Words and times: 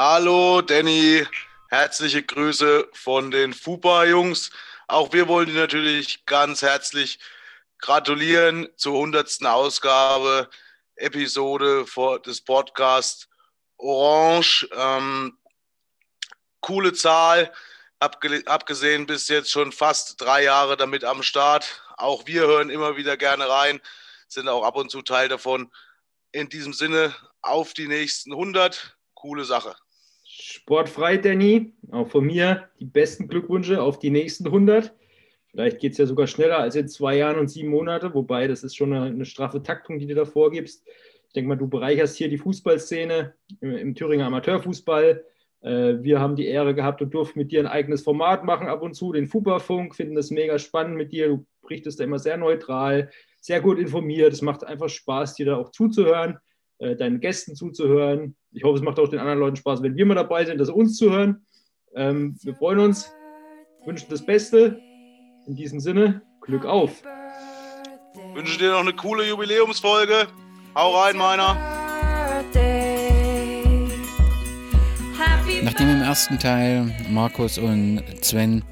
Hallo 0.00 0.60
Danny, 0.60 1.26
herzliche 1.70 2.22
Grüße 2.22 2.88
von 2.92 3.32
den 3.32 3.52
FUPA-Jungs. 3.52 4.50
Auch 4.86 5.12
wir 5.12 5.26
wollen 5.26 5.48
dir 5.48 5.58
natürlich 5.62 6.24
ganz 6.24 6.62
herzlich 6.62 7.18
gratulieren 7.78 8.68
zur 8.76 8.94
100. 8.94 9.44
Ausgabe, 9.46 10.48
Episode 10.94 11.84
des 12.24 12.40
Podcasts 12.42 13.28
Orange. 13.76 14.68
Ähm, 14.70 15.36
coole 16.60 16.92
Zahl, 16.92 17.52
abgesehen 17.98 19.04
bis 19.04 19.26
jetzt 19.26 19.50
schon 19.50 19.72
fast 19.72 20.20
drei 20.20 20.44
Jahre 20.44 20.76
damit 20.76 21.02
am 21.02 21.24
Start. 21.24 21.82
Auch 21.96 22.24
wir 22.24 22.42
hören 22.42 22.70
immer 22.70 22.96
wieder 22.96 23.16
gerne 23.16 23.48
rein, 23.48 23.80
sind 24.28 24.46
auch 24.48 24.62
ab 24.62 24.76
und 24.76 24.92
zu 24.92 25.02
Teil 25.02 25.28
davon. 25.28 25.72
In 26.30 26.48
diesem 26.48 26.72
Sinne, 26.72 27.16
auf 27.42 27.74
die 27.74 27.88
nächsten 27.88 28.30
100. 28.30 28.96
Coole 29.14 29.44
Sache. 29.44 29.74
Sportfrei, 30.68 31.16
Danny. 31.16 31.72
Auch 31.92 32.08
von 32.08 32.26
mir 32.26 32.68
die 32.78 32.84
besten 32.84 33.26
Glückwünsche 33.26 33.80
auf 33.80 33.98
die 33.98 34.10
nächsten 34.10 34.44
100. 34.44 34.94
Vielleicht 35.50 35.78
geht 35.78 35.92
es 35.92 35.98
ja 35.98 36.04
sogar 36.04 36.26
schneller 36.26 36.58
als 36.58 36.76
in 36.76 36.88
zwei 36.88 37.16
Jahren 37.16 37.38
und 37.38 37.48
sieben 37.48 37.70
Monate, 37.70 38.12
wobei 38.12 38.46
das 38.48 38.62
ist 38.62 38.76
schon 38.76 38.92
eine, 38.92 39.06
eine 39.06 39.24
straffe 39.24 39.62
Taktung, 39.62 39.98
die 39.98 40.06
du 40.06 40.14
da 40.14 40.26
vorgibst. 40.26 40.86
Ich 41.26 41.32
denke 41.32 41.48
mal, 41.48 41.56
du 41.56 41.68
bereicherst 41.68 42.18
hier 42.18 42.28
die 42.28 42.36
Fußballszene 42.36 43.32
im, 43.62 43.76
im 43.76 43.94
Thüringer 43.94 44.26
Amateurfußball. 44.26 45.24
Äh, 45.62 45.94
wir 46.02 46.20
haben 46.20 46.36
die 46.36 46.48
Ehre 46.48 46.74
gehabt 46.74 47.00
und 47.00 47.14
durften 47.14 47.38
mit 47.38 47.50
dir 47.50 47.60
ein 47.60 47.66
eigenes 47.66 48.02
Format 48.02 48.44
machen 48.44 48.68
ab 48.68 48.82
und 48.82 48.92
zu, 48.92 49.12
den 49.12 49.26
Fußballfunk, 49.26 49.94
finden 49.94 50.16
das 50.16 50.30
mega 50.30 50.58
spannend 50.58 50.98
mit 50.98 51.12
dir. 51.12 51.28
Du 51.28 51.46
berichtest 51.62 51.98
da 51.98 52.04
immer 52.04 52.18
sehr 52.18 52.36
neutral, 52.36 53.08
sehr 53.40 53.62
gut 53.62 53.78
informiert. 53.78 54.34
Es 54.34 54.42
macht 54.42 54.64
einfach 54.64 54.90
Spaß, 54.90 55.32
dir 55.32 55.46
da 55.46 55.56
auch 55.56 55.70
zuzuhören, 55.70 56.36
äh, 56.78 56.96
deinen 56.96 57.20
Gästen 57.20 57.54
zuzuhören. 57.54 58.36
Ich 58.52 58.64
hoffe, 58.64 58.76
es 58.76 58.82
macht 58.82 58.98
auch 58.98 59.08
den 59.08 59.18
anderen 59.18 59.38
Leuten 59.38 59.56
Spaß, 59.56 59.82
wenn 59.82 59.96
wir 59.96 60.06
mal 60.06 60.14
dabei 60.14 60.44
sind, 60.44 60.58
das 60.58 60.70
uns 60.70 60.96
zu 60.96 61.10
hören. 61.10 61.44
Ähm, 61.94 62.36
wir 62.42 62.54
freuen 62.54 62.78
uns, 62.78 63.10
wünschen 63.84 64.06
das 64.10 64.24
Beste. 64.24 64.80
In 65.46 65.54
diesem 65.56 65.80
Sinne, 65.80 66.22
Glück 66.42 66.66
auf. 66.66 67.02
Wünsche 68.34 68.58
dir 68.58 68.72
noch 68.72 68.80
eine 68.80 68.92
coole 68.92 69.26
Jubiläumsfolge. 69.26 70.26
Hau 70.74 70.94
rein, 70.94 71.16
meiner. 71.16 71.56
Nachdem 75.62 75.88
im 75.88 76.02
ersten 76.02 76.38
Teil 76.38 76.94
Markus 77.10 77.58
und 77.58 78.02
Sven 78.20 78.62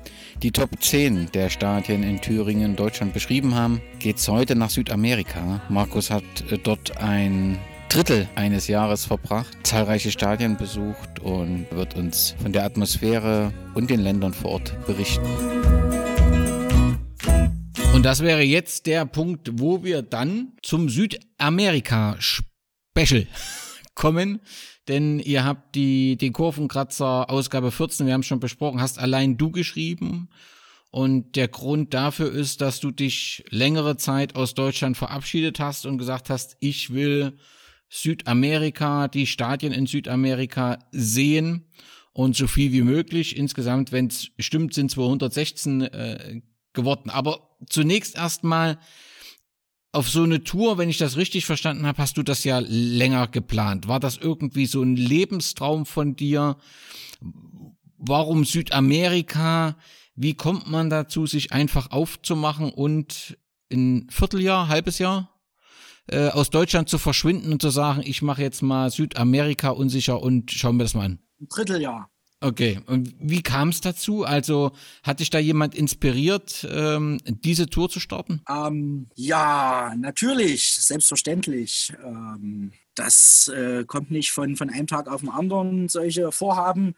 die 0.43 0.53
Top 0.53 0.71
10 0.79 1.31
der 1.33 1.49
Stadien 1.49 2.03
in 2.03 2.21
Thüringen, 2.21 2.77
Deutschland 2.77 3.15
beschrieben 3.15 3.55
haben, 3.55 3.81
geht 3.99 4.19
es 4.19 4.29
heute 4.29 4.55
nach 4.55 4.71
Südamerika. 4.71 5.63
Markus 5.69 6.11
hat 6.11 6.25
äh, 6.51 6.59
dort 6.59 6.99
ein 6.99 7.59
Drittel 7.97 8.29
eines 8.35 8.69
Jahres 8.69 9.07
verbracht, 9.07 9.57
zahlreiche 9.63 10.11
Stadien 10.11 10.59
besucht 10.59 11.19
und 11.21 11.67
wird 11.71 11.97
uns 11.97 12.35
von 12.43 12.53
der 12.53 12.65
Atmosphäre 12.65 13.55
und 13.73 13.89
den 13.89 14.01
Ländern 14.01 14.35
vor 14.35 14.51
Ort 14.51 14.77
berichten. 14.87 15.25
Und 17.95 18.03
das 18.03 18.21
wäre 18.21 18.43
jetzt 18.43 18.85
der 18.85 19.07
Punkt, 19.07 19.49
wo 19.55 19.83
wir 19.83 20.03
dann 20.03 20.53
zum 20.61 20.91
Südamerika-Special 20.91 23.27
kommen. 23.95 24.43
Denn 24.89 25.19
ihr 25.19 25.47
habt 25.47 25.75
die, 25.75 26.19
den 26.19 26.35
Kurvenkratzer 26.35 27.31
Ausgabe 27.31 27.71
14, 27.71 28.07
wir 28.07 28.13
haben 28.13 28.21
es 28.21 28.27
schon 28.27 28.41
besprochen, 28.41 28.83
hast 28.83 28.99
allein 28.99 29.39
du 29.39 29.51
geschrieben. 29.51 30.29
Und 30.91 31.35
der 31.35 31.49
Grund 31.49 31.95
dafür 31.95 32.31
ist, 32.31 32.61
dass 32.61 32.79
du 32.79 32.91
dich 32.91 33.43
längere 33.49 33.97
Zeit 33.97 34.37
aus 34.37 34.53
Deutschland 34.53 34.99
verabschiedet 34.99 35.61
hast 35.61 35.87
und 35.87 35.97
gesagt 35.97 36.29
hast, 36.29 36.59
ich 36.61 36.93
will 36.93 37.39
Südamerika, 37.89 39.09
die 39.09 39.27
Stadien 39.27 39.73
in 39.73 39.87
Südamerika 39.87 40.79
sehen 40.91 41.67
und 42.13 42.37
so 42.37 42.47
viel 42.47 42.73
wie 42.73 42.83
möglich. 42.83 43.37
Insgesamt, 43.37 43.93
wenn 43.93 44.07
es 44.07 44.31
stimmt, 44.39 44.75
sind 44.75 44.91
216 44.91 45.83
äh, 45.83 46.41
geworden. 46.73 47.11
Aber 47.11 47.57
zunächst 47.69 48.17
erstmal 48.17 48.79
auf 49.93 50.09
so 50.09 50.25
eine 50.25 50.45
Tour, 50.45 50.79
wenn 50.79 50.91
ich 50.91 50.99
das 50.99 51.17
richtig 51.17 51.47
verstanden 51.47 51.87
habe, 51.87 52.03
hast 52.03 52.17
du 52.17 52.23
das 52.23 52.45
ja 52.45 52.59
länger 52.59 53.29
geplant. 53.29 53.89
War 53.89 54.01
das 54.01 54.19
irgendwie 54.19 54.67
so 54.67 54.83
ein 54.83 54.97
Lebenstraum 54.97 55.87
von 55.87 56.17
dir? 56.17 56.59
Warum 57.99 58.45
Südamerika? 58.45 59.79
Wie 60.15 60.35
kommt 60.35 60.69
man 60.69 60.91
dazu, 60.91 61.27
sich 61.27 61.53
einfach 61.53 61.91
aufzumachen 61.93 62.71
und 62.71 63.39
ein 63.73 64.07
Vierteljahr, 64.11 64.69
halbes 64.69 64.99
Jahr 64.99 65.36
äh, 66.09 66.29
aus 66.29 66.51
Deutschland 66.51 66.89
zu 66.89 66.99
verschwinden 66.99 67.53
und 67.53 67.63
zu 67.63 67.71
sagen, 67.71 68.03
ich 68.05 68.23
mache 68.23 68.43
jetzt 68.43 68.63
mal 68.63 68.91
Südamerika 68.91 69.71
unsicher 69.71 70.23
und 70.23 70.51
schau 70.51 70.73
mir 70.73 70.85
das 70.85 70.95
mal 70.95 71.05
an? 71.05 71.19
Ein 71.41 71.49
Dritteljahr. 71.49 72.11
Okay, 72.41 72.81
und 72.87 73.15
wie 73.19 73.43
kam 73.43 73.71
es 73.71 73.81
dazu? 73.81 74.25
Also 74.25 74.73
hat 75.03 75.21
dich 75.21 75.31
da 75.31 75.39
jemand 75.39 75.75
inspiriert, 75.75 76.67
ähm, 76.71 77.19
diese 77.25 77.67
Tour 77.67 77.89
zu 77.89 77.99
starten? 77.99 78.43
Ähm, 78.49 79.09
ja, 79.15 79.95
natürlich, 79.97 80.75
selbstverständlich. 80.75 81.95
Ähm, 82.05 82.73
das 82.95 83.49
äh, 83.49 83.85
kommt 83.85 84.11
nicht 84.11 84.33
von, 84.33 84.55
von 84.57 84.69
einem 84.69 84.87
Tag 84.87 85.09
auf 85.09 85.23
den 85.23 85.31
anderen, 85.31 85.89
solche 85.89 86.31
Vorhaben. 86.31 86.95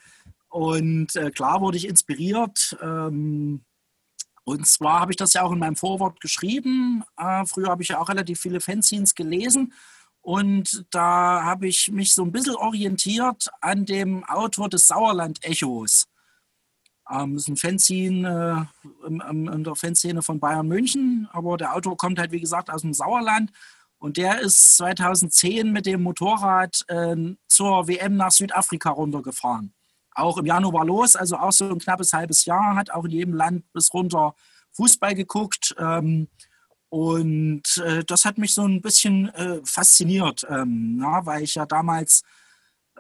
Und 0.48 1.14
äh, 1.14 1.30
klar 1.30 1.60
wurde 1.60 1.76
ich 1.76 1.86
inspiriert. 1.86 2.76
Ähm, 2.82 3.60
und 4.48 4.66
zwar 4.66 5.00
habe 5.00 5.12
ich 5.12 5.18
das 5.18 5.34
ja 5.34 5.42
auch 5.42 5.52
in 5.52 5.58
meinem 5.58 5.76
Vorwort 5.76 6.22
geschrieben. 6.22 7.04
Äh, 7.18 7.44
früher 7.44 7.68
habe 7.68 7.82
ich 7.82 7.90
ja 7.90 7.98
auch 7.98 8.08
relativ 8.08 8.40
viele 8.40 8.60
Fanzines 8.60 9.14
gelesen. 9.14 9.74
Und 10.22 10.86
da 10.90 11.42
habe 11.44 11.68
ich 11.68 11.90
mich 11.92 12.14
so 12.14 12.22
ein 12.22 12.32
bisschen 12.32 12.56
orientiert 12.56 13.50
an 13.60 13.84
dem 13.84 14.24
Autor 14.24 14.70
des 14.70 14.88
Sauerland-Echos. 14.88 16.06
Ähm, 17.10 17.34
das 17.34 17.42
ist 17.42 17.48
ein 17.48 17.56
Fanzine 17.58 18.70
äh, 19.04 19.08
in, 19.08 19.64
der 19.64 19.74
Fanszene 19.74 20.22
von 20.22 20.40
Bayern 20.40 20.66
München, 20.66 21.28
aber 21.30 21.58
der 21.58 21.74
Autor 21.74 21.98
kommt 21.98 22.18
halt, 22.18 22.32
wie 22.32 22.40
gesagt, 22.40 22.70
aus 22.70 22.80
dem 22.80 22.94
Sauerland. 22.94 23.52
Und 23.98 24.16
der 24.16 24.40
ist 24.40 24.78
2010 24.78 25.72
mit 25.72 25.84
dem 25.84 26.02
Motorrad 26.02 26.86
äh, 26.88 27.34
zur 27.48 27.86
WM 27.86 28.16
nach 28.16 28.30
Südafrika 28.30 28.88
runtergefahren 28.88 29.74
auch 30.18 30.38
im 30.38 30.46
Januar 30.46 30.84
los, 30.84 31.16
also 31.16 31.36
auch 31.36 31.52
so 31.52 31.68
ein 31.70 31.78
knappes 31.78 32.12
halbes 32.12 32.44
Jahr, 32.44 32.76
hat 32.76 32.90
auch 32.90 33.04
in 33.04 33.10
jedem 33.10 33.34
Land 33.34 33.72
bis 33.72 33.92
runter 33.92 34.34
Fußball 34.72 35.14
geguckt. 35.14 35.74
Ähm, 35.78 36.28
und 36.90 37.76
äh, 37.84 38.04
das 38.04 38.24
hat 38.24 38.38
mich 38.38 38.54
so 38.54 38.64
ein 38.64 38.80
bisschen 38.80 39.28
äh, 39.34 39.60
fasziniert, 39.64 40.46
ähm, 40.48 40.96
na, 40.98 41.26
weil 41.26 41.42
ich 41.42 41.54
ja 41.54 41.66
damals 41.66 42.22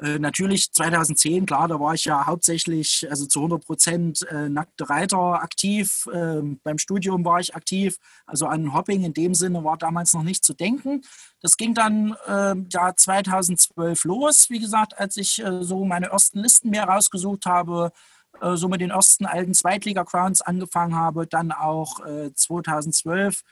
äh, 0.02 0.18
natürlich 0.18 0.72
2010, 0.72 1.46
klar, 1.46 1.66
da 1.68 1.80
war 1.80 1.94
ich 1.94 2.04
ja 2.04 2.26
hauptsächlich, 2.26 3.06
also 3.10 3.26
zu 3.26 3.40
100 3.40 3.64
Prozent 3.64 4.22
äh, 4.30 4.48
nackte 4.48 4.88
Reiter 4.88 5.42
aktiv. 5.42 6.06
Äh, 6.12 6.40
beim 6.62 6.78
Studium 6.78 7.24
war 7.24 7.40
ich 7.40 7.54
aktiv. 7.54 7.98
Also 8.26 8.46
an 8.46 8.74
Hopping 8.74 9.04
in 9.04 9.12
dem 9.12 9.34
Sinne 9.34 9.64
war 9.64 9.76
damals 9.76 10.12
noch 10.12 10.22
nicht 10.22 10.44
zu 10.44 10.54
denken. 10.54 11.02
Das 11.40 11.56
ging 11.56 11.74
dann 11.74 12.14
äh, 12.26 12.54
ja 12.70 12.94
2012 12.94 14.04
los, 14.04 14.50
wie 14.50 14.60
gesagt, 14.60 14.98
als 14.98 15.16
ich 15.16 15.42
äh, 15.44 15.62
so 15.62 15.84
meine 15.84 16.06
ersten 16.06 16.40
Listen 16.40 16.70
mehr 16.70 16.84
rausgesucht 16.84 17.46
habe, 17.46 17.92
äh, 18.40 18.56
so 18.56 18.68
mit 18.68 18.80
den 18.80 18.90
ersten 18.90 19.26
alten 19.26 19.54
Zweitliga-Crowns 19.54 20.42
angefangen 20.42 20.94
habe, 20.94 21.26
dann 21.26 21.50
auch 21.50 22.00
2012 22.34 23.42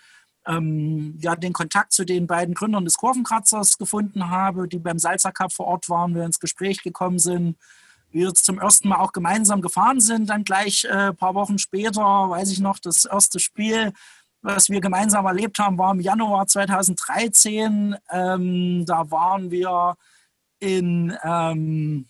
ähm, 0.47 1.19
ja, 1.21 1.37
den 1.37 1.53
Kontakt 1.53 1.93
zu 1.93 2.05
den 2.05 2.27
beiden 2.27 2.55
Gründern 2.55 2.85
des 2.85 2.97
Kurvenkratzers 2.97 3.79
gefunden 3.79 4.31
habe, 4.31 4.69
die 4.69 4.79
beim 4.79 4.99
Salzer 4.99 5.33
Cup 5.33 5.53
vor 5.53 5.67
Ort 5.67 5.89
waren, 5.89 6.15
wir 6.15 6.25
ins 6.25 6.41
Gespräch 6.41 6.83
gekommen 6.83 7.19
sind, 7.19 7.57
wir 8.11 8.33
zum 8.35 8.59
ersten 8.59 8.89
Mal 8.89 8.99
auch 8.99 9.13
gemeinsam 9.13 9.61
gefahren 9.61 10.01
sind, 10.01 10.31
dann 10.31 10.45
gleich 10.45 10.85
äh, 10.85 11.09
ein 11.09 11.17
paar 11.17 11.35
Wochen 11.35 11.59
später, 11.59 12.01
weiß 12.01 12.51
ich 12.51 12.61
noch, 12.61 12.79
das 12.79 13.05
erste 13.05 13.41
Spiel, 13.41 13.93
was 14.43 14.71
wir 14.71 14.81
gemeinsam 14.81 15.27
erlebt 15.27 15.59
haben, 15.59 15.77
war 15.77 15.93
im 15.93 16.01
Januar 16.01 16.47
2013. 16.47 17.97
Ähm, 18.11 18.85
da 18.87 19.11
waren 19.11 19.51
wir 19.51 19.97
in 20.61 21.17
ähm, 21.25 22.07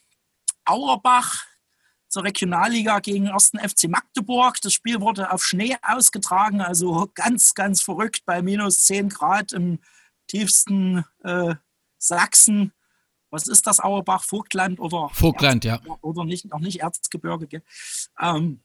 Auerbach 0.64 1.44
zur 2.16 2.24
Regionalliga 2.24 3.00
gegen 3.00 3.28
1. 3.28 3.52
FC 3.60 3.90
Magdeburg. 3.90 4.58
Das 4.62 4.72
Spiel 4.72 5.02
wurde 5.02 5.30
auf 5.30 5.44
Schnee 5.44 5.76
ausgetragen, 5.82 6.62
also 6.62 7.10
ganz, 7.14 7.52
ganz 7.52 7.82
verrückt 7.82 8.22
bei 8.24 8.40
minus 8.40 8.86
10 8.86 9.10
Grad 9.10 9.52
im 9.52 9.80
tiefsten 10.26 11.04
äh, 11.24 11.56
Sachsen. 11.98 12.72
Was 13.28 13.48
ist 13.48 13.66
das, 13.66 13.80
Auerbach? 13.80 14.24
Vogtland 14.24 14.80
oder? 14.80 15.10
Vogtland, 15.12 15.66
ja. 15.66 15.78
Oder 16.00 16.24
nicht, 16.24 16.46
noch 16.46 16.60
nicht 16.60 16.80
Erzgebirge. 16.80 17.62
Ähm, 18.18 18.62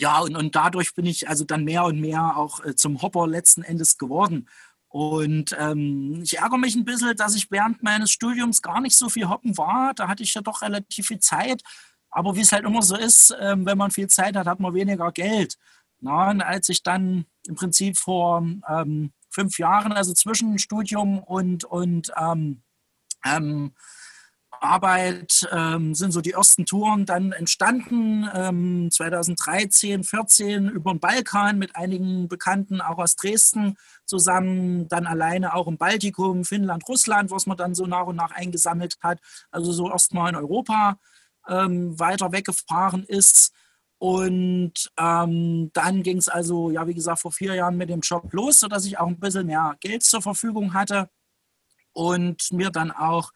ja, 0.00 0.18
und, 0.18 0.34
und 0.34 0.56
dadurch 0.56 0.92
bin 0.96 1.06
ich 1.06 1.28
also 1.28 1.44
dann 1.44 1.62
mehr 1.62 1.84
und 1.84 2.00
mehr 2.00 2.36
auch 2.36 2.64
äh, 2.64 2.74
zum 2.74 3.02
Hopper 3.02 3.28
letzten 3.28 3.62
Endes 3.62 3.98
geworden. 3.98 4.48
Und 4.88 5.54
ähm, 5.56 6.22
ich 6.24 6.38
ärgere 6.38 6.58
mich 6.58 6.74
ein 6.74 6.84
bisschen, 6.84 7.16
dass 7.16 7.36
ich 7.36 7.52
während 7.52 7.84
meines 7.84 8.10
Studiums 8.10 8.62
gar 8.62 8.80
nicht 8.80 8.96
so 8.96 9.08
viel 9.08 9.28
hoppen 9.28 9.56
war. 9.56 9.94
Da 9.94 10.08
hatte 10.08 10.24
ich 10.24 10.34
ja 10.34 10.40
doch 10.40 10.62
relativ 10.62 11.06
viel 11.06 11.20
Zeit. 11.20 11.62
Aber 12.10 12.34
wie 12.34 12.40
es 12.40 12.52
halt 12.52 12.64
immer 12.64 12.82
so 12.82 12.96
ist, 12.96 13.34
ähm, 13.40 13.66
wenn 13.66 13.78
man 13.78 13.90
viel 13.90 14.08
Zeit 14.08 14.36
hat, 14.36 14.46
hat 14.46 14.60
man 14.60 14.74
weniger 14.74 15.12
Geld. 15.12 15.56
Na, 16.00 16.30
und 16.30 16.42
als 16.42 16.68
ich 16.68 16.82
dann 16.82 17.26
im 17.46 17.54
Prinzip 17.54 17.98
vor 17.98 18.42
ähm, 18.68 19.12
fünf 19.30 19.58
Jahren, 19.58 19.92
also 19.92 20.12
zwischen 20.14 20.58
Studium 20.58 21.18
und, 21.18 21.64
und 21.64 22.12
ähm, 22.16 22.62
ähm 23.24 23.72
Arbeit 24.62 25.48
ähm, 25.52 25.94
sind 25.94 26.12
so 26.12 26.20
die 26.20 26.32
ersten 26.32 26.66
Touren 26.66 27.06
dann 27.06 27.32
entstanden. 27.32 28.28
Ähm, 28.34 28.90
2013, 28.90 30.04
14 30.04 30.68
über 30.68 30.92
den 30.92 31.00
Balkan 31.00 31.58
mit 31.58 31.76
einigen 31.76 32.28
Bekannten 32.28 32.80
auch 32.80 32.98
aus 32.98 33.16
Dresden 33.16 33.76
zusammen, 34.04 34.86
dann 34.88 35.06
alleine 35.06 35.54
auch 35.54 35.66
im 35.66 35.78
Baltikum, 35.78 36.44
Finnland, 36.44 36.86
Russland, 36.88 37.30
was 37.30 37.46
man 37.46 37.56
dann 37.56 37.74
so 37.74 37.86
nach 37.86 38.06
und 38.06 38.16
nach 38.16 38.32
eingesammelt 38.32 38.98
hat. 39.02 39.18
Also 39.50 39.72
so 39.72 39.90
erstmal 39.90 40.30
in 40.30 40.36
Europa 40.36 40.98
ähm, 41.48 41.98
weiter 41.98 42.32
weggefahren 42.32 43.04
ist. 43.04 43.52
Und 43.98 44.90
ähm, 44.96 45.70
dann 45.74 46.02
ging 46.02 46.16
es 46.16 46.28
also, 46.28 46.70
ja, 46.70 46.86
wie 46.86 46.94
gesagt, 46.94 47.20
vor 47.20 47.32
vier 47.32 47.54
Jahren 47.54 47.76
mit 47.76 47.90
dem 47.90 48.00
Job 48.00 48.32
los, 48.32 48.60
sodass 48.60 48.86
ich 48.86 48.98
auch 48.98 49.08
ein 49.08 49.20
bisschen 49.20 49.46
mehr 49.46 49.76
Geld 49.80 50.02
zur 50.02 50.22
Verfügung 50.22 50.72
hatte 50.72 51.10
und 51.92 52.50
mir 52.52 52.70
dann 52.70 52.90
auch 52.90 53.32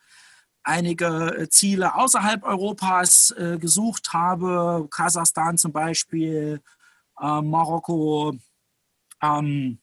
einige 0.62 1.36
äh, 1.36 1.48
Ziele 1.50 1.94
außerhalb 1.94 2.42
Europas 2.44 3.30
äh, 3.32 3.58
gesucht 3.58 4.12
habe, 4.14 4.88
Kasachstan 4.90 5.58
zum 5.58 5.72
Beispiel, 5.72 6.62
äh, 7.20 7.42
Marokko, 7.42 8.34
ähm, 9.22 9.78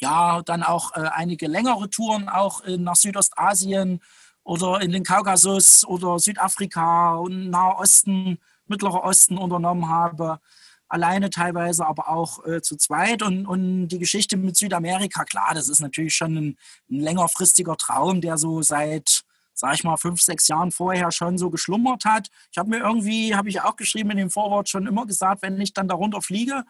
ja, 0.00 0.42
dann 0.42 0.62
auch 0.62 0.94
äh, 0.96 1.08
einige 1.12 1.46
längere 1.46 1.88
Touren 1.90 2.28
auch 2.28 2.62
in, 2.62 2.84
nach 2.84 2.96
Südostasien 2.96 4.00
oder 4.50 4.80
in 4.80 4.90
den 4.90 5.04
Kaukasus 5.04 5.84
oder 5.84 6.18
Südafrika 6.18 7.14
und 7.14 7.50
Nahe 7.50 7.76
Osten, 7.76 8.40
Mittlerer 8.66 9.04
Osten 9.04 9.38
unternommen 9.38 9.88
habe. 9.88 10.40
Alleine 10.88 11.30
teilweise, 11.30 11.86
aber 11.86 12.08
auch 12.08 12.44
äh, 12.44 12.60
zu 12.60 12.76
zweit. 12.76 13.22
Und, 13.22 13.46
und 13.46 13.86
die 13.86 14.00
Geschichte 14.00 14.36
mit 14.36 14.56
Südamerika, 14.56 15.24
klar, 15.24 15.52
das 15.54 15.68
ist 15.68 15.78
natürlich 15.78 16.16
schon 16.16 16.36
ein, 16.36 16.58
ein 16.90 16.98
längerfristiger 16.98 17.76
Traum, 17.76 18.20
der 18.20 18.38
so 18.38 18.60
seit 18.60 19.22
sag 19.54 19.74
ich 19.74 19.84
mal, 19.84 19.96
fünf, 19.98 20.20
sechs 20.20 20.48
Jahren 20.48 20.72
vorher 20.72 21.12
schon 21.12 21.38
so 21.38 21.50
geschlummert 21.50 22.04
hat. 22.04 22.28
Ich 22.50 22.58
habe 22.58 22.70
mir 22.70 22.78
irgendwie, 22.78 23.36
habe 23.36 23.50
ich 23.50 23.60
auch 23.60 23.76
geschrieben 23.76 24.10
in 24.10 24.16
dem 24.16 24.30
Vorwort 24.30 24.68
schon 24.68 24.88
immer 24.88 25.06
gesagt, 25.06 25.42
wenn 25.42 25.60
ich 25.60 25.74
dann 25.74 25.86
darunter 25.86 26.22
fliege, 26.22 26.64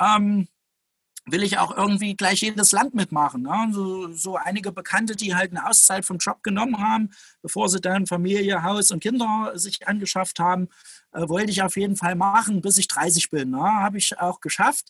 ähm, 0.00 0.48
will 1.30 1.42
ich 1.42 1.58
auch 1.58 1.76
irgendwie 1.76 2.16
gleich 2.16 2.40
jedes 2.40 2.72
Land 2.72 2.94
mitmachen. 2.94 3.42
Ne? 3.42 3.68
So, 3.72 4.12
so, 4.12 4.36
einige 4.36 4.72
Bekannte, 4.72 5.16
die 5.16 5.34
halt 5.34 5.50
eine 5.50 5.68
Auszeit 5.68 6.04
vom 6.04 6.18
Job 6.18 6.42
genommen 6.42 6.78
haben, 6.78 7.10
bevor 7.42 7.68
sie 7.68 7.80
dann 7.80 8.06
Familie, 8.06 8.62
Haus 8.62 8.90
und 8.90 9.00
Kinder 9.00 9.52
sich 9.54 9.86
angeschafft 9.86 10.38
haben, 10.38 10.68
äh, 11.12 11.28
wollte 11.28 11.50
ich 11.50 11.62
auf 11.62 11.76
jeden 11.76 11.96
Fall 11.96 12.14
machen, 12.14 12.60
bis 12.60 12.78
ich 12.78 12.88
30 12.88 13.30
bin. 13.30 13.50
Ne? 13.50 13.62
Habe 13.62 13.98
ich 13.98 14.18
auch 14.18 14.40
geschafft. 14.40 14.86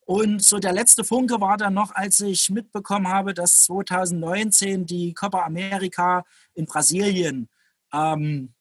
Und 0.00 0.42
so 0.42 0.58
der 0.58 0.72
letzte 0.72 1.04
Funke 1.04 1.40
war 1.40 1.56
dann 1.56 1.74
noch, 1.74 1.94
als 1.94 2.20
ich 2.20 2.50
mitbekommen 2.50 3.08
habe, 3.08 3.32
dass 3.32 3.62
2019 3.64 4.86
die 4.86 5.14
Copa 5.14 5.44
America 5.44 6.24
in 6.54 6.66
Brasilien 6.66 7.48
ähm, 7.92 8.54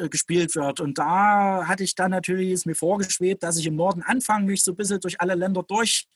äh, 0.00 0.08
gespielt 0.08 0.54
wird. 0.54 0.80
Und 0.80 0.98
da 0.98 1.66
hatte 1.66 1.84
ich 1.84 1.94
dann 1.94 2.10
natürlich, 2.10 2.50
ist 2.50 2.66
mir 2.66 2.74
vorgeschwebt, 2.74 3.42
dass 3.42 3.58
ich 3.58 3.66
im 3.66 3.76
Norden 3.76 4.02
anfange, 4.02 4.46
mich 4.46 4.64
so 4.64 4.72
ein 4.72 4.76
bisschen 4.76 5.00
durch 5.00 5.20
alle 5.20 5.34
Länder 5.34 5.62
durch 5.62 6.08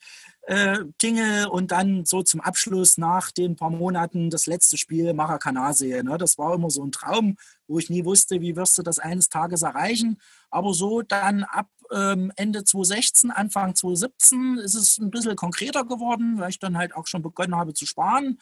äh, 0.47 0.79
tinge 0.97 1.49
und 1.49 1.71
dann 1.71 2.05
so 2.05 2.23
zum 2.23 2.39
Abschluss 2.39 2.97
nach 2.97 3.31
den 3.31 3.55
paar 3.57 3.69
Monaten 3.69 4.29
das 4.29 4.45
letzte 4.45 4.77
Spiel 4.77 5.13
Maracana 5.13 5.73
sehe. 5.73 6.03
Ne? 6.03 6.17
Das 6.17 6.37
war 6.37 6.55
immer 6.55 6.69
so 6.69 6.83
ein 6.83 6.91
Traum, 6.93 7.35
wo 7.67 7.79
ich 7.79 7.89
nie 7.89 8.05
wusste, 8.05 8.39
wie 8.39 8.55
wirst 8.55 8.77
du 8.77 8.81
das 8.81 8.97
eines 8.97 9.27
Tages 9.27 9.61
erreichen. 9.61 10.17
Aber 10.49 10.73
so 10.73 11.01
dann 11.01 11.43
ab 11.43 11.67
ähm, 11.91 12.31
Ende 12.35 12.63
2016, 12.63 13.31
Anfang 13.31 13.75
2017 13.75 14.57
ist 14.63 14.75
es 14.75 14.97
ein 14.97 15.11
bisschen 15.11 15.35
konkreter 15.35 15.83
geworden, 15.83 16.39
weil 16.39 16.49
ich 16.49 16.59
dann 16.59 16.77
halt 16.77 16.95
auch 16.95 17.07
schon 17.07 17.21
begonnen 17.21 17.55
habe 17.55 17.73
zu 17.73 17.85
sparen. 17.85 18.39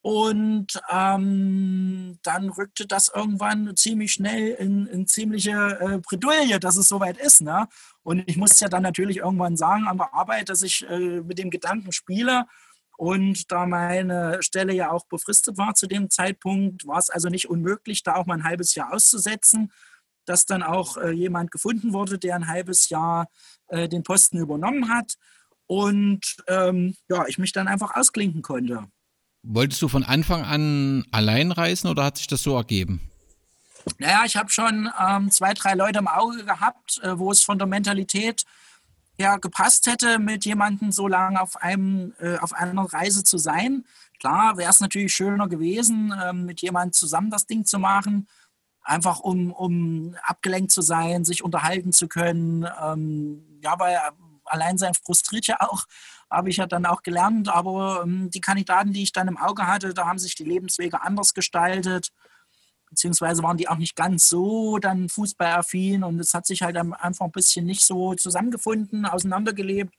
Und 0.00 0.80
ähm, 0.90 2.18
dann 2.22 2.50
rückte 2.50 2.86
das 2.86 3.10
irgendwann 3.14 3.76
ziemlich 3.76 4.12
schnell 4.12 4.52
in, 4.52 4.86
in 4.86 5.06
ziemliche 5.06 5.78
äh, 5.80 5.98
Bredouille, 5.98 6.60
dass 6.60 6.76
es 6.76 6.88
soweit 6.88 7.18
ist. 7.18 7.42
Ne? 7.42 7.66
Und 8.02 8.22
ich 8.26 8.36
musste 8.36 8.64
ja 8.64 8.68
dann 8.68 8.84
natürlich 8.84 9.18
irgendwann 9.18 9.56
sagen 9.56 9.86
an 9.88 9.98
der 9.98 10.14
Arbeit, 10.14 10.48
dass 10.48 10.62
ich 10.62 10.88
äh, 10.88 11.20
mit 11.20 11.38
dem 11.38 11.50
Gedanken 11.50 11.92
spiele. 11.92 12.46
Und 12.96 13.50
da 13.50 13.66
meine 13.66 14.42
Stelle 14.42 14.72
ja 14.72 14.90
auch 14.90 15.04
befristet 15.06 15.58
war 15.58 15.74
zu 15.74 15.86
dem 15.86 16.10
Zeitpunkt, 16.10 16.86
war 16.86 16.98
es 16.98 17.10
also 17.10 17.28
nicht 17.28 17.48
unmöglich, 17.48 18.02
da 18.02 18.14
auch 18.14 18.26
mal 18.26 18.34
ein 18.34 18.44
halbes 18.44 18.74
Jahr 18.74 18.92
auszusetzen 18.92 19.72
dass 20.28 20.44
dann 20.44 20.62
auch 20.62 20.96
äh, 20.98 21.10
jemand 21.10 21.50
gefunden 21.50 21.92
wurde, 21.92 22.18
der 22.18 22.36
ein 22.36 22.48
halbes 22.48 22.90
Jahr 22.90 23.28
äh, 23.68 23.88
den 23.88 24.02
Posten 24.02 24.38
übernommen 24.38 24.90
hat 24.90 25.14
und 25.66 26.36
ähm, 26.46 26.94
ja, 27.08 27.26
ich 27.26 27.38
mich 27.38 27.52
dann 27.52 27.68
einfach 27.68 27.94
ausklinken 27.94 28.42
konnte. 28.42 28.86
Wolltest 29.42 29.80
du 29.82 29.88
von 29.88 30.04
Anfang 30.04 30.44
an 30.44 31.04
allein 31.10 31.52
reisen 31.52 31.88
oder 31.88 32.04
hat 32.04 32.18
sich 32.18 32.26
das 32.26 32.42
so 32.42 32.56
ergeben? 32.56 33.00
Naja, 33.98 34.22
ich 34.26 34.36
habe 34.36 34.50
schon 34.50 34.90
ähm, 35.00 35.30
zwei, 35.30 35.54
drei 35.54 35.74
Leute 35.74 36.00
im 36.00 36.08
Auge 36.08 36.44
gehabt, 36.44 37.00
äh, 37.02 37.18
wo 37.18 37.30
es 37.30 37.42
von 37.42 37.58
der 37.58 37.66
Mentalität 37.66 38.44
her 39.18 39.38
gepasst 39.38 39.86
hätte, 39.86 40.18
mit 40.18 40.44
jemandem 40.44 40.92
so 40.92 41.08
lange 41.08 41.40
auf, 41.40 41.56
einem, 41.56 42.14
äh, 42.20 42.36
auf 42.38 42.52
einer 42.52 42.82
Reise 42.82 43.24
zu 43.24 43.38
sein. 43.38 43.84
Klar, 44.20 44.56
wäre 44.58 44.70
es 44.70 44.80
natürlich 44.80 45.14
schöner 45.14 45.48
gewesen, 45.48 46.12
äh, 46.12 46.32
mit 46.32 46.60
jemandem 46.60 46.92
zusammen 46.92 47.30
das 47.30 47.46
Ding 47.46 47.64
zu 47.64 47.78
machen 47.78 48.28
einfach 48.88 49.20
um, 49.20 49.52
um 49.52 50.16
abgelenkt 50.22 50.72
zu 50.72 50.80
sein, 50.80 51.24
sich 51.24 51.44
unterhalten 51.44 51.92
zu 51.92 52.08
können. 52.08 52.66
Ähm, 52.82 53.60
ja, 53.62 53.78
weil 53.78 53.98
Alleinsein 54.44 54.94
frustriert 54.94 55.46
ja 55.46 55.56
auch, 55.60 55.84
habe 56.30 56.50
ich 56.50 56.58
ja 56.58 56.66
dann 56.66 56.86
auch 56.86 57.02
gelernt. 57.02 57.48
Aber 57.48 58.02
ähm, 58.04 58.30
die 58.30 58.40
Kandidaten, 58.40 58.92
die 58.92 59.02
ich 59.02 59.12
dann 59.12 59.28
im 59.28 59.38
Auge 59.38 59.66
hatte, 59.66 59.94
da 59.94 60.06
haben 60.06 60.18
sich 60.18 60.34
die 60.34 60.44
Lebenswege 60.44 61.02
anders 61.02 61.34
gestaltet, 61.34 62.12
beziehungsweise 62.90 63.42
waren 63.42 63.56
die 63.56 63.68
auch 63.68 63.76
nicht 63.76 63.96
ganz 63.96 64.28
so 64.28 64.78
dann 64.78 65.08
fußballaffin 65.08 66.04
und 66.04 66.18
es 66.20 66.32
hat 66.34 66.46
sich 66.46 66.62
halt 66.62 66.76
einfach 66.76 67.26
ein 67.26 67.32
bisschen 67.32 67.66
nicht 67.66 67.84
so 67.84 68.14
zusammengefunden, 68.14 69.04
auseinandergelebt. 69.04 69.94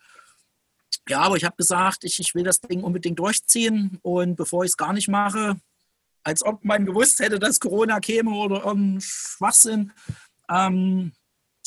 Ja, 1.07 1.21
aber 1.21 1.37
ich 1.37 1.45
habe 1.45 1.55
gesagt, 1.55 2.03
ich, 2.03 2.19
ich 2.19 2.35
will 2.35 2.43
das 2.43 2.61
Ding 2.61 2.83
unbedingt 2.83 3.19
durchziehen 3.19 3.99
und 4.01 4.35
bevor 4.35 4.63
ich 4.63 4.71
es 4.71 4.77
gar 4.77 4.93
nicht 4.93 5.07
mache, 5.07 5.59
als 6.23 6.43
ob 6.43 6.63
man 6.65 6.85
gewusst 6.85 7.19
hätte, 7.19 7.39
dass 7.39 7.59
Corona 7.59 7.99
käme 7.99 8.31
oder 8.31 8.65
irgendein 8.65 9.01
Schwachsinn. 9.01 9.91
Ähm, 10.49 11.13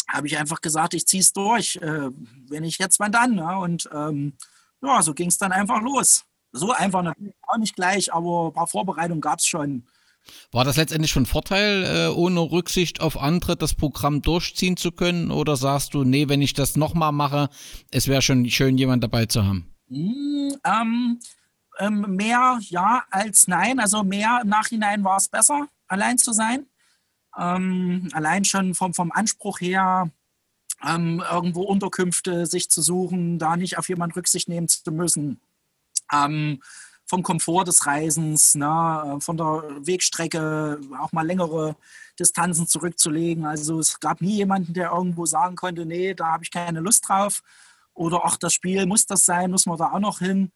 habe 0.09 0.27
ich 0.27 0.37
einfach 0.37 0.61
gesagt, 0.61 0.95
ich 0.95 1.07
ziehe 1.07 1.23
es 1.23 1.33
durch. 1.33 1.77
Äh, 1.77 2.11
wenn 2.49 2.65
ich 2.65 2.79
jetzt, 2.79 3.01
wann 3.01 3.13
dann? 3.13 3.35
Ne? 3.35 3.59
Und 3.59 3.89
ähm, 3.93 4.35
ja, 4.83 5.03
so 5.03 5.15
ging 5.15 5.29
es 5.29 5.39
dann 5.39 5.53
einfach 5.53 5.81
los. 5.81 6.25
So 6.53 6.73
einfach 6.73 7.03
natürlich 7.03 7.35
auch 7.47 7.57
nicht 7.57 7.75
gleich, 7.75 8.13
aber 8.13 8.49
ein 8.49 8.53
paar 8.53 8.67
Vorbereitungen 8.67 9.21
gab 9.21 9.39
es 9.39 9.47
schon. 9.47 9.87
War 10.53 10.65
das 10.65 10.77
letztendlich 10.77 11.13
von 11.13 11.27
Vorteil, 11.27 11.85
äh, 11.85 12.15
ohne 12.15 12.41
Rücksicht 12.41 13.01
auf 13.01 13.19
andere 13.19 13.57
das 13.57 13.75
Programm 13.75 14.23
durchziehen 14.23 14.77
zu 14.77 14.93
können? 14.93 15.31
Oder 15.31 15.57
sagst 15.57 15.95
du, 15.95 16.05
nee, 16.05 16.29
wenn 16.29 16.43
ich 16.43 16.53
das 16.53 16.77
nochmal 16.77 17.13
mache, 17.13 17.49
es 17.91 18.07
wäre 18.07 18.23
schon 18.23 18.49
schön, 18.49 18.79
jemand 18.79 19.03
dabei 19.03 19.27
zu 19.27 19.45
haben? 19.45 19.75
Mm, 19.89 20.51
ähm, 20.65 21.21
ähm, 21.79 22.17
mehr 22.17 22.59
ja 22.61 23.05
als 23.11 23.49
nein. 23.49 23.81
Also 23.81 24.05
mehr 24.05 24.41
im 24.43 24.49
Nachhinein 24.49 25.03
war 25.05 25.17
es 25.17 25.29
besser, 25.29 25.67
allein 25.89 26.19
zu 26.19 26.33
sein. 26.33 26.67
Ähm, 27.39 28.09
allein 28.13 28.45
schon 28.45 28.75
vom, 28.75 28.95
vom 28.95 29.11
Anspruch 29.11 29.61
her, 29.61 30.11
ähm, 30.87 31.23
irgendwo 31.31 31.63
Unterkünfte 31.63 32.47
sich 32.47 32.71
zu 32.71 32.83
suchen, 32.83 33.39
da 33.39 33.57
nicht 33.57 33.79
auf 33.79 33.89
jemanden 33.89 34.15
Rücksicht 34.15 34.49
nehmen 34.49 34.69
zu 34.69 34.91
müssen. 34.91 35.41
Ähm, 36.13 36.61
vom 37.07 37.23
Komfort 37.23 37.65
des 37.65 37.87
Reisens, 37.87 38.55
ne, 38.55 39.19
von 39.21 39.37
der 39.37 39.65
Wegstrecke 39.81 40.81
auch 40.99 41.13
mal 41.13 41.27
längere 41.27 41.77
Distanzen 42.19 42.67
zurückzulegen. 42.67 43.45
Also 43.45 43.79
es 43.81 44.01
gab 44.01 44.21
nie 44.21 44.37
jemanden, 44.37 44.73
der 44.73 44.93
irgendwo 44.93 45.27
sagen 45.27 45.57
konnte, 45.57 45.85
nee, 45.85 46.15
da 46.15 46.29
habe 46.29 46.45
ich 46.45 46.51
keine 46.51 46.81
Lust 46.81 47.09
drauf. 47.09 47.43
Oder 47.95 48.23
ach, 48.25 48.37
das 48.39 48.55
Spiel 48.55 48.87
muss 48.87 49.07
das 49.07 49.27
sein, 49.27 49.51
muss 49.51 49.67
man 49.67 49.77
da 49.77 49.93
auch 49.93 49.99
noch 49.99 50.21
hin. 50.21 50.53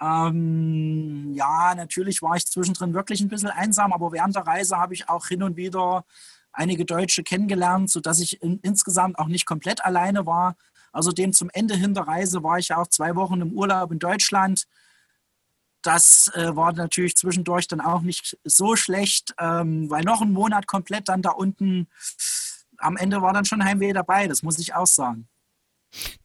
Ähm, 0.00 1.32
ja, 1.34 1.74
natürlich 1.74 2.22
war 2.22 2.36
ich 2.36 2.46
zwischendrin 2.46 2.94
wirklich 2.94 3.20
ein 3.20 3.28
bisschen 3.28 3.50
einsam, 3.50 3.92
aber 3.92 4.12
während 4.12 4.34
der 4.34 4.46
Reise 4.46 4.78
habe 4.78 4.94
ich 4.94 5.08
auch 5.10 5.26
hin 5.26 5.42
und 5.42 5.56
wieder 5.56 6.06
einige 6.52 6.84
Deutsche 6.84 7.22
kennengelernt, 7.22 7.90
sodass 7.90 8.20
ich 8.20 8.42
in, 8.42 8.58
insgesamt 8.62 9.18
auch 9.18 9.26
nicht 9.26 9.46
komplett 9.46 9.84
alleine 9.84 10.26
war. 10.26 10.56
Außerdem 10.92 11.32
zum 11.32 11.50
Ende 11.52 11.76
hin 11.76 11.94
der 11.94 12.08
Reise 12.08 12.42
war 12.42 12.58
ich 12.58 12.68
ja 12.68 12.78
auch 12.78 12.88
zwei 12.88 13.14
Wochen 13.14 13.40
im 13.40 13.52
Urlaub 13.52 13.92
in 13.92 13.98
Deutschland. 13.98 14.66
Das 15.82 16.30
äh, 16.34 16.54
war 16.56 16.72
natürlich 16.72 17.16
zwischendurch 17.16 17.66
dann 17.68 17.80
auch 17.80 18.02
nicht 18.02 18.36
so 18.44 18.76
schlecht, 18.76 19.34
ähm, 19.38 19.88
weil 19.88 20.04
noch 20.04 20.20
ein 20.20 20.32
Monat 20.32 20.66
komplett 20.66 21.08
dann 21.08 21.22
da 21.22 21.30
unten, 21.30 21.88
am 22.76 22.96
Ende 22.96 23.22
war 23.22 23.32
dann 23.32 23.44
schon 23.44 23.64
Heimweh 23.64 23.92
dabei, 23.92 24.26
das 24.26 24.42
muss 24.42 24.58
ich 24.58 24.74
auch 24.74 24.86
sagen. 24.86 25.28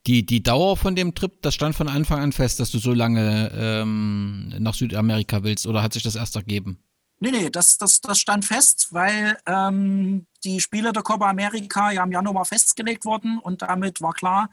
Die, 0.06 0.26
die 0.26 0.44
Dauer 0.44 0.78
von 0.78 0.96
dem 0.96 1.16
Trip, 1.16 1.42
das 1.42 1.56
stand 1.56 1.76
von 1.76 1.88
Anfang 1.88 2.20
an 2.20 2.32
fest, 2.32 2.60
dass 2.60 2.70
du 2.70 2.78
so 2.78 2.94
lange 2.94 3.52
ähm, 3.56 4.54
nach 4.60 4.76
Südamerika 4.76 5.44
willst 5.44 5.66
oder 5.66 5.82
hat 5.82 5.94
sich 5.94 6.04
das 6.04 6.16
erst 6.16 6.36
ergeben? 6.36 6.80
Nee, 7.20 7.32
nee, 7.32 7.50
das, 7.50 7.78
das, 7.78 8.02
das 8.02 8.20
stand 8.20 8.46
fest, 8.46 8.90
weil 8.92 9.38
ähm, 9.46 10.28
die 10.44 10.60
Spiele 10.60 10.92
der 10.92 11.04
Copa 11.04 11.30
America 11.30 11.92
ja 11.92 12.04
im 12.04 12.12
Januar 12.12 12.46
festgelegt 12.46 13.06
wurden 13.06 13.40
und 13.40 13.62
damit 13.62 14.02
war 14.02 14.14
klar, 14.14 14.50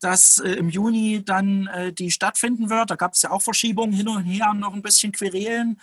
dass 0.00 0.38
äh, 0.38 0.50
im 0.54 0.68
Juni 0.68 1.22
dann 1.24 1.68
äh, 1.68 1.92
die 1.92 2.10
stattfinden 2.10 2.70
wird. 2.70 2.90
Da 2.90 2.96
gab 2.96 3.12
es 3.12 3.22
ja 3.22 3.30
auch 3.30 3.42
Verschiebungen 3.42 3.92
hin 3.92 4.08
und 4.08 4.24
her, 4.24 4.52
noch 4.52 4.74
ein 4.74 4.82
bisschen 4.82 5.12
Querelen. 5.12 5.80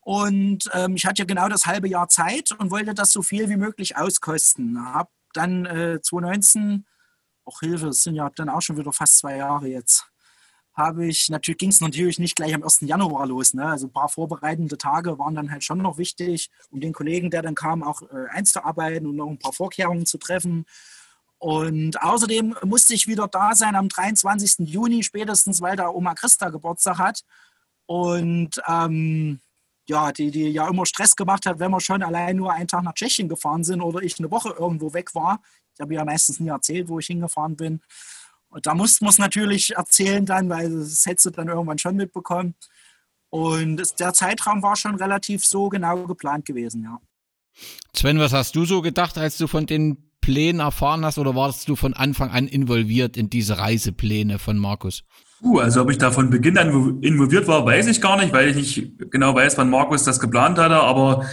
Und 0.00 0.70
ähm, 0.72 0.94
ich 0.94 1.04
hatte 1.04 1.22
ja 1.22 1.26
genau 1.26 1.48
das 1.48 1.66
halbe 1.66 1.88
Jahr 1.88 2.08
Zeit 2.08 2.52
und 2.52 2.70
wollte 2.70 2.94
das 2.94 3.12
so 3.12 3.20
viel 3.20 3.48
wie 3.50 3.56
möglich 3.56 3.96
auskosten. 3.96 4.82
Habe 4.94 5.10
dann 5.34 5.66
äh, 5.66 6.00
2019, 6.00 6.86
auch 7.44 7.60
Hilfe, 7.60 7.88
es 7.88 8.04
sind 8.04 8.14
ja 8.14 8.30
dann 8.30 8.48
auch 8.48 8.62
schon 8.62 8.78
wieder 8.78 8.92
fast 8.92 9.18
zwei 9.18 9.36
Jahre 9.36 9.68
jetzt, 9.68 10.06
habe 10.78 11.06
ich, 11.06 11.28
natürlich 11.28 11.58
ging 11.58 11.70
es 11.70 11.80
natürlich 11.80 12.18
nicht 12.18 12.36
gleich 12.36 12.54
am 12.54 12.62
1. 12.62 12.80
Januar 12.80 13.26
los. 13.26 13.52
Ne? 13.52 13.66
Also 13.66 13.88
ein 13.88 13.92
paar 13.92 14.08
vorbereitende 14.08 14.78
Tage 14.78 15.18
waren 15.18 15.34
dann 15.34 15.50
halt 15.50 15.64
schon 15.64 15.78
noch 15.78 15.98
wichtig, 15.98 16.50
um 16.70 16.80
den 16.80 16.92
Kollegen, 16.92 17.30
der 17.30 17.42
dann 17.42 17.54
kam, 17.54 17.82
auch 17.82 18.02
äh, 18.02 18.28
einzuarbeiten 18.30 19.06
und 19.06 19.16
noch 19.16 19.28
ein 19.28 19.38
paar 19.38 19.52
Vorkehrungen 19.52 20.06
zu 20.06 20.18
treffen. 20.18 20.64
Und 21.38 22.02
außerdem 22.02 22.56
musste 22.64 22.94
ich 22.94 23.06
wieder 23.06 23.28
da 23.28 23.54
sein 23.54 23.76
am 23.76 23.88
23. 23.88 24.66
Juni, 24.68 25.02
spätestens, 25.02 25.60
weil 25.60 25.76
da 25.76 25.88
Oma 25.88 26.14
Christa 26.14 26.48
Geburtstag 26.48 26.98
hat. 26.98 27.22
Und 27.86 28.60
ähm, 28.66 29.40
ja, 29.88 30.12
die, 30.12 30.30
die 30.30 30.48
ja 30.50 30.68
immer 30.68 30.84
Stress 30.84 31.16
gemacht 31.16 31.46
hat, 31.46 31.58
wenn 31.60 31.70
wir 31.70 31.80
schon 31.80 32.02
allein 32.02 32.36
nur 32.36 32.52
einen 32.52 32.68
Tag 32.68 32.82
nach 32.82 32.94
Tschechien 32.94 33.28
gefahren 33.28 33.64
sind 33.64 33.80
oder 33.80 34.02
ich 34.02 34.18
eine 34.18 34.30
Woche 34.30 34.50
irgendwo 34.50 34.92
weg 34.92 35.14
war. 35.14 35.40
Ich 35.74 35.80
habe 35.80 35.94
ja 35.94 36.04
meistens 36.04 36.40
nie 36.40 36.48
erzählt, 36.48 36.88
wo 36.88 36.98
ich 36.98 37.06
hingefahren 37.06 37.56
bin. 37.56 37.80
Und 38.50 38.66
da 38.66 38.74
mussten 38.74 39.04
wir 39.04 39.10
es 39.10 39.18
natürlich 39.18 39.76
erzählen 39.76 40.24
dann, 40.24 40.48
weil 40.48 40.70
das 40.70 41.04
hättest 41.06 41.26
du 41.26 41.30
dann 41.30 41.48
irgendwann 41.48 41.78
schon 41.78 41.96
mitbekommen. 41.96 42.54
Und 43.30 43.82
der 44.00 44.14
Zeitraum 44.14 44.62
war 44.62 44.76
schon 44.76 44.94
relativ 44.94 45.44
so 45.44 45.68
genau 45.68 46.06
geplant 46.06 46.46
gewesen, 46.46 46.82
ja. 46.82 46.98
Sven, 47.94 48.18
was 48.18 48.32
hast 48.32 48.54
du 48.56 48.64
so 48.64 48.80
gedacht, 48.80 49.18
als 49.18 49.36
du 49.36 49.48
von 49.48 49.66
den 49.66 50.12
Plänen 50.20 50.60
erfahren 50.60 51.04
hast 51.04 51.18
oder 51.18 51.34
warst 51.34 51.68
du 51.68 51.76
von 51.76 51.94
Anfang 51.94 52.30
an 52.30 52.46
involviert 52.48 53.16
in 53.16 53.30
diese 53.30 53.58
Reisepläne 53.58 54.38
von 54.38 54.58
Markus? 54.58 55.02
Uh, 55.40 55.58
also 55.58 55.82
ob 55.82 55.90
ich 55.90 55.98
da 55.98 56.10
von 56.10 56.30
Beginn 56.30 56.58
an 56.58 56.98
involviert 57.00 57.46
war, 57.46 57.64
weiß 57.64 57.86
ich 57.86 58.00
gar 58.00 58.16
nicht, 58.16 58.32
weil 58.32 58.48
ich 58.48 58.56
nicht 58.56 59.10
genau 59.10 59.34
weiß, 59.34 59.56
wann 59.56 59.70
Markus 59.70 60.02
das 60.02 60.18
geplant 60.18 60.58
hatte. 60.58 60.74
Aber 60.74 61.24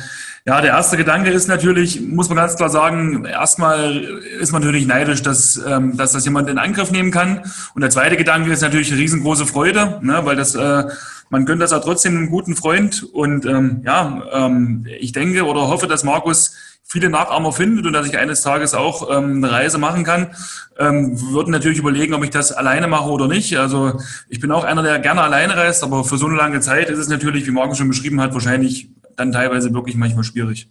ja, 0.47 0.62
der 0.62 0.74
erste 0.74 0.95
Gedanke 0.95 1.31
ist 1.31 1.47
natürlich, 1.47 2.00
muss 2.01 2.29
man 2.29 2.38
ganz 2.38 2.55
klar 2.55 2.69
sagen, 2.69 3.25
erstmal 3.25 3.97
ist 4.39 4.51
man 4.51 4.62
natürlich 4.62 4.85
neidisch, 4.85 5.24
dass, 5.24 5.59
ähm, 5.67 5.97
dass 5.97 6.12
das 6.12 6.24
jemand 6.24 6.51
in 6.51 6.59
Angriff 6.59 6.91
nehmen 6.91 7.09
kann. 7.09 7.41
Und 7.74 7.81
der 7.81 7.89
zweite 7.89 8.15
Gedanke 8.15 8.51
ist 8.51 8.62
natürlich 8.62 8.91
eine 8.91 9.01
riesengroße 9.01 9.47
Freude, 9.47 10.00
ne, 10.03 10.21
weil 10.24 10.35
das, 10.35 10.53
äh, 10.53 10.83
man 11.31 11.45
gönnt 11.47 11.63
das 11.63 11.71
ja 11.71 11.79
trotzdem 11.79 12.15
einem 12.15 12.29
guten 12.29 12.55
Freund. 12.55 13.01
Und 13.12 13.47
ähm, 13.47 13.81
ja, 13.85 14.21
ähm, 14.31 14.85
ich 15.00 15.13
denke 15.13 15.45
oder 15.45 15.67
hoffe, 15.67 15.88
dass 15.88 16.03
Markus 16.03 16.55
viele 16.87 17.09
Nachahmer 17.09 17.51
findet 17.51 17.85
und 17.85 17.93
dass 17.93 18.07
ich 18.07 18.17
eines 18.17 18.41
Tages 18.41 18.73
auch 18.73 19.09
ähm, 19.09 19.43
eine 19.43 19.51
Reise 19.51 19.77
machen 19.77 20.03
kann, 20.03 20.35
ähm, 20.77 21.19
würden 21.31 21.51
natürlich 21.51 21.79
überlegen, 21.79 22.13
ob 22.13 22.23
ich 22.23 22.29
das 22.29 22.51
alleine 22.51 22.87
mache 22.87 23.09
oder 23.09 23.27
nicht. 23.27 23.57
Also 23.57 23.99
ich 24.29 24.39
bin 24.39 24.51
auch 24.51 24.63
einer, 24.63 24.83
der 24.83 24.99
gerne 24.99 25.21
alleine 25.21 25.57
reist, 25.57 25.83
aber 25.83 26.03
für 26.03 26.17
so 26.17 26.27
eine 26.27 26.35
lange 26.35 26.61
Zeit 26.61 26.89
ist 26.89 26.99
es 26.99 27.09
natürlich, 27.09 27.47
wie 27.47 27.51
Markus 27.51 27.79
schon 27.79 27.87
beschrieben 27.87 28.21
hat, 28.21 28.33
wahrscheinlich 28.33 28.89
dann 29.15 29.31
teilweise 29.31 29.73
wirklich 29.73 29.95
manchmal 29.95 30.23
schwierig. 30.23 30.67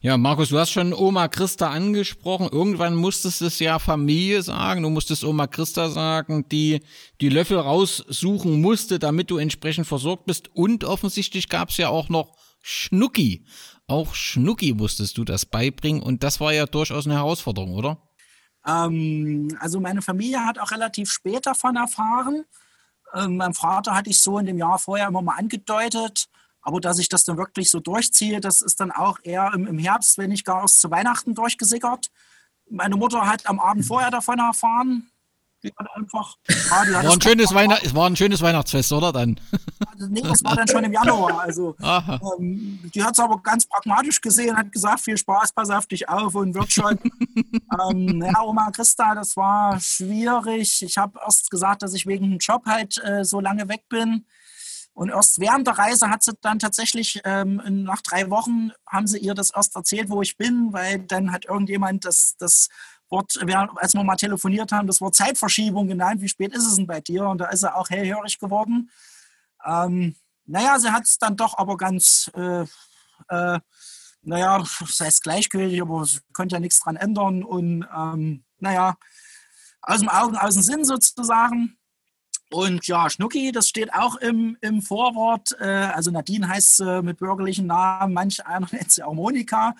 Ja, 0.00 0.16
Markus, 0.16 0.50
du 0.50 0.58
hast 0.58 0.70
schon 0.70 0.92
Oma 0.92 1.26
Christa 1.26 1.70
angesprochen. 1.70 2.48
Irgendwann 2.52 2.94
musstest 2.94 3.42
es 3.42 3.58
ja 3.58 3.80
Familie 3.80 4.42
sagen. 4.42 4.84
Du 4.84 4.90
musstest 4.90 5.24
Oma 5.24 5.48
Christa 5.48 5.90
sagen, 5.90 6.48
die 6.48 6.80
die 7.20 7.30
Löffel 7.30 7.58
raussuchen 7.58 8.60
musste, 8.60 9.00
damit 9.00 9.28
du 9.28 9.38
entsprechend 9.38 9.88
versorgt 9.88 10.26
bist. 10.26 10.50
Und 10.54 10.84
offensichtlich 10.84 11.48
gab 11.48 11.70
es 11.70 11.78
ja 11.78 11.88
auch 11.88 12.08
noch 12.10 12.36
Schnucki. 12.62 13.44
Auch 13.88 14.14
Schnucki 14.14 14.74
musstest 14.74 15.16
du 15.18 15.24
das 15.24 15.46
beibringen. 15.46 16.02
Und 16.02 16.22
das 16.22 16.40
war 16.40 16.52
ja 16.52 16.66
durchaus 16.66 17.06
eine 17.06 17.16
Herausforderung, 17.16 17.74
oder? 17.74 17.98
Ähm, 18.66 19.56
also 19.60 19.80
meine 19.80 20.02
Familie 20.02 20.44
hat 20.44 20.58
auch 20.58 20.70
relativ 20.70 21.10
spät 21.10 21.46
davon 21.46 21.76
erfahren. 21.76 22.44
Ähm, 23.14 23.38
mein 23.38 23.54
Vater 23.54 23.94
hatte 23.94 24.10
ich 24.10 24.20
so 24.20 24.38
in 24.38 24.46
dem 24.46 24.58
Jahr 24.58 24.78
vorher 24.78 25.08
immer 25.08 25.22
mal 25.22 25.36
angedeutet. 25.36 26.26
Aber 26.60 26.80
dass 26.80 26.98
ich 26.98 27.08
das 27.08 27.24
dann 27.24 27.38
wirklich 27.38 27.70
so 27.70 27.80
durchziehe, 27.80 28.40
das 28.40 28.60
ist 28.60 28.78
dann 28.80 28.90
auch 28.90 29.18
eher 29.22 29.52
im, 29.54 29.66
im 29.66 29.78
Herbst, 29.78 30.18
wenn 30.18 30.30
nicht 30.30 30.44
gar 30.44 30.62
erst 30.62 30.82
zu 30.82 30.90
Weihnachten 30.90 31.34
durchgesickert. 31.34 32.10
Meine 32.68 32.96
Mutter 32.96 33.26
hat 33.26 33.48
am 33.48 33.58
Abend 33.58 33.86
vorher 33.86 34.10
davon 34.10 34.38
erfahren. 34.38 35.10
Die 35.64 35.72
einfach, 35.76 36.36
die 36.48 36.54
hat 36.54 37.04
war, 37.04 37.12
ein 37.12 37.20
schönes 37.20 37.52
Weihnacht, 37.52 37.84
es 37.84 37.94
war 37.94 38.06
ein 38.08 38.14
schönes 38.14 38.40
Weihnachtsfest, 38.40 38.92
oder 38.92 39.12
dann? 39.12 39.40
nee, 40.08 40.20
das 40.22 40.44
war 40.44 40.54
dann 40.54 40.68
schon 40.68 40.84
im 40.84 40.92
Januar. 40.92 41.40
Also, 41.40 41.74
ähm, 41.80 42.78
die 42.94 43.02
hat 43.02 43.14
es 43.14 43.18
aber 43.18 43.42
ganz 43.42 43.66
pragmatisch 43.66 44.20
gesehen, 44.20 44.56
hat 44.56 44.70
gesagt, 44.70 45.00
viel 45.00 45.18
Spaß, 45.18 45.52
pass 45.52 45.70
auf 45.70 45.86
dich 45.86 46.08
auf 46.08 46.36
und 46.36 46.54
wird 46.54 46.70
schon. 46.70 46.98
ähm, 47.90 48.22
ja, 48.22 48.40
Oma 48.42 48.70
Christa, 48.70 49.16
das 49.16 49.36
war 49.36 49.80
schwierig. 49.80 50.82
Ich 50.82 50.96
habe 50.96 51.18
erst 51.24 51.50
gesagt, 51.50 51.82
dass 51.82 51.92
ich 51.94 52.06
wegen 52.06 52.30
dem 52.30 52.38
Job 52.38 52.64
halt 52.66 53.02
äh, 53.02 53.24
so 53.24 53.40
lange 53.40 53.68
weg 53.68 53.88
bin. 53.88 54.26
Und 54.98 55.10
erst 55.10 55.38
während 55.38 55.64
der 55.64 55.78
Reise 55.78 56.10
hat 56.10 56.24
sie 56.24 56.32
dann 56.40 56.58
tatsächlich, 56.58 57.20
ähm, 57.24 57.62
nach 57.84 58.02
drei 58.02 58.30
Wochen 58.30 58.72
haben 58.84 59.06
sie 59.06 59.18
ihr 59.18 59.34
das 59.34 59.50
erst 59.50 59.76
erzählt, 59.76 60.10
wo 60.10 60.22
ich 60.22 60.36
bin, 60.36 60.72
weil 60.72 60.98
dann 60.98 61.30
hat 61.30 61.44
irgendjemand 61.44 62.04
das, 62.04 62.34
das 62.36 62.68
Wort, 63.10 63.32
als 63.76 63.94
wir 63.94 64.04
mal 64.04 64.16
telefoniert 64.16 64.72
haben, 64.72 64.86
das 64.86 65.00
Wort 65.00 65.14
Zeitverschiebung 65.14 65.88
genannt. 65.88 66.20
Wie 66.20 66.28
spät 66.28 66.54
ist 66.54 66.66
es 66.66 66.76
denn 66.76 66.86
bei 66.86 67.00
dir? 67.00 67.26
Und 67.26 67.38
da 67.38 67.46
ist 67.46 67.62
er 67.62 67.76
auch 67.76 67.90
hellhörig 67.90 68.38
geworden. 68.38 68.90
Ähm, 69.64 70.14
naja, 70.44 70.78
sie 70.78 70.90
hat 70.90 71.04
es 71.04 71.18
dann 71.18 71.36
doch 71.36 71.56
aber 71.58 71.76
ganz, 71.76 72.30
äh, 72.34 72.62
äh, 73.28 73.60
naja, 74.22 74.58
das 74.58 75.00
heißt 75.00 75.22
gleichgültig, 75.22 75.80
aber 75.80 76.04
sie 76.04 76.20
konnte 76.32 76.56
ja 76.56 76.60
nichts 76.60 76.80
dran 76.80 76.96
ändern. 76.96 77.42
Und 77.42 77.86
ähm, 77.94 78.44
naja, 78.58 78.96
aus 79.82 80.00
dem 80.00 80.08
Augen, 80.08 80.36
aus 80.36 80.54
dem 80.54 80.62
Sinn 80.62 80.84
sozusagen. 80.84 81.78
Und 82.50 82.86
ja, 82.86 83.10
Schnucki, 83.10 83.52
das 83.52 83.68
steht 83.68 83.92
auch 83.92 84.16
im, 84.16 84.56
im 84.60 84.80
Vorwort. 84.80 85.56
Äh, 85.60 85.66
also 85.66 86.10
Nadine 86.10 86.48
heißt 86.48 86.76
sie 86.78 87.02
mit 87.02 87.18
bürgerlichen 87.18 87.66
Namen, 87.66 88.14
manch 88.14 88.44
einer 88.46 88.68
nennt 88.70 88.90
sie 88.90 89.02
auch 89.02 89.14
Monika. 89.14 89.74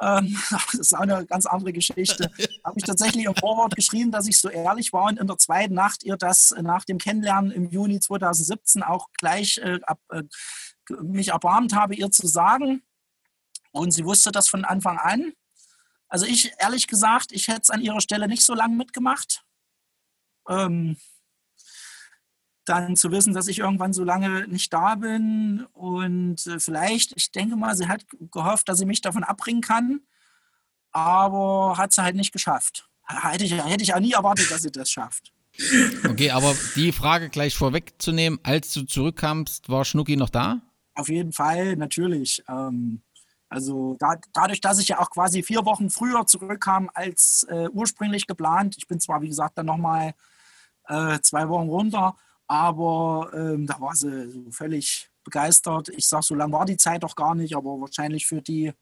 Ähm, 0.00 0.36
das 0.50 0.74
ist 0.74 0.94
auch 0.94 1.00
eine 1.00 1.26
ganz 1.26 1.46
andere 1.46 1.72
Geschichte. 1.72 2.30
Habe 2.64 2.78
ich 2.78 2.84
tatsächlich 2.84 3.24
im 3.24 3.34
Vorwort 3.34 3.76
geschrieben, 3.76 4.10
dass 4.10 4.26
ich 4.26 4.38
so 4.38 4.48
ehrlich 4.48 4.92
war 4.92 5.04
und 5.04 5.18
in 5.18 5.26
der 5.26 5.38
zweiten 5.38 5.74
Nacht 5.74 6.02
ihr 6.02 6.16
das 6.16 6.54
nach 6.60 6.84
dem 6.84 6.98
Kennenlernen 6.98 7.50
im 7.50 7.70
Juni 7.70 8.00
2017 8.00 8.82
auch 8.82 9.08
gleich 9.18 9.58
äh, 9.58 9.78
ab, 9.82 10.00
äh, 10.10 10.22
mich 11.02 11.28
erbarmt 11.28 11.74
habe, 11.74 11.94
ihr 11.94 12.10
zu 12.10 12.26
sagen. 12.26 12.82
Und 13.72 13.92
sie 13.92 14.04
wusste 14.04 14.32
das 14.32 14.48
von 14.48 14.64
Anfang 14.64 14.98
an. 14.98 15.32
Also 16.08 16.26
ich, 16.26 16.52
ehrlich 16.58 16.88
gesagt, 16.88 17.30
ich 17.30 17.46
hätte 17.46 17.60
es 17.62 17.70
an 17.70 17.80
ihrer 17.80 18.00
Stelle 18.00 18.26
nicht 18.26 18.42
so 18.42 18.54
lange 18.54 18.74
mitgemacht. 18.74 19.44
Ähm, 20.48 20.96
dann 22.70 22.96
zu 22.96 23.10
wissen, 23.10 23.34
dass 23.34 23.48
ich 23.48 23.58
irgendwann 23.58 23.92
so 23.92 24.04
lange 24.04 24.46
nicht 24.48 24.72
da 24.72 24.94
bin 24.94 25.66
und 25.72 26.46
äh, 26.46 26.60
vielleicht, 26.60 27.12
ich 27.16 27.32
denke 27.32 27.56
mal, 27.56 27.76
sie 27.76 27.88
hat 27.88 28.06
gehofft, 28.30 28.68
dass 28.68 28.78
sie 28.78 28.86
mich 28.86 29.00
davon 29.00 29.24
abbringen 29.24 29.60
kann, 29.60 30.00
aber 30.92 31.74
hat 31.76 31.92
sie 31.92 32.02
halt 32.02 32.16
nicht 32.16 32.32
geschafft. 32.32 32.88
Hätte 33.06 33.44
ich, 33.44 33.52
hätte 33.52 33.82
ich 33.82 33.92
auch 33.94 34.00
nie 34.00 34.12
erwartet, 34.12 34.50
dass 34.50 34.62
sie 34.62 34.70
das 34.70 34.90
schafft. 34.90 35.32
Okay, 36.08 36.30
aber 36.30 36.54
die 36.76 36.92
Frage 36.92 37.28
gleich 37.28 37.56
vorwegzunehmen, 37.56 38.38
als 38.44 38.72
du 38.72 38.84
zurückkamst, 38.84 39.68
war 39.68 39.84
Schnucki 39.84 40.16
noch 40.16 40.30
da? 40.30 40.60
Auf 40.94 41.08
jeden 41.08 41.32
Fall, 41.32 41.76
natürlich. 41.76 42.42
Ähm, 42.48 43.02
also 43.48 43.96
da, 43.98 44.14
dadurch, 44.32 44.60
dass 44.60 44.78
ich 44.78 44.88
ja 44.88 45.00
auch 45.00 45.10
quasi 45.10 45.42
vier 45.42 45.64
Wochen 45.64 45.90
früher 45.90 46.24
zurückkam 46.24 46.88
als 46.94 47.44
äh, 47.50 47.68
ursprünglich 47.72 48.28
geplant, 48.28 48.76
ich 48.78 48.86
bin 48.86 49.00
zwar, 49.00 49.22
wie 49.22 49.28
gesagt, 49.28 49.58
dann 49.58 49.66
nochmal 49.66 50.14
äh, 50.86 51.18
zwei 51.20 51.48
Wochen 51.48 51.68
runter, 51.68 52.16
aber 52.50 53.30
ähm, 53.32 53.64
da 53.64 53.80
war 53.80 53.94
sie 53.94 54.28
so 54.28 54.50
völlig 54.50 55.08
begeistert. 55.22 55.88
Ich 55.90 56.08
sage, 56.08 56.24
so 56.24 56.34
lange 56.34 56.52
war 56.52 56.66
die 56.66 56.76
Zeit 56.76 57.04
doch 57.04 57.14
gar 57.14 57.36
nicht, 57.36 57.54
aber 57.54 57.80
wahrscheinlich 57.80 58.26
für 58.26 58.42
die 58.42 58.72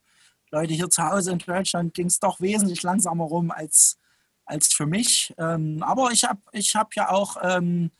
Leute 0.50 0.72
hier 0.72 0.88
zu 0.88 1.02
Hause 1.02 1.32
in 1.32 1.38
Deutschland 1.38 1.92
ging 1.92 2.06
es 2.06 2.18
doch 2.18 2.40
wesentlich 2.40 2.82
langsamer 2.82 3.24
rum 3.24 3.50
als, 3.50 3.98
als 4.46 4.68
für 4.68 4.86
mich. 4.86 5.34
Ähm, 5.36 5.82
aber 5.82 6.12
ich 6.12 6.24
habe 6.24 6.40
ich 6.52 6.74
hab 6.76 6.94
ja 6.94 7.10
auch 7.10 7.36
ähm, 7.42 7.90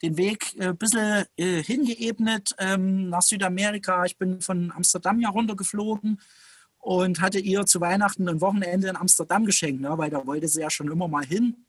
den 0.00 0.16
Weg 0.16 0.54
ein 0.58 0.70
äh, 0.70 0.72
bisschen 0.72 1.26
äh, 1.36 1.62
hingeebnet 1.62 2.54
ähm, 2.56 3.10
nach 3.10 3.20
Südamerika. 3.20 4.06
Ich 4.06 4.16
bin 4.16 4.40
von 4.40 4.72
Amsterdam 4.74 5.20
ja 5.20 5.28
runtergeflogen 5.28 6.22
und 6.78 7.20
hatte 7.20 7.38
ihr 7.38 7.66
zu 7.66 7.82
Weihnachten 7.82 8.26
ein 8.30 8.40
Wochenende 8.40 8.88
in 8.88 8.96
Amsterdam 8.96 9.44
geschenkt, 9.44 9.82
ne, 9.82 9.92
weil 9.98 10.08
da 10.08 10.26
wollte 10.26 10.48
sie 10.48 10.62
ja 10.62 10.70
schon 10.70 10.90
immer 10.90 11.06
mal 11.06 11.26
hin. 11.26 11.66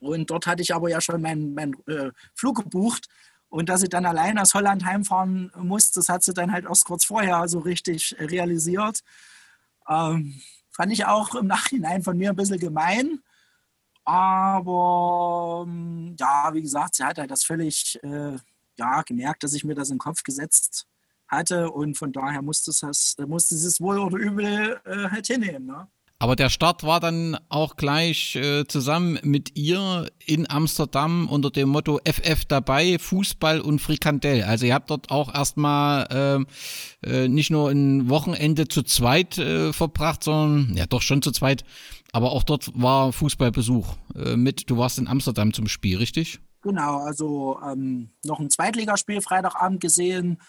Und 0.00 0.30
dort 0.30 0.46
hatte 0.46 0.62
ich 0.62 0.74
aber 0.74 0.90
ja 0.90 1.00
schon 1.00 1.22
meinen 1.22 1.54
mein, 1.54 1.74
äh, 1.86 2.10
Flug 2.34 2.62
gebucht. 2.62 3.08
Und 3.48 3.68
dass 3.68 3.80
sie 3.80 3.88
dann 3.88 4.06
allein 4.06 4.38
aus 4.38 4.54
Holland 4.54 4.84
heimfahren 4.84 5.52
muss, 5.56 5.90
das 5.92 6.08
hat 6.08 6.22
sie 6.22 6.34
dann 6.34 6.52
halt 6.52 6.66
erst 6.66 6.84
kurz 6.84 7.04
vorher 7.04 7.48
so 7.48 7.60
richtig 7.60 8.16
realisiert. 8.18 9.00
Ähm, 9.88 10.40
fand 10.70 10.92
ich 10.92 11.06
auch 11.06 11.34
im 11.34 11.46
Nachhinein 11.46 12.02
von 12.02 12.18
mir 12.18 12.30
ein 12.30 12.36
bisschen 12.36 12.58
gemein. 12.58 13.20
Aber 14.04 15.64
ähm, 15.66 16.14
ja, 16.18 16.50
wie 16.52 16.62
gesagt, 16.62 16.94
sie 16.94 17.04
hat 17.04 17.18
halt 17.18 17.30
das 17.30 17.44
völlig 17.44 17.98
äh, 18.02 18.36
ja, 18.78 19.02
gemerkt, 19.02 19.42
dass 19.42 19.54
ich 19.54 19.64
mir 19.64 19.74
das 19.74 19.90
in 19.90 19.94
den 19.96 20.00
Kopf 20.00 20.22
gesetzt 20.22 20.86
hatte. 21.28 21.70
Und 21.70 21.96
von 21.96 22.12
daher 22.12 22.42
musste, 22.42 22.70
es, 22.70 23.16
musste 23.26 23.56
sie 23.56 23.66
es 23.66 23.80
wohl 23.80 23.98
oder 23.98 24.16
übel 24.16 24.80
äh, 24.84 25.08
halt 25.10 25.26
hinnehmen. 25.26 25.66
Ne? 25.66 25.88
Aber 26.18 26.34
der 26.34 26.48
Start 26.48 26.82
war 26.82 26.98
dann 26.98 27.36
auch 27.50 27.76
gleich 27.76 28.36
äh, 28.36 28.66
zusammen 28.66 29.18
mit 29.22 29.56
ihr 29.56 30.10
in 30.24 30.48
Amsterdam 30.50 31.28
unter 31.28 31.50
dem 31.50 31.68
Motto 31.68 32.00
FF 32.04 32.46
dabei, 32.46 32.98
Fußball 32.98 33.60
und 33.60 33.80
Frikandel. 33.80 34.42
Also 34.44 34.64
ihr 34.64 34.72
habt 34.72 34.90
dort 34.90 35.10
auch 35.10 35.34
erstmal 35.34 36.46
äh, 37.04 37.06
äh, 37.06 37.28
nicht 37.28 37.50
nur 37.50 37.68
ein 37.70 38.08
Wochenende 38.08 38.66
zu 38.66 38.82
zweit 38.82 39.36
äh, 39.36 39.74
verbracht, 39.74 40.24
sondern 40.24 40.74
ja 40.74 40.86
doch 40.86 41.02
schon 41.02 41.20
zu 41.20 41.32
zweit, 41.32 41.64
aber 42.12 42.32
auch 42.32 42.44
dort 42.44 42.70
war 42.74 43.12
Fußballbesuch 43.12 43.94
äh, 44.14 44.36
mit. 44.36 44.70
Du 44.70 44.78
warst 44.78 44.98
in 44.98 45.08
Amsterdam 45.08 45.52
zum 45.52 45.68
Spiel, 45.68 45.98
richtig? 45.98 46.40
Genau, 46.62 47.00
also 47.00 47.60
ähm, 47.62 48.08
noch 48.24 48.40
ein 48.40 48.48
Zweitligaspiel 48.48 49.20
Freitagabend 49.20 49.82
gesehen, 49.82 50.40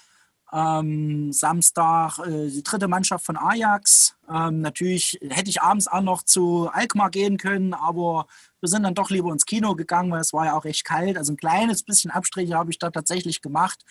ähm, 0.53 1.31
Samstag 1.33 2.19
äh, 2.19 2.49
die 2.49 2.63
dritte 2.63 2.87
Mannschaft 2.87 3.25
von 3.25 3.37
Ajax. 3.37 4.15
Ähm, 4.29 4.61
natürlich 4.61 5.19
hätte 5.29 5.49
ich 5.49 5.61
abends 5.61 5.87
auch 5.87 6.01
noch 6.01 6.23
zu 6.23 6.69
Alkmaar 6.71 7.09
gehen 7.09 7.37
können, 7.37 7.73
aber 7.73 8.27
wir 8.61 8.69
sind 8.69 8.83
dann 8.83 8.95
doch 8.95 9.09
lieber 9.09 9.31
ins 9.31 9.45
Kino 9.45 9.75
gegangen, 9.75 10.11
weil 10.11 10.21
es 10.21 10.33
war 10.33 10.45
ja 10.45 10.57
auch 10.57 10.65
recht 10.65 10.85
kalt. 10.85 11.17
Also 11.17 11.33
ein 11.33 11.37
kleines 11.37 11.83
bisschen 11.83 12.11
Abstriche 12.11 12.55
habe 12.55 12.71
ich 12.71 12.79
da 12.79 12.89
tatsächlich 12.89 13.41
gemacht. 13.41 13.83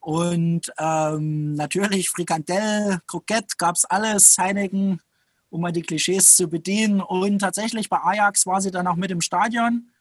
Und 0.00 0.72
ähm, 0.78 1.54
natürlich 1.54 2.10
Frikandel, 2.10 3.00
Kroket 3.06 3.56
gab 3.56 3.76
es 3.76 3.84
alles, 3.84 4.36
Heineken, 4.36 5.00
um 5.48 5.60
mal 5.60 5.70
die 5.70 5.82
Klischees 5.82 6.34
zu 6.34 6.48
bedienen. 6.48 7.00
Und 7.00 7.38
tatsächlich 7.38 7.88
bei 7.88 7.98
Ajax 7.98 8.44
war 8.46 8.60
sie 8.60 8.72
dann 8.72 8.88
auch 8.88 8.96
mit 8.96 9.12
im 9.12 9.20
Stadion. 9.20 9.91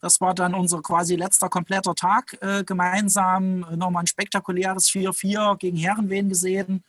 Das 0.00 0.20
war 0.20 0.34
dann 0.34 0.54
unser 0.54 0.80
quasi 0.80 1.16
letzter 1.16 1.48
kompletter 1.48 1.94
Tag 1.94 2.36
äh, 2.40 2.64
gemeinsam. 2.64 3.60
Nochmal 3.76 4.04
ein 4.04 4.06
spektakuläres 4.06 4.88
4-4 4.88 5.56
gegen 5.58 5.76
Herrenwehen 5.76 6.28
gesehen. 6.28 6.84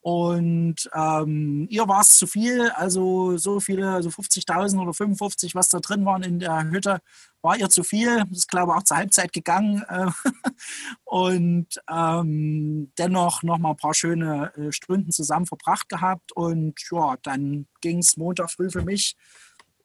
Und 0.00 0.88
ähm, 0.94 1.66
ihr 1.68 1.86
war 1.88 2.00
es 2.00 2.16
zu 2.16 2.26
viel, 2.26 2.70
also 2.70 3.36
so 3.36 3.60
viele, 3.60 3.90
also 3.90 4.08
50.000 4.10 4.80
oder 4.80 4.94
55, 4.94 5.54
was 5.54 5.68
da 5.68 5.80
drin 5.80 6.06
waren 6.06 6.22
in 6.22 6.38
der 6.38 6.70
Hütte, 6.70 7.00
war 7.42 7.58
ihr 7.58 7.68
zu 7.68 7.82
viel. 7.82 8.24
Das 8.24 8.38
ist, 8.38 8.48
glaube 8.48 8.72
ich, 8.72 8.78
auch 8.78 8.84
zur 8.84 8.96
Halbzeit 8.96 9.32
gegangen. 9.32 9.82
Äh, 9.88 10.06
und 11.04 11.66
ähm, 11.90 12.92
dennoch 12.96 13.42
noch 13.42 13.58
mal 13.58 13.70
ein 13.70 13.76
paar 13.76 13.92
schöne 13.92 14.52
äh, 14.56 14.72
Stunden 14.72 15.10
zusammen 15.10 15.46
verbracht 15.46 15.88
gehabt. 15.88 16.32
Und 16.32 16.80
ja, 16.90 17.16
dann 17.22 17.66
ging 17.80 17.98
es 17.98 18.16
Montag 18.16 18.50
früh 18.50 18.70
für 18.70 18.84
mich 18.84 19.16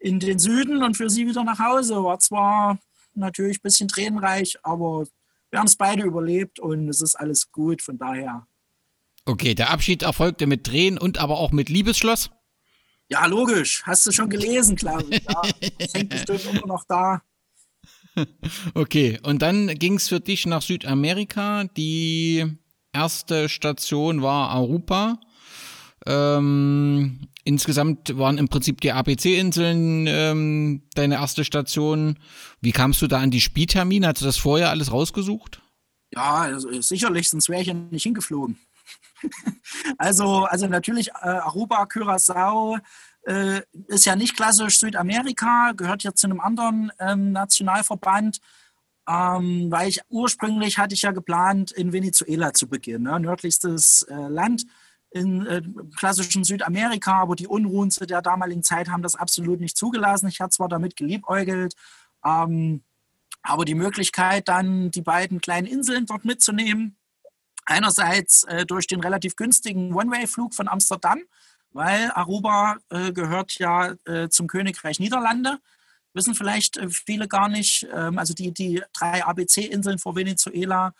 in 0.04 0.20
den 0.20 0.38
Süden 0.38 0.84
und 0.84 0.98
für 0.98 1.10
sie 1.10 1.26
wieder 1.28 1.46
nach 1.46 1.60
Hause. 1.60 2.04
War 2.04 2.20
zwar 2.20 2.78
natürlich 3.14 3.60
ein 3.60 3.64
bisschen 3.64 3.88
tränenreich, 3.88 4.58
aber 4.62 5.06
wir 5.50 5.60
haben 5.60 5.68
es 5.68 5.78
beide 5.78 6.04
überlebt 6.04 6.60
und 6.60 6.90
es 6.90 7.02
ist 7.02 7.16
alles 7.16 7.52
gut, 7.52 7.82
von 7.82 7.98
daher. 7.98 8.46
Okay, 9.26 9.56
der 9.56 9.70
Abschied 9.70 10.04
erfolgte 10.04 10.46
mit 10.46 10.66
Tränen 10.66 11.00
und 11.00 11.20
aber 11.20 11.38
auch 11.40 11.54
mit 11.54 11.70
Liebesschloss? 11.70 12.32
Ja, 13.08 13.26
logisch. 13.28 13.84
Hast 13.86 14.06
du 14.06 14.12
schon 14.12 14.30
gelesen, 14.30 14.76
glaube 14.76 15.06
ich. 15.10 15.24
Ja, 15.24 15.42
das 15.80 15.94
hängt 15.94 16.10
bestimmt 16.10 16.46
immer 16.52 16.68
noch 16.68 16.84
da. 16.86 17.22
Okay, 18.76 19.20
und 19.24 19.42
dann 19.42 19.68
ging 19.80 19.96
es 19.96 20.08
für 20.08 20.20
dich 20.20 20.46
nach 20.46 20.62
Südamerika. 20.62 21.64
Die 21.64 22.46
erste 22.92 23.50
Station 23.50 24.22
war 24.22 24.50
Arupa. 24.50 25.20
Ähm, 26.06 27.28
insgesamt 27.44 28.18
waren 28.18 28.38
im 28.38 28.50
Prinzip 28.50 28.82
die 28.82 28.92
ABC-Inseln 28.92 30.06
ähm, 30.08 30.84
deine 30.96 31.16
erste 31.16 31.44
Station. 31.44 32.18
Wie 32.62 32.72
kamst 32.72 33.02
du 33.02 33.08
da 33.08 33.20
an 33.20 33.32
die 33.32 33.42
Spieltermine? 33.42 34.08
Hast 34.08 34.22
du 34.22 34.26
das 34.26 34.38
vorher 34.38 34.70
alles 34.70 34.92
rausgesucht? 34.92 35.62
Ja, 36.14 36.36
also 36.36 36.82
sicherlich, 36.82 37.30
sonst 37.30 37.50
wäre 37.50 37.62
ich 37.62 37.68
ja 37.68 37.74
nicht 37.74 38.04
hingeflogen. 38.04 38.58
also, 39.98 40.46
also 40.46 40.68
natürlich 40.68 41.10
äh, 41.10 41.28
Aruba, 41.28 41.84
Curaçao 41.84 42.80
äh, 43.24 43.62
ist 43.88 44.06
ja 44.06 44.16
nicht 44.16 44.36
klassisch 44.36 44.80
Südamerika, 44.80 45.72
gehört 45.76 46.04
ja 46.04 46.14
zu 46.14 46.28
einem 46.28 46.40
anderen 46.40 46.92
ähm, 47.00 47.32
Nationalverband. 47.32 48.40
Ähm, 49.08 49.70
weil 49.70 49.89
ich 49.89 50.00
ursprünglich 50.10 50.78
hatte 50.78 50.96
ich 50.96 51.02
ja 51.02 51.12
geplant, 51.12 51.72
in 51.72 51.92
Venezuela 51.92 52.54
zu 52.54 52.70
beginnen, 52.70 53.04
ne? 53.04 53.20
nördlichstes 53.20 54.04
äh, 54.04 54.16
Land 54.16 54.66
in 55.13 55.45
äh, 55.45 55.62
klassischen 55.95 56.43
Südamerika, 56.43 57.21
aber 57.21 57.36
die 57.36 57.47
Unruhen 57.47 57.91
zu 57.91 58.06
der 58.06 58.21
damaligen 58.21 58.63
Zeit 58.63 58.89
haben 58.89 59.04
das 59.04 59.15
absolut 59.15 59.60
nicht 59.60 59.78
zugelassen. 59.78 60.28
Ich 60.28 60.41
hatte 60.41 60.56
zwar 60.56 60.69
damit 60.69 60.95
geliebäugelt, 60.95 61.76
ähm, 62.26 62.84
aber 63.43 63.65
die 63.65 63.76
Möglichkeit, 63.76 64.47
dann 64.47 64.89
die 64.89 65.02
beiden 65.02 65.39
kleinen 65.39 65.67
Inseln 65.67 66.06
dort 66.06 66.26
mitzunehmen, 66.26 66.97
einerseits 67.65 68.43
äh, 68.45 68.65
durch 68.65 68.88
den 68.88 69.02
relativ 69.02 69.36
günstigen 69.36 69.93
One-Way-Flug 69.93 70.56
von 70.56 70.67
Amsterdam, 70.67 71.19
weil 71.71 72.12
Aruba 72.12 72.78
äh, 72.89 73.12
gehört 73.12 73.60
ja 73.60 73.93
äh, 74.06 74.30
zum 74.30 74.47
Königreich 74.47 74.99
Niederlande. 74.99 75.60
Wissen 76.13 76.36
vielleicht 76.36 76.78
äh, 76.78 76.89
viele 76.89 77.28
gar 77.28 77.49
nicht. 77.49 77.88
Ähm, 77.93 78.17
also 78.17 78.34
die, 78.34 78.52
die 78.52 78.82
drei 78.93 79.23
ABC-Inseln 79.23 79.99
vor 79.99 80.15
Venezuela 80.15 80.93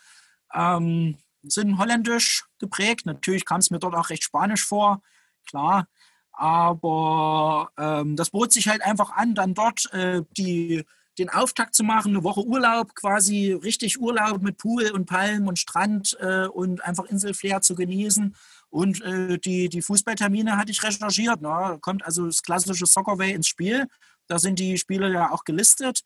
ähm, 0.54 1.18
sind 1.44 1.78
holländisch 1.78 2.46
geprägt. 2.60 3.06
Natürlich 3.06 3.46
kam 3.46 3.60
es 3.60 3.70
mir 3.70 3.80
dort 3.80 3.96
auch 3.96 4.10
recht 4.10 4.24
spanisch 4.24 4.66
vor, 4.66 5.02
klar. 5.48 5.88
Aber 6.32 7.72
ähm, 7.78 8.16
das 8.16 8.32
bot 8.32 8.52
sich 8.52 8.68
halt 8.68 8.82
einfach 8.82 9.12
an, 9.12 9.36
dann 9.36 9.54
dort 9.54 9.92
äh, 9.94 10.24
die, 10.36 10.84
den 11.20 11.30
Auftakt 11.30 11.76
zu 11.76 11.84
machen, 11.84 12.10
eine 12.10 12.24
Woche 12.24 12.44
Urlaub, 12.44 12.96
quasi 12.96 13.52
richtig 13.52 14.02
Urlaub 14.02 14.42
mit 14.42 14.58
Pool 14.58 14.90
und 14.92 15.06
Palmen 15.06 15.48
und 15.48 15.60
Strand 15.60 16.18
äh, 16.20 16.48
und 16.48 16.84
einfach 16.84 17.06
Inselflair 17.06 17.62
zu 17.62 17.76
genießen. 17.76 18.36
Und 18.70 19.02
äh, 19.04 19.38
die, 19.38 19.70
die 19.70 19.84
Fußballtermine 19.84 20.58
hatte 20.58 20.72
ich 20.72 20.82
recherchiert. 20.82 21.42
Ne? 21.42 21.50
Da 21.50 21.78
kommt 21.80 22.04
also 22.04 22.26
das 22.26 22.42
klassische 22.42 22.88
Soccerway 22.88 23.34
ins 23.34 23.48
Spiel. 23.48 23.88
Da 24.26 24.40
sind 24.40 24.58
die 24.58 24.80
Spiele 24.80 25.12
ja 25.12 25.32
auch 25.32 25.44
gelistet. 25.44 26.02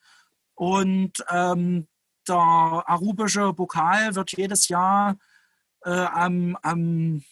Und 0.56 1.23
ähm, 1.30 1.88
der 2.28 2.38
arubische 2.38 3.54
Pokal 3.54 4.16
wird 4.16 4.32
jedes 4.38 4.68
Jahr 4.68 5.18
äh, 5.84 5.92
am, 5.92 6.58
am 6.62 7.24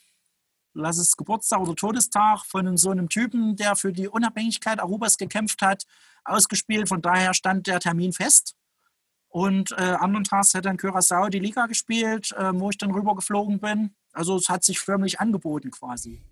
lass 0.73 0.97
es 0.97 1.17
Geburtstag 1.17 1.59
oder 1.61 1.75
Todestag 1.75 2.45
von 2.45 2.77
so 2.77 2.91
einem 2.91 3.09
Typen, 3.09 3.55
der 3.55 3.75
für 3.75 3.93
die 3.93 4.07
Unabhängigkeit 4.07 4.79
Arubas 4.79 5.17
gekämpft 5.17 5.61
hat, 5.61 5.85
ausgespielt. 6.23 6.89
Von 6.89 7.01
daher 7.01 7.33
stand 7.33 7.67
der 7.67 7.79
Termin 7.79 8.13
fest. 8.13 8.55
Und 9.29 9.71
äh, 9.73 9.81
anderen 9.81 10.23
Tags 10.23 10.53
hat 10.53 10.65
dann 10.65 10.77
Curaçao 10.77 11.29
die 11.29 11.39
Liga 11.39 11.65
gespielt, 11.65 12.31
äh, 12.37 12.51
wo 12.53 12.69
ich 12.69 12.77
dann 12.77 12.91
rübergeflogen 12.91 13.59
bin. 13.59 13.95
Also 14.13 14.37
es 14.37 14.47
hat 14.47 14.63
sich 14.63 14.79
förmlich 14.79 15.19
angeboten 15.19 15.71
quasi. 15.71 16.23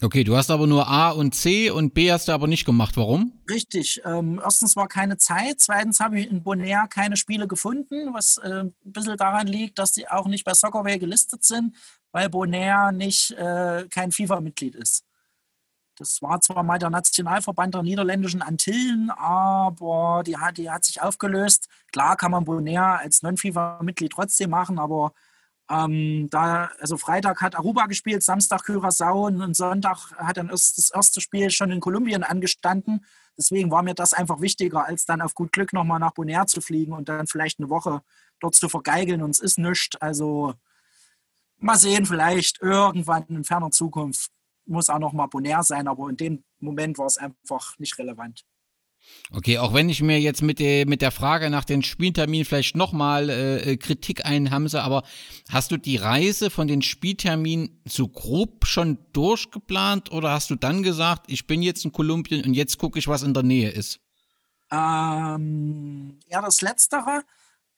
Okay, 0.00 0.22
du 0.22 0.36
hast 0.36 0.50
aber 0.50 0.68
nur 0.68 0.86
A 0.86 1.10
und 1.10 1.34
C 1.34 1.70
und 1.70 1.92
B 1.92 2.12
hast 2.12 2.28
du 2.28 2.32
aber 2.32 2.46
nicht 2.46 2.64
gemacht. 2.64 2.96
Warum? 2.96 3.32
Richtig. 3.50 4.00
Ähm, 4.04 4.40
erstens 4.42 4.76
war 4.76 4.86
keine 4.86 5.16
Zeit. 5.16 5.56
Zweitens 5.58 5.98
habe 5.98 6.20
ich 6.20 6.30
in 6.30 6.44
Bonaire 6.44 6.86
keine 6.88 7.16
Spiele 7.16 7.48
gefunden, 7.48 8.14
was 8.14 8.36
äh, 8.38 8.60
ein 8.62 8.74
bisschen 8.84 9.16
daran 9.16 9.48
liegt, 9.48 9.78
dass 9.80 9.90
die 9.90 10.08
auch 10.08 10.28
nicht 10.28 10.44
bei 10.44 10.54
Soccerway 10.54 10.98
gelistet 10.98 11.42
sind, 11.42 11.74
weil 12.12 12.28
Bonaire 12.28 12.92
nicht 12.92 13.32
äh, 13.32 13.88
kein 13.90 14.12
FIFA-Mitglied 14.12 14.76
ist. 14.76 15.02
Das 15.96 16.22
war 16.22 16.40
zwar 16.40 16.62
mal 16.62 16.78
der 16.78 16.90
Nationalverband 16.90 17.74
der 17.74 17.82
niederländischen 17.82 18.40
Antillen, 18.40 19.10
aber 19.10 20.22
die 20.24 20.36
hat, 20.36 20.58
die 20.58 20.70
hat 20.70 20.84
sich 20.84 21.02
aufgelöst. 21.02 21.68
Klar 21.90 22.16
kann 22.16 22.30
man 22.30 22.44
Bonaire 22.44 23.00
als 23.00 23.22
Non-FIFA-Mitglied 23.22 24.12
trotzdem 24.12 24.50
machen, 24.50 24.78
aber 24.78 25.12
ähm, 25.70 26.28
da, 26.30 26.70
also 26.80 26.96
Freitag 26.96 27.42
hat 27.42 27.54
Aruba 27.54 27.86
gespielt, 27.86 28.22
Samstag 28.22 28.62
Curaçao 28.62 29.26
und 29.26 29.54
Sonntag 29.54 30.12
hat 30.16 30.38
dann 30.38 30.48
erst 30.48 30.78
das 30.78 30.90
erste 30.90 31.20
Spiel 31.20 31.50
schon 31.50 31.70
in 31.70 31.80
Kolumbien 31.80 32.22
angestanden. 32.22 33.04
Deswegen 33.36 33.70
war 33.70 33.82
mir 33.82 33.94
das 33.94 34.14
einfach 34.14 34.40
wichtiger, 34.40 34.86
als 34.86 35.04
dann 35.04 35.20
auf 35.20 35.34
gut 35.34 35.52
Glück 35.52 35.72
nochmal 35.72 36.00
nach 36.00 36.12
Bonaire 36.14 36.46
zu 36.46 36.60
fliegen 36.60 36.92
und 36.92 37.08
dann 37.08 37.26
vielleicht 37.26 37.58
eine 37.58 37.68
Woche 37.68 38.02
dort 38.40 38.54
zu 38.54 38.68
vergeigeln 38.68 39.22
und 39.22 39.30
es 39.30 39.40
ist 39.40 39.58
nichts. 39.58 39.96
Also 40.00 40.54
mal 41.58 41.76
sehen, 41.76 42.06
vielleicht 42.06 42.62
irgendwann 42.62 43.24
in 43.28 43.44
ferner 43.44 43.70
Zukunft 43.70 44.30
muss 44.64 44.90
auch 44.90 44.98
nochmal 44.98 45.28
Bonaire 45.28 45.64
sein, 45.64 45.88
aber 45.88 46.08
in 46.08 46.16
dem 46.16 46.44
Moment 46.60 46.98
war 46.98 47.06
es 47.06 47.18
einfach 47.18 47.78
nicht 47.78 47.98
relevant. 47.98 48.44
Okay, 49.30 49.58
auch 49.58 49.74
wenn 49.74 49.90
ich 49.90 50.02
mir 50.02 50.18
jetzt 50.18 50.42
mit 50.42 50.58
der, 50.58 50.86
mit 50.86 51.02
der 51.02 51.10
Frage 51.10 51.50
nach 51.50 51.64
den 51.64 51.82
Spielterminen 51.82 52.46
vielleicht 52.46 52.76
nochmal 52.76 53.28
äh, 53.28 53.76
Kritik 53.76 54.24
einhamse, 54.24 54.82
aber 54.82 55.02
hast 55.50 55.70
du 55.70 55.76
die 55.76 55.96
Reise 55.96 56.48
von 56.48 56.66
den 56.66 56.80
Spielterminen 56.80 57.82
so 57.86 58.08
grob 58.08 58.66
schon 58.66 58.98
durchgeplant 59.12 60.12
oder 60.12 60.30
hast 60.30 60.48
du 60.48 60.56
dann 60.56 60.82
gesagt, 60.82 61.30
ich 61.30 61.46
bin 61.46 61.62
jetzt 61.62 61.84
in 61.84 61.92
Kolumbien 61.92 62.44
und 62.44 62.54
jetzt 62.54 62.78
gucke 62.78 62.98
ich, 62.98 63.06
was 63.06 63.22
in 63.22 63.34
der 63.34 63.42
Nähe 63.42 63.70
ist? 63.70 64.00
Ähm, 64.70 66.18
eher 66.26 66.42
das 66.42 66.62
Letztere, 66.62 67.22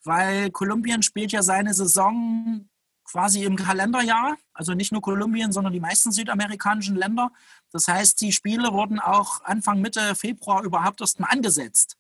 weil 0.05 0.51
Kolumbien 0.51 1.03
spielt 1.03 1.33
ja 1.33 1.43
seine 1.43 1.75
Saison 1.75 2.69
quasi 3.11 3.45
im 3.45 3.57
Kalenderjahr, 3.57 4.37
also 4.55 4.75
nicht 4.75 4.93
nur 4.93 5.03
Kolumbien, 5.03 5.53
sondern 5.53 5.73
die 5.73 5.81
meisten 5.81 6.13
südamerikanischen 6.13 6.97
Länder. 6.97 7.33
Das 7.73 7.89
heißt, 7.89 8.21
die 8.21 8.33
Spiele 8.33 8.73
wurden 8.73 8.99
auch 8.99 9.43
Anfang, 9.45 9.81
Mitte 9.81 10.15
Februar 10.15 10.63
überhaupt 10.65 11.01
erst 11.01 11.21
mal 11.21 11.29
angesetzt. 11.29 11.97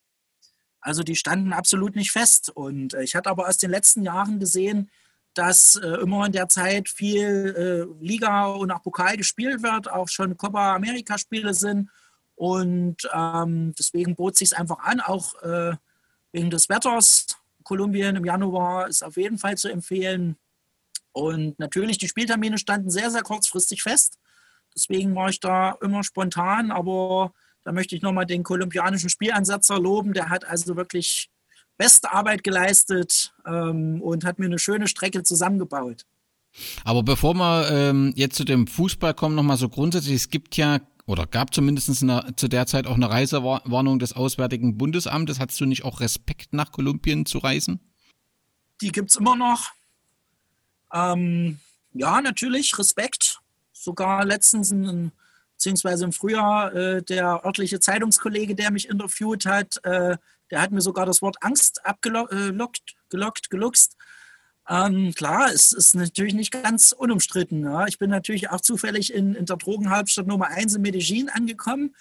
Also 0.81 1.03
die 1.03 1.17
standen 1.17 1.53
absolut 1.53 1.95
nicht 1.95 2.11
fest. 2.11 2.51
Und 2.51 2.95
äh, 2.95 3.03
ich 3.03 3.15
hatte 3.15 3.31
aber 3.31 3.49
aus 3.49 3.59
den 3.59 3.71
letzten 3.71 4.03
Jahren 4.03 4.39
gesehen, 4.39 4.91
dass 5.35 5.77
äh, 5.77 5.87
immer 6.03 6.27
in 6.27 6.33
der 6.33 6.49
Zeit 6.49 6.89
viel 6.89 7.89
äh, 8.01 8.05
Liga 8.05 8.47
und 8.47 8.71
auch 8.71 8.83
Pokal 8.83 9.17
gespielt 9.17 9.63
wird, 9.63 9.91
auch 9.91 10.09
schon 10.09 10.37
Copa 10.37 10.75
America 10.75 11.19
Spiele 11.19 11.55
sind. 11.55 11.91
Und 12.35 13.09
ähm, 13.13 13.75
deswegen 13.79 14.17
bot 14.17 14.37
sich 14.37 14.57
einfach 14.57 14.79
an, 14.81 15.01
auch 15.01 15.41
äh, 15.43 15.77
wegen 16.33 16.51
des 16.51 16.69
Wetters. 16.69 17.27
Kolumbien 17.63 18.17
im 18.17 18.25
Januar 18.25 18.89
ist 18.89 19.05
auf 19.05 19.17
jeden 19.17 19.39
Fall 19.39 19.57
zu 19.57 19.69
empfehlen. 19.69 20.37
Und 21.13 21.59
natürlich, 21.59 21.99
die 21.99 22.09
Spieltermine 22.09 22.59
standen 22.59 22.91
sehr, 22.91 23.11
sehr 23.11 23.23
kurzfristig 23.23 23.83
fest. 23.83 24.19
Deswegen 24.81 25.15
war 25.15 25.29
ich 25.29 25.41
da 25.41 25.77
immer 25.83 26.03
spontan, 26.03 26.71
aber 26.71 27.33
da 27.65 27.73
möchte 27.73 27.95
ich 27.95 28.03
nochmal 28.03 28.25
den 28.25 28.43
kolumbianischen 28.43 29.11
Spielansetzer 29.11 29.79
loben. 29.79 30.15
Der 30.15 30.31
hat 30.31 30.47
also 30.47 30.77
wirklich 30.77 31.29
beste 31.77 32.13
Arbeit 32.13 32.43
geleistet 32.43 33.35
ähm, 33.47 34.01
und 34.01 34.25
hat 34.25 34.39
mir 34.39 34.47
eine 34.47 34.59
schöne 34.59 34.89
Strecke 34.89 35.23
zusammengebaut. 35.23 36.07
Aber 36.85 37.03
bevor 37.03 37.35
wir 37.35 37.71
ähm, 37.71 38.13
jetzt 38.17 38.37
zu 38.37 38.45
dem 38.45 38.67
Fußball 38.67 39.15
kommen, 39.15 39.35
nochmal 39.35 39.59
so 39.59 39.69
grundsätzlich, 39.69 40.15
es 40.15 40.31
gibt 40.31 40.57
ja 40.57 40.81
oder 41.07 41.27
gab 41.27 41.53
zumindest 41.53 42.03
eine, 42.03 42.35
zu 42.37 42.49
der 42.49 42.67
Zeit 42.67 42.87
auch 42.87 42.95
eine 42.95 43.11
Reisewarnung 43.11 43.99
des 43.99 44.15
Auswärtigen 44.15 44.79
Bundesamtes. 44.79 45.41
Hattest 45.41 45.61
du 45.61 45.67
nicht 45.67 45.85
auch 45.85 46.01
Respekt, 46.01 46.53
nach 46.53 46.73
Kolumbien 46.73 47.27
zu 47.27 47.39
reisen? 47.39 47.81
Die 48.81 48.93
gibt 48.93 49.11
es 49.11 49.17
immer 49.17 49.37
noch. 49.37 49.71
Ähm, 50.93 51.59
ja, 51.93 52.21
natürlich, 52.21 52.79
Respekt. 52.79 53.41
Sogar 53.81 54.27
letztens, 54.27 54.71
in, 54.71 55.11
beziehungsweise 55.55 56.05
im 56.05 56.13
Frühjahr, 56.13 56.75
äh, 56.75 57.03
der 57.03 57.45
örtliche 57.47 57.81
Zeitungskollege, 57.81 58.55
der 58.55 58.71
mich 58.71 58.89
interviewt 58.89 59.47
hat, 59.47 59.83
äh, 59.85 60.19
der 60.51 60.61
hat 60.61 60.71
mir 60.71 60.83
sogar 60.83 61.07
das 61.07 61.23
Wort 61.23 61.37
Angst 61.41 61.85
abgelockt, 61.87 62.33
äh, 62.33 62.53
gelockt, 63.09 63.51
geluchst. 63.51 63.97
Ähm, 64.69 65.15
klar, 65.15 65.51
es 65.53 65.73
ist 65.73 65.95
natürlich 65.95 66.35
nicht 66.35 66.53
ganz 66.53 66.93
unumstritten. 66.93 67.65
Ja. 67.65 67.87
Ich 67.87 67.99
bin 67.99 68.11
natürlich 68.11 68.51
auch 68.51 68.61
zufällig 68.61 69.15
in, 69.15 69.35
in 69.35 69.47
der 69.47 69.57
Drogenhauptstadt 69.57 70.27
Nummer 70.27 70.49
1 70.49 70.75
in 70.75 70.83
Medellin 70.83 71.31
angekommen. 71.31 71.95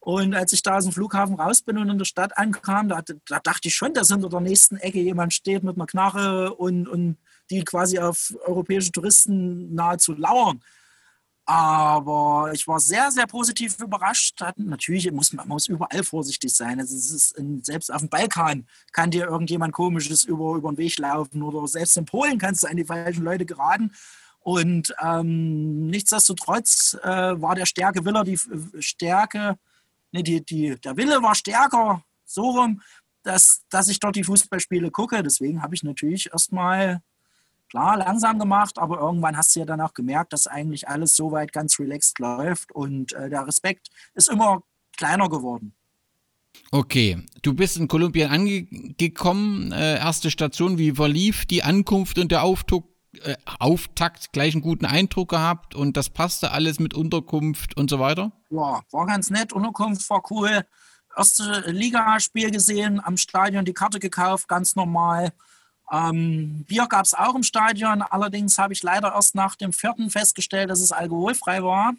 Und 0.00 0.34
als 0.34 0.52
ich 0.52 0.62
da 0.62 0.78
aus 0.78 0.84
dem 0.84 0.92
Flughafen 0.92 1.34
raus 1.34 1.60
bin 1.60 1.76
und 1.76 1.90
in 1.90 1.98
der 1.98 2.06
Stadt 2.06 2.38
ankam, 2.38 2.88
da, 2.88 3.02
da 3.26 3.40
dachte 3.40 3.68
ich 3.68 3.74
schon, 3.74 3.92
dass 3.92 4.08
hinter 4.08 4.30
der 4.30 4.40
nächsten 4.40 4.78
Ecke 4.78 5.00
jemand 5.00 5.34
steht 5.34 5.62
mit 5.62 5.76
einer 5.76 5.86
Knarre 5.86 6.54
und, 6.54 6.88
und 6.88 7.18
die 7.50 7.62
quasi 7.64 7.98
auf 7.98 8.34
europäische 8.46 8.92
Touristen 8.92 9.74
nahezu 9.74 10.14
lauern. 10.14 10.62
Aber 11.48 12.50
ich 12.52 12.68
war 12.68 12.78
sehr, 12.78 13.10
sehr 13.10 13.26
positiv 13.26 13.80
überrascht. 13.80 14.38
Natürlich 14.56 15.10
muss 15.10 15.32
man 15.32 15.48
muss 15.48 15.66
überall 15.66 16.04
vorsichtig 16.04 16.54
sein. 16.54 16.78
Also 16.78 16.94
es 16.94 17.10
ist 17.10 17.38
in, 17.38 17.64
selbst 17.64 17.90
auf 17.90 18.02
dem 18.02 18.10
Balkan 18.10 18.66
kann 18.92 19.10
dir 19.10 19.24
irgendjemand 19.24 19.72
Komisches 19.72 20.24
über, 20.24 20.56
über 20.56 20.70
den 20.70 20.76
Weg 20.76 20.98
laufen 20.98 21.42
oder 21.42 21.66
selbst 21.66 21.96
in 21.96 22.04
Polen 22.04 22.38
kannst 22.38 22.64
du 22.64 22.66
an 22.66 22.76
die 22.76 22.84
falschen 22.84 23.24
Leute 23.24 23.46
geraten. 23.46 23.92
Und 24.40 24.94
ähm, 25.02 25.86
nichtsdestotrotz 25.86 26.98
äh, 27.02 27.08
war 27.40 27.54
der 27.54 27.64
Stärke 27.64 28.04
Willer 28.04 28.24
die 28.24 28.38
Stärke, 28.80 29.58
ne, 30.12 30.22
die, 30.22 30.44
die, 30.44 30.78
der 30.78 30.98
Wille 30.98 31.22
war 31.22 31.34
stärker, 31.34 32.04
so 32.26 32.42
rum, 32.42 32.82
dass, 33.22 33.62
dass 33.70 33.88
ich 33.88 34.00
dort 34.00 34.16
die 34.16 34.24
Fußballspiele 34.24 34.90
gucke. 34.90 35.22
Deswegen 35.22 35.62
habe 35.62 35.74
ich 35.74 35.82
natürlich 35.82 36.30
erstmal 36.30 37.00
klar 37.68 37.96
langsam 37.98 38.38
gemacht, 38.38 38.78
aber 38.78 38.98
irgendwann 38.98 39.36
hast 39.36 39.54
du 39.54 39.60
ja 39.60 39.66
dann 39.66 39.80
auch 39.80 39.94
gemerkt, 39.94 40.32
dass 40.32 40.46
eigentlich 40.46 40.88
alles 40.88 41.14
soweit 41.14 41.52
ganz 41.52 41.78
relaxed 41.78 42.18
läuft 42.18 42.72
und 42.72 43.12
äh, 43.12 43.28
der 43.28 43.46
Respekt 43.46 43.88
ist 44.14 44.28
immer 44.28 44.62
kleiner 44.96 45.28
geworden. 45.28 45.74
Okay, 46.70 47.24
du 47.42 47.54
bist 47.54 47.76
in 47.76 47.88
Kolumbien 47.88 48.30
angekommen, 48.30 49.72
äh, 49.72 49.98
erste 49.98 50.30
Station, 50.30 50.78
wie 50.78 50.92
verlief 50.92 51.46
die 51.46 51.62
Ankunft 51.62 52.18
und 52.18 52.32
der 52.32 52.42
Auftakt, 52.42 52.88
äh, 53.22 53.36
Auftakt, 53.58 54.32
gleich 54.32 54.54
einen 54.54 54.62
guten 54.62 54.84
Eindruck 54.84 55.30
gehabt 55.30 55.74
und 55.74 55.96
das 55.96 56.10
passte 56.10 56.50
alles 56.50 56.78
mit 56.78 56.94
Unterkunft 56.94 57.76
und 57.76 57.88
so 57.88 57.98
weiter? 57.98 58.32
Ja, 58.50 58.82
war 58.90 59.06
ganz 59.06 59.30
nett, 59.30 59.52
Unterkunft 59.52 60.08
war 60.10 60.22
cool. 60.30 60.62
Erste 61.16 61.64
Ligaspiel 61.70 62.50
gesehen, 62.50 63.00
am 63.02 63.16
Stadion 63.16 63.64
die 63.64 63.72
Karte 63.72 63.98
gekauft, 63.98 64.46
ganz 64.46 64.76
normal. 64.76 65.32
Ähm, 65.90 66.64
Bier 66.68 66.86
gab 66.86 67.04
es 67.04 67.14
auch 67.14 67.34
im 67.34 67.42
Stadion, 67.42 68.02
allerdings 68.02 68.58
habe 68.58 68.72
ich 68.72 68.82
leider 68.82 69.14
erst 69.14 69.34
nach 69.34 69.56
dem 69.56 69.72
vierten 69.72 70.10
festgestellt, 70.10 70.70
dass 70.70 70.80
es 70.80 70.92
alkoholfrei 70.92 71.62
war. 71.62 71.94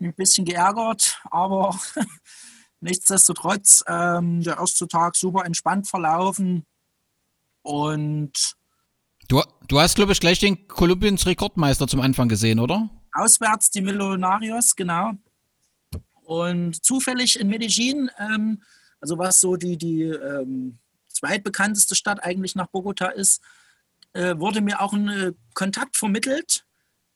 Ein 0.00 0.14
bisschen 0.14 0.44
geärgert, 0.44 1.20
aber 1.30 1.78
nichtsdestotrotz 2.80 3.84
ähm, 3.86 4.42
der 4.42 4.58
erste 4.58 4.88
Tag 4.88 5.16
super 5.16 5.44
entspannt 5.44 5.88
verlaufen 5.88 6.66
und 7.62 8.56
Du, 9.28 9.42
du 9.68 9.78
hast, 9.78 9.94
glaube 9.94 10.12
ich, 10.12 10.20
gleich 10.20 10.40
den 10.40 10.68
Kolumbiens 10.68 11.26
Rekordmeister 11.26 11.86
zum 11.86 12.00
Anfang 12.00 12.28
gesehen, 12.28 12.58
oder? 12.58 12.88
Auswärts 13.12 13.70
die 13.70 13.82
Millonarios, 13.82 14.74
genau. 14.74 15.12
Und 16.24 16.82
zufällig 16.82 17.38
in 17.38 17.48
Medellin, 17.48 18.10
ähm, 18.18 18.62
also 19.00 19.18
was 19.18 19.40
so 19.40 19.56
die, 19.56 19.76
die 19.76 20.02
ähm, 20.04 20.78
zweitbekannteste 21.18 21.94
Stadt 21.94 22.22
eigentlich 22.22 22.54
nach 22.54 22.68
Bogota 22.68 23.08
ist, 23.08 23.42
äh, 24.12 24.38
wurde 24.38 24.60
mir 24.60 24.80
auch 24.80 24.92
ein 24.92 25.08
äh, 25.08 25.32
Kontakt 25.54 25.96
vermittelt. 25.96 26.64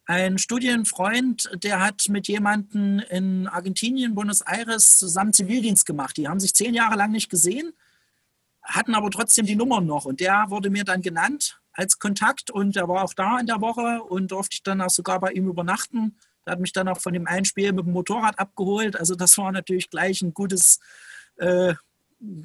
Ein 0.04 0.38
Studienfreund, 0.38 1.50
der 1.62 1.80
hat 1.80 2.08
mit 2.08 2.26
jemandem 2.26 2.98
in 3.08 3.46
Argentinien, 3.46 4.14
Buenos 4.14 4.40
Aires, 4.40 4.98
zusammen 4.98 5.32
Zivildienst 5.32 5.86
gemacht. 5.86 6.16
Die 6.16 6.28
haben 6.28 6.40
sich 6.40 6.54
zehn 6.54 6.74
Jahre 6.74 6.96
lang 6.96 7.12
nicht 7.12 7.30
gesehen, 7.30 7.72
hatten 8.62 8.94
aber 8.94 9.10
trotzdem 9.10 9.46
die 9.46 9.54
Nummern 9.54 9.86
noch. 9.86 10.04
Und 10.04 10.20
der 10.20 10.46
wurde 10.48 10.70
mir 10.70 10.84
dann 10.84 11.02
genannt 11.02 11.60
als 11.72 11.98
Kontakt 11.98 12.50
und 12.50 12.74
der 12.74 12.88
war 12.88 13.04
auch 13.04 13.14
da 13.14 13.38
in 13.38 13.46
der 13.46 13.60
Woche 13.60 14.02
und 14.02 14.32
durfte 14.32 14.54
ich 14.54 14.62
dann 14.62 14.80
auch 14.80 14.90
sogar 14.90 15.20
bei 15.20 15.32
ihm 15.32 15.48
übernachten. 15.48 16.18
Der 16.44 16.52
hat 16.52 16.60
mich 16.60 16.72
dann 16.72 16.88
auch 16.88 17.00
von 17.00 17.12
dem 17.12 17.26
Einspiel 17.26 17.72
mit 17.72 17.86
dem 17.86 17.92
Motorrad 17.92 18.38
abgeholt. 18.38 18.96
Also 18.96 19.14
das 19.14 19.38
war 19.38 19.52
natürlich 19.52 19.88
gleich 19.88 20.20
ein 20.20 20.34
gutes 20.34 20.80
äh, 21.36 21.74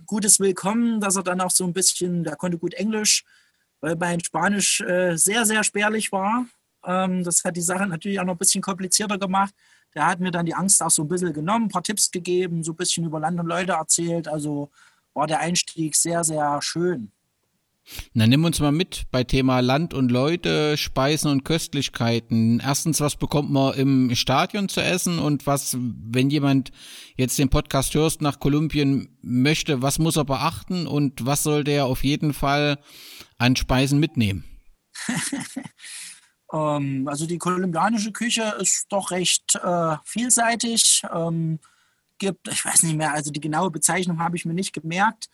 gutes 0.06 0.40
Willkommen, 0.40 1.00
dass 1.00 1.16
er 1.16 1.24
dann 1.24 1.42
auch 1.42 1.52
so 1.52 1.63
ein 1.66 1.74
bisschen, 1.74 2.24
der 2.24 2.36
konnte 2.36 2.58
gut 2.58 2.74
Englisch, 2.74 3.24
weil 3.80 3.96
mein 3.96 4.24
Spanisch 4.24 4.82
äh, 4.82 5.16
sehr, 5.16 5.46
sehr 5.46 5.63
spärlich 5.63 6.12
war. 6.12 6.46
Ähm, 6.86 7.24
das 7.24 7.44
hat 7.44 7.56
die 7.56 7.62
Sache 7.62 7.86
natürlich 7.86 8.20
auch 8.20 8.26
noch 8.26 8.36
ein 8.36 8.40
bisschen 8.40 8.62
komplizierter 8.62 9.18
gemacht. 9.18 9.54
Der 9.94 10.08
hat 10.08 10.20
mir 10.20 10.32
dann 10.32 10.46
die 10.46 10.56
Angst 10.56 10.82
auch 10.82 10.92
so 10.92 11.04
ein 11.04 11.08
bisschen 11.08 11.34
genommen, 11.34 11.66
ein 11.66 11.70
paar 11.70 11.84
Tipps 11.84 12.12
gegeben, 12.12 12.63
so 12.63 12.74
ein 12.74 12.76
bisschen 12.76 13.06
über 13.06 13.20
Land 13.20 13.40
und 13.40 13.48
Leute 13.48 13.74
erzählt. 13.74 14.28
Also 14.28 14.70
war 15.13 15.28
der 15.28 15.40
Einstieg 15.40 15.96
sehr, 15.96 16.24
sehr 16.24 16.62
schön. 16.62 17.12
Na, 18.13 18.28
nimm 18.28 18.43
uns 18.43 18.60
mal 18.60 18.71
mit 18.71 19.06
bei 19.12 19.23
Thema 19.23 19.60
Land 19.62 19.93
und 19.93 20.12
Leute, 20.12 20.78
Speisen 20.78 21.32
und 21.32 21.43
Köstlichkeiten. 21.43 22.60
Erstens, 22.60 23.00
was 23.00 23.15
bekommt 23.15 23.50
man 23.50 23.73
im 23.76 24.15
Stadion 24.15 24.67
zu 24.69 24.82
essen 24.82 25.19
und 25.19 25.47
was, 25.47 25.78
wenn 25.80 26.30
jemand 26.30 26.71
jetzt 27.15 27.39
den 27.39 27.50
Podcast 27.50 27.93
hörst 27.93 28.21
nach 28.21 28.39
Kolumbien 28.39 29.17
möchte, 29.21 29.82
was 29.82 30.00
muss 30.00 30.17
er 30.17 30.26
beachten 30.26 30.88
und 30.88 31.26
was 31.26 31.43
sollte 31.43 31.71
er 31.71 31.86
auf 31.86 32.04
jeden 32.04 32.34
Fall 32.34 32.78
an 33.38 33.56
Speisen 33.56 34.00
mitnehmen? 34.00 34.43
ähm, 36.54 37.08
also 37.08 37.26
die 37.26 37.38
kolumbianische 37.38 38.12
Küche 38.12 38.56
ist 38.60 38.88
doch 38.89 39.12
recht 39.12 39.56
äh, 39.56 39.95
vielseitig. 40.04 41.04
Ähm, 41.13 41.60
gibt, 42.17 42.47
ich 42.47 42.65
weiß 42.65 42.84
nicht 42.84 42.97
mehr, 42.97 43.13
also 43.13 43.32
die 43.32 43.39
genaue 43.39 43.71
Bezeichnung 43.71 44.19
habe 44.19 44.36
ich 44.36 44.45
mir 44.45 44.56
nicht 44.56 44.73
gemerkt 44.73 45.30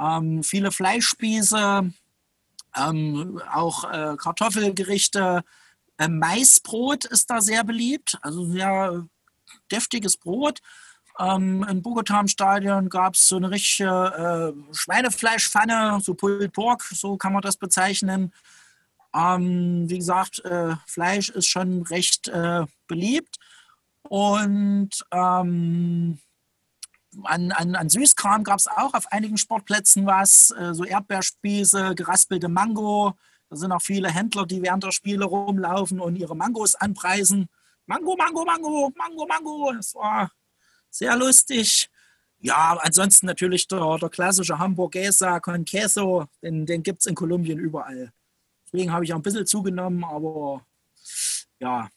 ähm, 0.00 0.42
viele 0.42 0.72
Fleischspieße, 0.72 1.90
ähm, 2.76 3.42
auch 3.52 3.84
äh, 3.90 4.16
Kartoffelgerichte. 4.16 5.42
Äh, 5.98 6.08
Maisbrot 6.08 7.06
ist 7.06 7.30
da 7.30 7.40
sehr 7.40 7.64
beliebt, 7.64 8.18
also 8.22 8.44
sehr 8.44 9.06
deftiges 9.70 10.16
Brot. 10.16 10.60
Ähm, 11.18 11.64
in 11.68 11.82
Bogota 11.82 12.20
im 12.20 12.28
Stadion 12.28 12.88
gab 12.88 13.14
es 13.14 13.28
so 13.28 13.36
eine 13.36 13.50
richtige 13.50 14.54
äh, 14.54 14.74
Schweinefleischpfanne, 14.74 15.98
so 16.02 16.14
Pulled 16.14 16.52
Pork, 16.52 16.82
so 16.82 17.16
kann 17.16 17.32
man 17.32 17.42
das 17.42 17.56
bezeichnen. 17.56 18.32
Ähm, 19.14 19.88
wie 19.88 19.98
gesagt, 19.98 20.44
äh, 20.44 20.76
Fleisch 20.86 21.30
ist 21.30 21.46
schon 21.46 21.82
recht 21.82 22.28
äh, 22.28 22.66
beliebt. 22.86 23.36
Und 24.02 24.90
ähm, 25.10 26.18
an, 27.24 27.52
an, 27.52 27.74
an 27.74 27.88
Süßkram 27.88 28.44
gab 28.44 28.58
es 28.58 28.66
auch 28.66 28.94
auf 28.94 29.10
einigen 29.12 29.38
Sportplätzen 29.38 30.06
was, 30.06 30.50
äh, 30.50 30.74
so 30.74 30.84
Erdbeerspieße, 30.84 31.94
geraspelte 31.94 32.48
Mango. 32.48 33.14
Da 33.48 33.56
sind 33.56 33.72
auch 33.72 33.82
viele 33.82 34.10
Händler, 34.10 34.46
die 34.46 34.62
während 34.62 34.84
der 34.84 34.92
Spiele 34.92 35.24
rumlaufen 35.24 36.00
und 36.00 36.16
ihre 36.16 36.36
Mangos 36.36 36.74
anpreisen. 36.74 37.48
Mango, 37.86 38.16
Mango, 38.16 38.44
Mango, 38.44 38.92
Mango, 38.96 39.26
Mango. 39.26 39.72
Das 39.72 39.94
war 39.94 40.30
sehr 40.90 41.16
lustig. 41.16 41.88
Ja, 42.38 42.78
ansonsten 42.82 43.26
natürlich 43.26 43.66
der, 43.68 43.98
der 43.98 44.08
klassische 44.08 44.58
Hamburguesa 44.58 45.40
con 45.40 45.64
Queso, 45.64 46.26
den, 46.42 46.66
den 46.66 46.82
gibt 46.82 47.00
es 47.00 47.06
in 47.06 47.14
Kolumbien 47.14 47.58
überall. 47.58 48.12
Deswegen 48.66 48.92
habe 48.92 49.04
ich 49.04 49.12
auch 49.12 49.16
ein 49.16 49.22
bisschen 49.22 49.46
zugenommen, 49.46 50.04
aber 50.04 50.64
ja, 51.60 51.88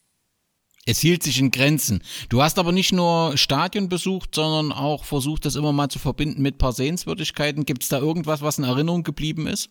es 0.86 1.00
hielt 1.00 1.24
sich 1.24 1.40
in 1.40 1.52
Grenzen. 1.52 2.02
Du 2.30 2.42
hast 2.42 2.58
aber 2.58 2.72
nicht 2.72 2.92
nur 2.92 3.38
Stadion 3.38 3.90
besucht, 3.90 4.36
sondern 4.36 4.72
auch 4.72 5.06
versucht, 5.06 5.46
das 5.46 5.56
immer 5.56 5.72
mal 5.72 5.90
zu 5.90 6.00
verbinden 6.00 6.42
mit 6.42 6.56
ein 6.56 6.58
paar 6.58 6.74
Sehenswürdigkeiten. 6.74 7.66
Gibt 7.66 7.84
es 7.84 7.90
da 7.90 8.00
irgendwas, 8.00 8.42
was 8.42 8.58
in 8.58 8.64
Erinnerung 8.64 9.04
geblieben 9.04 9.48
ist? 9.48 9.70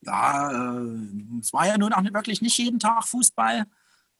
Ja, 0.00 0.50
äh, 0.50 1.38
es 1.40 1.52
war 1.52 1.66
ja 1.66 1.78
nun 1.78 1.92
auch 1.92 2.02
wirklich 2.02 2.42
nicht 2.42 2.58
jeden 2.58 2.80
Tag 2.80 3.04
Fußball. 3.04 3.66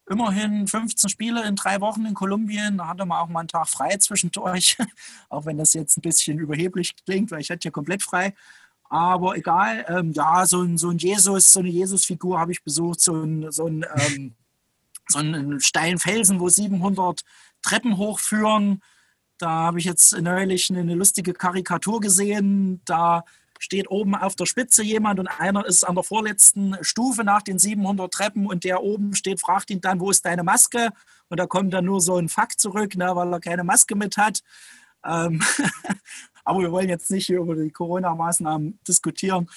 immerhin 0.09 0.67
15 0.67 1.09
Spiele 1.09 1.45
in 1.45 1.55
drei 1.55 1.79
Wochen 1.81 2.05
in 2.05 2.13
Kolumbien. 2.13 2.77
Da 2.77 2.87
hatte 2.87 3.05
man 3.05 3.19
auch 3.19 3.29
mal 3.29 3.41
einen 3.41 3.47
Tag 3.47 3.69
frei 3.69 3.97
zwischendurch, 3.97 4.77
auch 5.29 5.45
wenn 5.45 5.57
das 5.57 5.73
jetzt 5.73 5.97
ein 5.97 6.01
bisschen 6.01 6.39
überheblich 6.39 6.95
klingt, 7.05 7.31
weil 7.31 7.41
ich 7.41 7.49
hatte 7.49 7.67
ja 7.67 7.71
komplett 7.71 8.03
frei. 8.03 8.33
Aber 8.89 9.35
egal, 9.35 9.85
ähm, 9.89 10.11
ja, 10.13 10.45
so 10.45 10.61
ein, 10.61 10.77
so 10.77 10.89
ein 10.89 10.97
Jesus, 10.97 11.51
so 11.51 11.61
eine 11.61 11.69
Jesus-Figur 11.69 12.39
habe 12.39 12.51
ich 12.51 12.63
besucht, 12.63 13.01
so 13.01 13.23
ein, 13.23 13.51
so 13.51 13.65
ein, 13.67 13.85
ähm, 13.95 14.35
so 15.07 15.19
einen 15.19 15.59
steilen 15.59 15.99
Felsen, 15.99 16.39
wo 16.39 16.49
700 16.49 17.21
Treppen 17.61 17.97
hochführen. 17.97 18.81
Da 19.37 19.49
habe 19.49 19.79
ich 19.79 19.85
jetzt 19.85 20.19
neulich 20.19 20.69
eine 20.69 20.95
lustige 20.95 21.33
Karikatur 21.33 21.99
gesehen. 21.99 22.81
Da 22.85 23.23
steht 23.59 23.89
oben 23.89 24.15
auf 24.15 24.35
der 24.35 24.45
Spitze 24.45 24.83
jemand 24.83 25.19
und 25.19 25.27
einer 25.27 25.65
ist 25.65 25.83
an 25.83 25.95
der 25.95 26.03
vorletzten 26.03 26.75
Stufe 26.81 27.23
nach 27.23 27.41
den 27.41 27.59
700 27.59 28.13
Treppen 28.13 28.45
und 28.45 28.63
der 28.65 28.83
oben 28.83 29.15
steht, 29.15 29.39
fragt 29.39 29.69
ihn 29.69 29.79
dann, 29.79 29.99
wo 29.99 30.11
ist 30.11 30.25
deine 30.25 30.43
Maske? 30.43 30.89
Und 31.29 31.39
da 31.39 31.45
kommt 31.47 31.73
dann 31.73 31.85
nur 31.85 32.01
so 32.01 32.17
ein 32.17 32.29
Fakt 32.29 32.59
zurück, 32.59 32.95
ne, 32.95 33.15
weil 33.15 33.31
er 33.31 33.39
keine 33.39 33.63
Maske 33.63 33.95
mit 33.95 34.17
hat. 34.17 34.41
Ähm 35.05 35.41
Aber 36.45 36.59
wir 36.59 36.71
wollen 36.71 36.89
jetzt 36.89 37.09
nicht 37.09 37.29
über 37.29 37.55
die 37.55 37.71
Corona-Maßnahmen 37.71 38.79
diskutieren. 38.85 39.49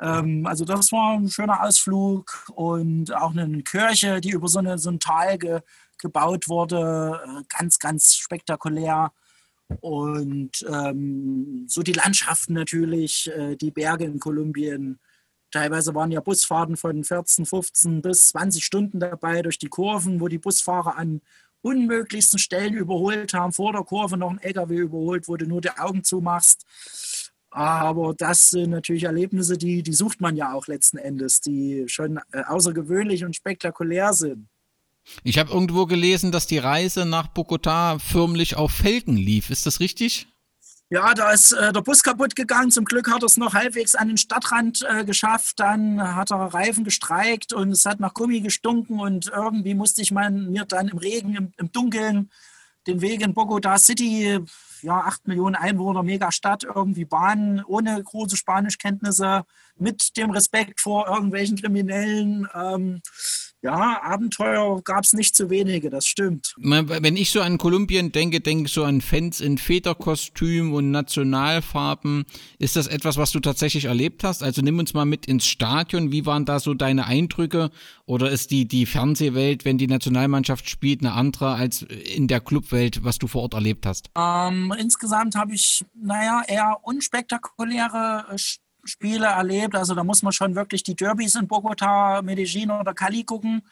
Ähm, 0.00 0.46
also 0.46 0.64
das 0.64 0.92
war 0.92 1.14
ein 1.14 1.28
schöner 1.28 1.62
Ausflug 1.62 2.46
und 2.54 3.14
auch 3.14 3.30
eine 3.34 3.62
Kirche, 3.62 4.20
die 4.20 4.30
über 4.30 4.48
so, 4.48 4.58
eine, 4.58 4.78
so 4.78 4.90
ein 4.90 5.00
Tal 5.00 5.38
ge, 5.38 5.60
gebaut 5.98 6.48
wurde. 6.48 7.20
Äh, 7.24 7.42
ganz, 7.48 7.78
ganz 7.78 8.14
spektakulär. 8.16 9.12
Und 9.80 10.50
ähm, 10.68 11.64
so 11.68 11.82
die 11.82 11.92
Landschaften 11.92 12.52
natürlich, 12.52 13.30
äh, 13.34 13.56
die 13.56 13.70
Berge 13.70 14.04
in 14.04 14.20
Kolumbien. 14.20 15.00
Teilweise 15.50 15.94
waren 15.94 16.10
ja 16.10 16.20
Busfahrten 16.20 16.76
von 16.76 17.04
14, 17.04 17.46
15 17.46 18.02
bis 18.02 18.28
20 18.28 18.64
Stunden 18.64 19.00
dabei 19.00 19.42
durch 19.42 19.58
die 19.58 19.68
Kurven, 19.68 20.20
wo 20.20 20.28
die 20.28 20.38
Busfahrer 20.38 20.96
an 20.96 21.20
unmöglichsten 21.62 22.38
Stellen 22.38 22.74
überholt 22.74 23.34
haben. 23.34 23.52
Vor 23.52 23.72
der 23.72 23.82
Kurve 23.82 24.16
noch 24.16 24.30
ein 24.30 24.40
LKW 24.40 24.76
überholt, 24.76 25.28
wo 25.28 25.36
du 25.36 25.46
nur 25.46 25.60
die 25.60 25.70
Augen 25.70 26.04
zumachst. 26.04 26.66
Aber 27.52 28.14
das 28.16 28.48
sind 28.48 28.70
natürlich 28.70 29.04
Erlebnisse, 29.04 29.58
die, 29.58 29.82
die 29.82 29.92
sucht 29.92 30.22
man 30.22 30.36
ja 30.36 30.54
auch 30.54 30.66
letzten 30.66 30.96
Endes, 30.96 31.40
die 31.40 31.84
schon 31.86 32.18
äh, 32.32 32.42
außergewöhnlich 32.46 33.24
und 33.24 33.36
spektakulär 33.36 34.14
sind. 34.14 34.48
Ich 35.22 35.38
habe 35.38 35.52
irgendwo 35.52 35.86
gelesen, 35.86 36.32
dass 36.32 36.46
die 36.46 36.58
Reise 36.58 37.04
nach 37.04 37.28
Bogotá 37.28 37.98
förmlich 37.98 38.56
auf 38.56 38.72
Felgen 38.72 39.16
lief. 39.16 39.50
Ist 39.50 39.66
das 39.66 39.80
richtig? 39.80 40.28
Ja, 40.88 41.14
da 41.14 41.30
ist 41.32 41.52
äh, 41.52 41.72
der 41.72 41.80
Bus 41.80 42.02
kaputt 42.02 42.36
gegangen. 42.36 42.70
Zum 42.70 42.84
Glück 42.84 43.10
hat 43.10 43.22
er 43.22 43.26
es 43.26 43.36
noch 43.36 43.54
halbwegs 43.54 43.94
an 43.94 44.08
den 44.08 44.18
Stadtrand 44.18 44.86
äh, 44.88 45.04
geschafft. 45.04 45.58
Dann 45.58 46.00
hat 46.16 46.30
er 46.30 46.54
Reifen 46.54 46.84
gestreikt 46.84 47.52
und 47.52 47.70
es 47.72 47.84
hat 47.84 48.00
nach 48.00 48.14
Gummi 48.14 48.40
gestunken. 48.40 49.00
Und 49.00 49.30
irgendwie 49.34 49.74
musste 49.74 50.02
ich 50.02 50.10
mein, 50.10 50.50
mir 50.50 50.64
dann 50.64 50.88
im 50.88 50.98
Regen, 50.98 51.34
im, 51.34 51.52
im 51.56 51.72
Dunkeln 51.72 52.30
den 52.86 53.00
Weg 53.00 53.22
in 53.22 53.34
Bogota 53.34 53.78
City, 53.78 54.40
ja, 54.82 54.98
acht 55.00 55.26
Millionen 55.26 55.54
Einwohner, 55.54 56.02
Megastadt, 56.02 56.64
irgendwie 56.64 57.04
Bahn, 57.04 57.62
ohne 57.66 58.02
große 58.02 58.36
Spanischkenntnisse, 58.36 59.44
mit 59.76 60.16
dem 60.16 60.30
Respekt 60.30 60.80
vor 60.80 61.08
irgendwelchen 61.08 61.56
Kriminellen. 61.56 62.48
Ähm, 62.54 63.00
ja, 63.62 64.02
Abenteuer 64.02 64.82
gab 64.82 65.04
es 65.04 65.12
nicht 65.12 65.36
zu 65.36 65.48
wenige, 65.48 65.88
das 65.88 66.06
stimmt. 66.06 66.54
Wenn 66.58 67.16
ich 67.16 67.30
so 67.30 67.40
an 67.40 67.58
Kolumbien 67.58 68.10
denke, 68.10 68.40
denke 68.40 68.66
ich 68.66 68.72
so 68.72 68.82
an 68.82 69.00
Fans 69.00 69.40
in 69.40 69.56
Federkostüm 69.56 70.72
und 70.72 70.90
Nationalfarben. 70.90 72.24
Ist 72.58 72.74
das 72.74 72.88
etwas, 72.88 73.16
was 73.16 73.30
du 73.30 73.38
tatsächlich 73.38 73.84
erlebt 73.84 74.24
hast? 74.24 74.42
Also 74.42 74.62
nimm 74.62 74.80
uns 74.80 74.94
mal 74.94 75.04
mit 75.04 75.26
ins 75.26 75.46
Stadion. 75.46 76.10
Wie 76.10 76.26
waren 76.26 76.44
da 76.44 76.58
so 76.58 76.74
deine 76.74 77.06
Eindrücke? 77.06 77.70
Oder 78.04 78.30
ist 78.30 78.50
die, 78.50 78.66
die 78.66 78.84
Fernsehwelt, 78.84 79.64
wenn 79.64 79.78
die 79.78 79.86
Nationalmannschaft 79.86 80.68
spielt, 80.68 81.02
eine 81.02 81.12
andere 81.12 81.54
als 81.54 81.82
in 81.82 82.26
der 82.26 82.40
Clubwelt, 82.40 83.04
was 83.04 83.18
du 83.18 83.28
vor 83.28 83.42
Ort 83.42 83.54
erlebt 83.54 83.86
hast? 83.86 84.10
Ähm, 84.18 84.74
insgesamt 84.76 85.36
habe 85.36 85.54
ich, 85.54 85.84
naja, 85.94 86.42
eher 86.48 86.78
unspektakuläre 86.82 88.26
äh, 88.32 88.38
Spiele 88.84 89.26
erlebt. 89.26 89.74
Also 89.74 89.94
da 89.94 90.04
muss 90.04 90.22
man 90.22 90.32
schon 90.32 90.54
wirklich 90.54 90.82
die 90.82 90.96
Derbys 90.96 91.34
in 91.34 91.48
Bogota, 91.48 92.22
Medellin 92.22 92.70
oder 92.70 92.94
Cali 92.94 93.24
gucken. 93.24 93.62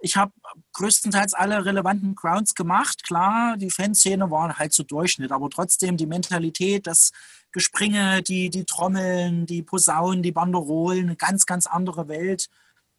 Ich 0.00 0.16
habe 0.16 0.32
größtenteils 0.74 1.34
alle 1.34 1.64
relevanten 1.64 2.14
Grounds 2.14 2.54
gemacht. 2.54 3.02
Klar, 3.02 3.56
die 3.56 3.70
Fanszene 3.70 4.30
war 4.30 4.56
halt 4.58 4.72
zu 4.72 4.84
Durchschnitt, 4.84 5.32
aber 5.32 5.50
trotzdem 5.50 5.96
die 5.96 6.06
Mentalität, 6.06 6.86
das 6.86 7.10
Gespringe, 7.50 8.22
die, 8.22 8.50
die 8.50 8.64
Trommeln, 8.64 9.46
die 9.46 9.62
Posaunen, 9.62 10.22
die 10.22 10.32
Banderolen, 10.32 11.06
eine 11.06 11.16
ganz, 11.16 11.46
ganz 11.46 11.66
andere 11.66 12.06
Welt. 12.08 12.48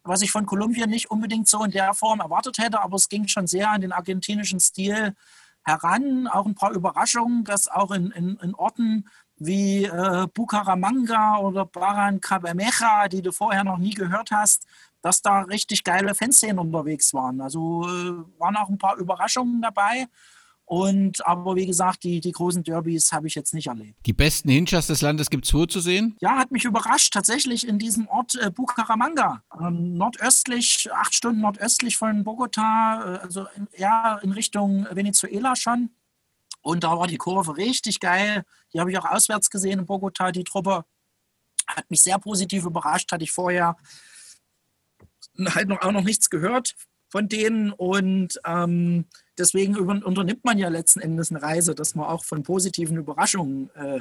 Was 0.02 0.22
ich 0.22 0.30
von 0.30 0.46
Kolumbien 0.46 0.90
nicht 0.90 1.10
unbedingt 1.10 1.48
so 1.48 1.64
in 1.64 1.70
der 1.70 1.94
Form 1.94 2.20
erwartet 2.20 2.58
hätte, 2.58 2.80
aber 2.80 2.96
es 2.96 3.08
ging 3.08 3.28
schon 3.28 3.46
sehr 3.46 3.70
an 3.70 3.80
den 3.80 3.92
argentinischen 3.92 4.60
Stil 4.60 5.14
heran. 5.62 6.26
Auch 6.26 6.46
ein 6.46 6.54
paar 6.54 6.72
Überraschungen, 6.72 7.44
dass 7.44 7.68
auch 7.68 7.90
in, 7.92 8.10
in, 8.10 8.36
in 8.42 8.54
Orten 8.54 9.08
wie 9.40 9.84
äh, 9.84 10.26
Bucaramanga 10.32 11.38
oder 11.38 11.64
Barrancabermeja, 11.64 13.08
die 13.08 13.22
du 13.22 13.32
vorher 13.32 13.64
noch 13.64 13.78
nie 13.78 13.94
gehört 13.94 14.30
hast, 14.30 14.66
dass 15.02 15.22
da 15.22 15.40
richtig 15.40 15.82
geile 15.82 16.14
Fanszenen 16.14 16.58
unterwegs 16.58 17.12
waren. 17.14 17.40
Also 17.40 17.82
äh, 17.84 18.38
waren 18.38 18.56
auch 18.56 18.68
ein 18.68 18.78
paar 18.78 18.96
Überraschungen 18.98 19.62
dabei. 19.62 20.06
Und 20.66 21.26
aber 21.26 21.56
wie 21.56 21.66
gesagt, 21.66 22.04
die, 22.04 22.20
die 22.20 22.30
großen 22.30 22.62
Derbys 22.62 23.10
habe 23.10 23.26
ich 23.26 23.34
jetzt 23.34 23.54
nicht 23.54 23.66
erlebt. 23.66 23.98
Die 24.06 24.12
besten 24.12 24.50
Hinchers 24.50 24.86
des 24.86 25.00
Landes 25.00 25.28
gibt 25.28 25.44
es 25.44 25.52
wo 25.52 25.66
zu 25.66 25.80
sehen? 25.80 26.16
Ja, 26.20 26.36
hat 26.36 26.52
mich 26.52 26.64
überrascht. 26.64 27.12
Tatsächlich 27.12 27.66
in 27.66 27.80
diesem 27.80 28.06
Ort 28.06 28.36
äh, 28.36 28.50
Bucaramanga. 28.50 29.42
Ähm, 29.58 29.94
nordöstlich, 29.94 30.88
acht 30.94 31.14
Stunden 31.14 31.40
nordöstlich 31.40 31.96
von 31.96 32.22
Bogota, 32.22 33.16
äh, 33.16 33.18
also 33.18 33.46
in, 33.56 33.66
ja, 33.78 34.18
in 34.18 34.30
Richtung 34.30 34.86
Venezuela 34.92 35.56
schon. 35.56 35.90
Und 36.62 36.84
da 36.84 36.96
war 36.96 37.06
die 37.06 37.16
Kurve 37.16 37.56
richtig 37.56 37.98
geil. 37.98 38.44
Die 38.72 38.80
habe 38.80 38.90
ich 38.90 38.98
auch 38.98 39.04
auswärts 39.04 39.50
gesehen 39.50 39.80
in 39.80 39.86
Bogota. 39.86 40.32
Die 40.32 40.44
Truppe 40.44 40.84
hat 41.66 41.90
mich 41.90 42.02
sehr 42.02 42.18
positiv 42.18 42.64
überrascht. 42.64 43.10
Hatte 43.12 43.24
ich 43.24 43.32
vorher 43.32 43.76
halt 45.46 45.68
noch, 45.68 45.80
auch 45.82 45.92
noch 45.92 46.04
nichts 46.04 46.30
gehört 46.30 46.74
von 47.08 47.28
denen. 47.28 47.72
Und 47.72 48.40
ähm, 48.46 49.06
deswegen 49.38 49.76
unternimmt 49.76 50.44
man 50.44 50.58
ja 50.58 50.68
letzten 50.68 51.00
Endes 51.00 51.30
eine 51.30 51.42
Reise, 51.42 51.74
dass 51.74 51.94
man 51.94 52.06
auch 52.06 52.24
von 52.24 52.42
positiven 52.42 52.96
Überraschungen 52.96 53.70
äh, 53.74 54.00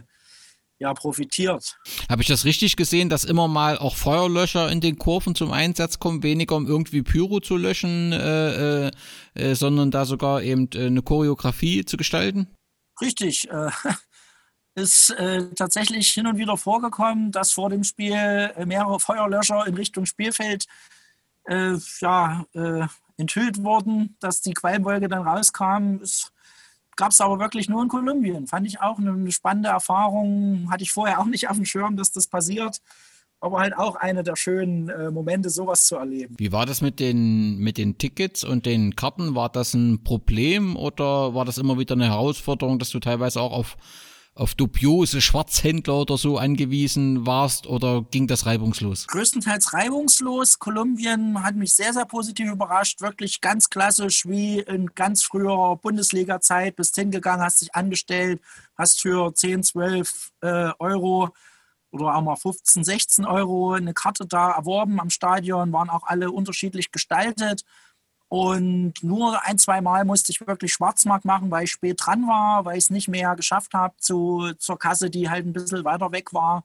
ja, 0.80 0.94
profitiert. 0.94 1.78
Habe 2.10 2.22
ich 2.22 2.30
das 2.30 2.46
richtig 2.46 2.78
gesehen, 2.78 3.10
dass 3.10 3.26
immer 3.26 3.50
mal 3.50 3.78
auch 3.78 3.98
Feuerlöscher 3.98 4.72
in 4.72 4.80
den 4.80 4.98
Kurven 4.98 5.36
zum 5.36 5.52
Einsatz 5.52 6.00
kommen, 6.00 6.24
weniger 6.24 6.56
um 6.56 6.68
irgendwie 6.68 7.04
Pyro 7.04 7.42
zu 7.42 7.58
löschen, 7.58 8.14
äh, 8.14 8.88
äh, 8.88 8.92
äh 9.34 9.56
sondern 9.56 9.92
da 9.92 10.06
sogar 10.06 10.42
eben 10.42 10.70
äh, 10.74 10.86
eine 10.86 11.02
Choreografie 11.02 11.84
zu 11.84 11.98
gestalten? 11.98 12.48
Richtig. 13.02 13.50
Äh, 13.50 13.72
ist 14.82 15.12
äh, 15.12 15.50
tatsächlich 15.56 16.10
hin 16.10 16.28
und 16.28 16.38
wieder 16.38 16.58
vorgekommen, 16.58 17.32
dass 17.32 17.52
vor 17.52 17.70
dem 17.70 17.84
Spiel 17.84 18.52
mehrere 18.66 19.00
Feuerlöscher 19.00 19.66
in 19.68 19.76
Richtung 19.76 20.06
Spielfeld 20.06 20.66
ja, 22.02 22.46
enthüllt 23.18 23.64
wurden, 23.64 24.16
dass 24.20 24.42
die 24.42 24.54
Qualmwolke 24.54 25.08
dann 25.08 25.28
rauskam. 25.28 26.00
Es 26.02 26.32
gab 27.00 27.12
es 27.12 27.22
aber 27.22 27.40
wirklich 27.40 27.70
nur 27.70 27.82
in 27.82 27.88
Kolumbien. 27.88 28.48
Fand 28.48 28.68
ich 28.68 28.82
auch 28.82 28.98
eine 28.98 29.32
spannende 29.32 29.70
Erfahrung. 29.70 30.70
Hatte 30.70 30.84
ich 30.84 30.92
vorher 30.92 31.20
auch 31.20 31.26
nicht 31.26 31.50
auf 31.50 31.56
dem 31.56 31.66
Schirm, 31.66 31.96
dass 31.96 32.12
das 32.12 32.28
passiert. 32.28 32.82
Aber 33.42 33.60
halt 33.60 33.78
auch 33.78 33.96
eine 33.96 34.22
der 34.22 34.36
schönen 34.36 34.90
äh, 34.90 35.10
Momente, 35.10 35.50
sowas 35.50 35.86
zu 35.86 35.96
erleben. 35.96 36.36
Wie 36.38 36.52
war 36.52 36.66
das 36.66 36.82
mit 36.82 37.00
den, 37.00 37.58
mit 37.60 37.78
den 37.78 37.98
Tickets 37.98 38.44
und 38.44 38.66
den 38.66 38.98
Karten? 38.98 39.34
War 39.34 39.48
das 39.48 39.74
ein 39.74 40.04
Problem 40.04 40.76
oder 40.76 41.34
war 41.34 41.46
das 41.46 41.58
immer 41.58 41.80
wieder 41.80 41.96
eine 41.96 42.08
Herausforderung, 42.08 42.80
dass 42.80 42.90
du 42.90 43.00
teilweise 43.00 43.40
auch 43.40 43.54
auf 43.54 43.78
auf 44.40 44.56
dubiose 44.56 45.22
Schwarzhändler 45.22 45.96
oder 45.96 46.18
so 46.18 46.38
angewiesen 46.38 47.26
warst 47.26 47.68
oder 47.68 48.04
ging 48.10 48.28
das 48.28 48.46
reibungslos? 48.46 49.08
Größtenteils 49.08 49.74
reibungslos. 49.74 50.60
Kolumbien 50.60 51.44
hat 51.44 51.56
mich 51.56 51.74
sehr, 51.74 51.94
sehr 51.94 52.06
positiv 52.06 52.50
überrascht. 52.50 53.02
Wirklich 53.02 53.42
ganz 53.42 53.70
klassisch 53.70 54.26
wie 54.26 54.60
in 54.60 54.88
ganz 54.96 55.24
früher 55.24 55.76
Bundesliga-Zeit. 55.76 56.76
Bist 56.78 56.96
hingegangen, 56.96 57.44
hast 57.44 57.62
dich 57.62 57.76
angestellt, 57.76 58.42
hast 58.78 59.02
für 59.02 59.34
10, 59.34 59.64
12 59.64 60.32
äh, 60.42 60.72
Euro 60.80 61.30
oder 61.92 62.16
auch 62.16 62.22
mal 62.22 62.36
15, 62.36 62.84
16 62.84 63.26
Euro 63.26 63.74
eine 63.74 63.94
Karte 63.94 64.26
da 64.26 64.52
erworben 64.52 65.00
am 65.00 65.10
Stadion, 65.10 65.74
waren 65.74 65.90
auch 65.90 66.04
alle 66.04 66.32
unterschiedlich 66.32 66.92
gestaltet. 66.92 67.64
Und 68.30 68.94
nur 69.02 69.44
ein, 69.44 69.58
zwei 69.58 69.82
Mal 69.82 70.06
musste 70.06 70.32
ich 70.32 70.46
wirklich 70.46 70.72
Schwarzmarkt 70.72 71.26
machen, 71.26 71.50
weil 71.50 71.64
ich 71.64 71.72
spät 71.72 72.00
dran 72.00 72.28
war, 72.28 72.64
weil 72.64 72.78
ich 72.78 72.86
es 72.86 72.90
nicht 72.92 73.08
mehr 73.08 73.36
geschafft 73.36 73.74
habe 73.74 73.96
zu, 73.98 74.54
zur 74.60 74.78
Kasse, 74.78 75.10
die 75.10 75.30
halt 75.30 75.48
ein 75.48 75.54
bisschen 75.54 75.84
weiter 75.84 76.12
weg 76.12 76.32
war. 76.32 76.64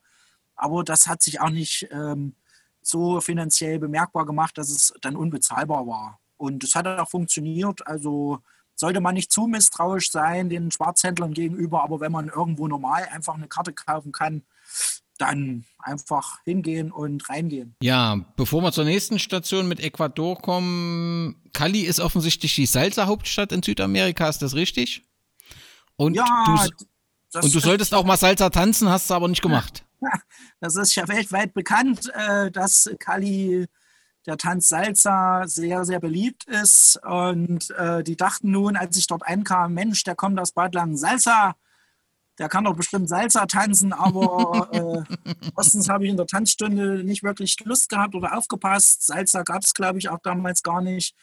Aber 0.56 0.84
das 0.84 1.06
hat 1.06 1.22
sich 1.22 1.40
auch 1.40 1.48
nicht 1.48 1.88
ähm, 1.90 2.36
so 2.82 3.20
finanziell 3.22 3.78
bemerkbar 3.78 4.26
gemacht, 4.26 4.58
dass 4.58 4.68
es 4.68 4.92
dann 5.00 5.16
unbezahlbar 5.16 5.86
war. 5.86 6.20
Und 6.36 6.62
es 6.64 6.74
hat 6.74 6.86
auch 6.86 7.08
funktioniert. 7.08 7.86
Also 7.86 8.40
sollte 8.74 9.00
man 9.00 9.14
nicht 9.14 9.32
zu 9.32 9.46
misstrauisch 9.46 10.10
sein 10.10 10.50
den 10.50 10.70
Schwarzhändlern 10.70 11.32
gegenüber, 11.32 11.82
aber 11.82 12.00
wenn 12.00 12.12
man 12.12 12.28
irgendwo 12.28 12.68
normal 12.68 13.08
einfach 13.10 13.34
eine 13.34 13.48
Karte 13.48 13.72
kaufen 13.72 14.12
kann, 14.12 14.42
dann 15.18 15.64
einfach 15.78 16.42
hingehen 16.44 16.90
und 16.90 17.28
reingehen. 17.28 17.76
Ja, 17.82 18.16
bevor 18.36 18.62
wir 18.62 18.72
zur 18.72 18.84
nächsten 18.84 19.18
Station 19.18 19.68
mit 19.68 19.80
Ecuador 19.80 20.40
kommen, 20.40 21.36
Cali 21.52 21.82
ist 21.82 22.00
offensichtlich 22.00 22.54
die 22.54 22.66
Salsa-Hauptstadt 22.66 23.52
in 23.52 23.62
Südamerika, 23.62 24.28
ist 24.28 24.42
das 24.42 24.54
richtig? 24.54 25.04
Und 25.96 26.14
ja, 26.14 26.66
du, 27.32 27.40
und 27.40 27.54
du 27.54 27.60
solltest 27.60 27.94
auch 27.94 28.04
mal 28.04 28.16
Salsa 28.16 28.50
tanzen, 28.50 28.88
hast 28.88 29.10
du 29.10 29.14
aber 29.14 29.28
nicht 29.28 29.42
gemacht. 29.42 29.84
Das 30.60 30.76
ist 30.76 30.94
ja 30.96 31.08
weltweit 31.08 31.54
bekannt, 31.54 32.10
äh, 32.14 32.50
dass 32.50 32.90
Cali 32.98 33.66
der 34.26 34.36
Tanz 34.36 34.68
Salsa 34.68 35.46
sehr, 35.46 35.84
sehr 35.84 36.00
beliebt 36.00 36.44
ist. 36.44 37.00
Und 37.04 37.70
äh, 37.70 38.02
die 38.02 38.16
dachten 38.16 38.50
nun, 38.50 38.76
als 38.76 38.96
ich 38.96 39.06
dort 39.06 39.22
einkam, 39.22 39.74
Mensch, 39.74 40.04
der 40.04 40.14
kommt 40.14 40.38
aus 40.38 40.52
Bad 40.52 40.74
Langen 40.74 40.96
Salsa 40.96 41.54
der 42.38 42.48
kann 42.48 42.64
doch 42.64 42.74
bestimmt 42.74 43.08
Salsa 43.08 43.46
tanzen, 43.46 43.92
aber 43.92 44.68
äh, 45.16 45.44
erstens 45.56 45.88
habe 45.88 46.04
ich 46.04 46.10
in 46.10 46.16
der 46.16 46.26
Tanzstunde 46.26 47.04
nicht 47.04 47.22
wirklich 47.22 47.56
Lust 47.64 47.88
gehabt 47.88 48.14
oder 48.14 48.36
aufgepasst. 48.36 49.06
Salsa 49.06 49.42
gab 49.42 49.62
es, 49.62 49.74
glaube 49.74 49.98
ich, 49.98 50.08
auch 50.08 50.18
damals 50.22 50.62
gar 50.62 50.80
nicht. 50.80 51.14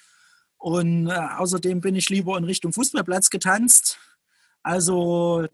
Und 0.57 1.07
äh, 1.07 1.13
außerdem 1.37 1.81
bin 1.81 1.95
ich 1.95 2.09
lieber 2.09 2.37
in 2.37 2.43
Richtung 2.43 2.71
Fußballplatz 2.71 3.29
getanzt. 3.29 3.97
Also 4.63 5.47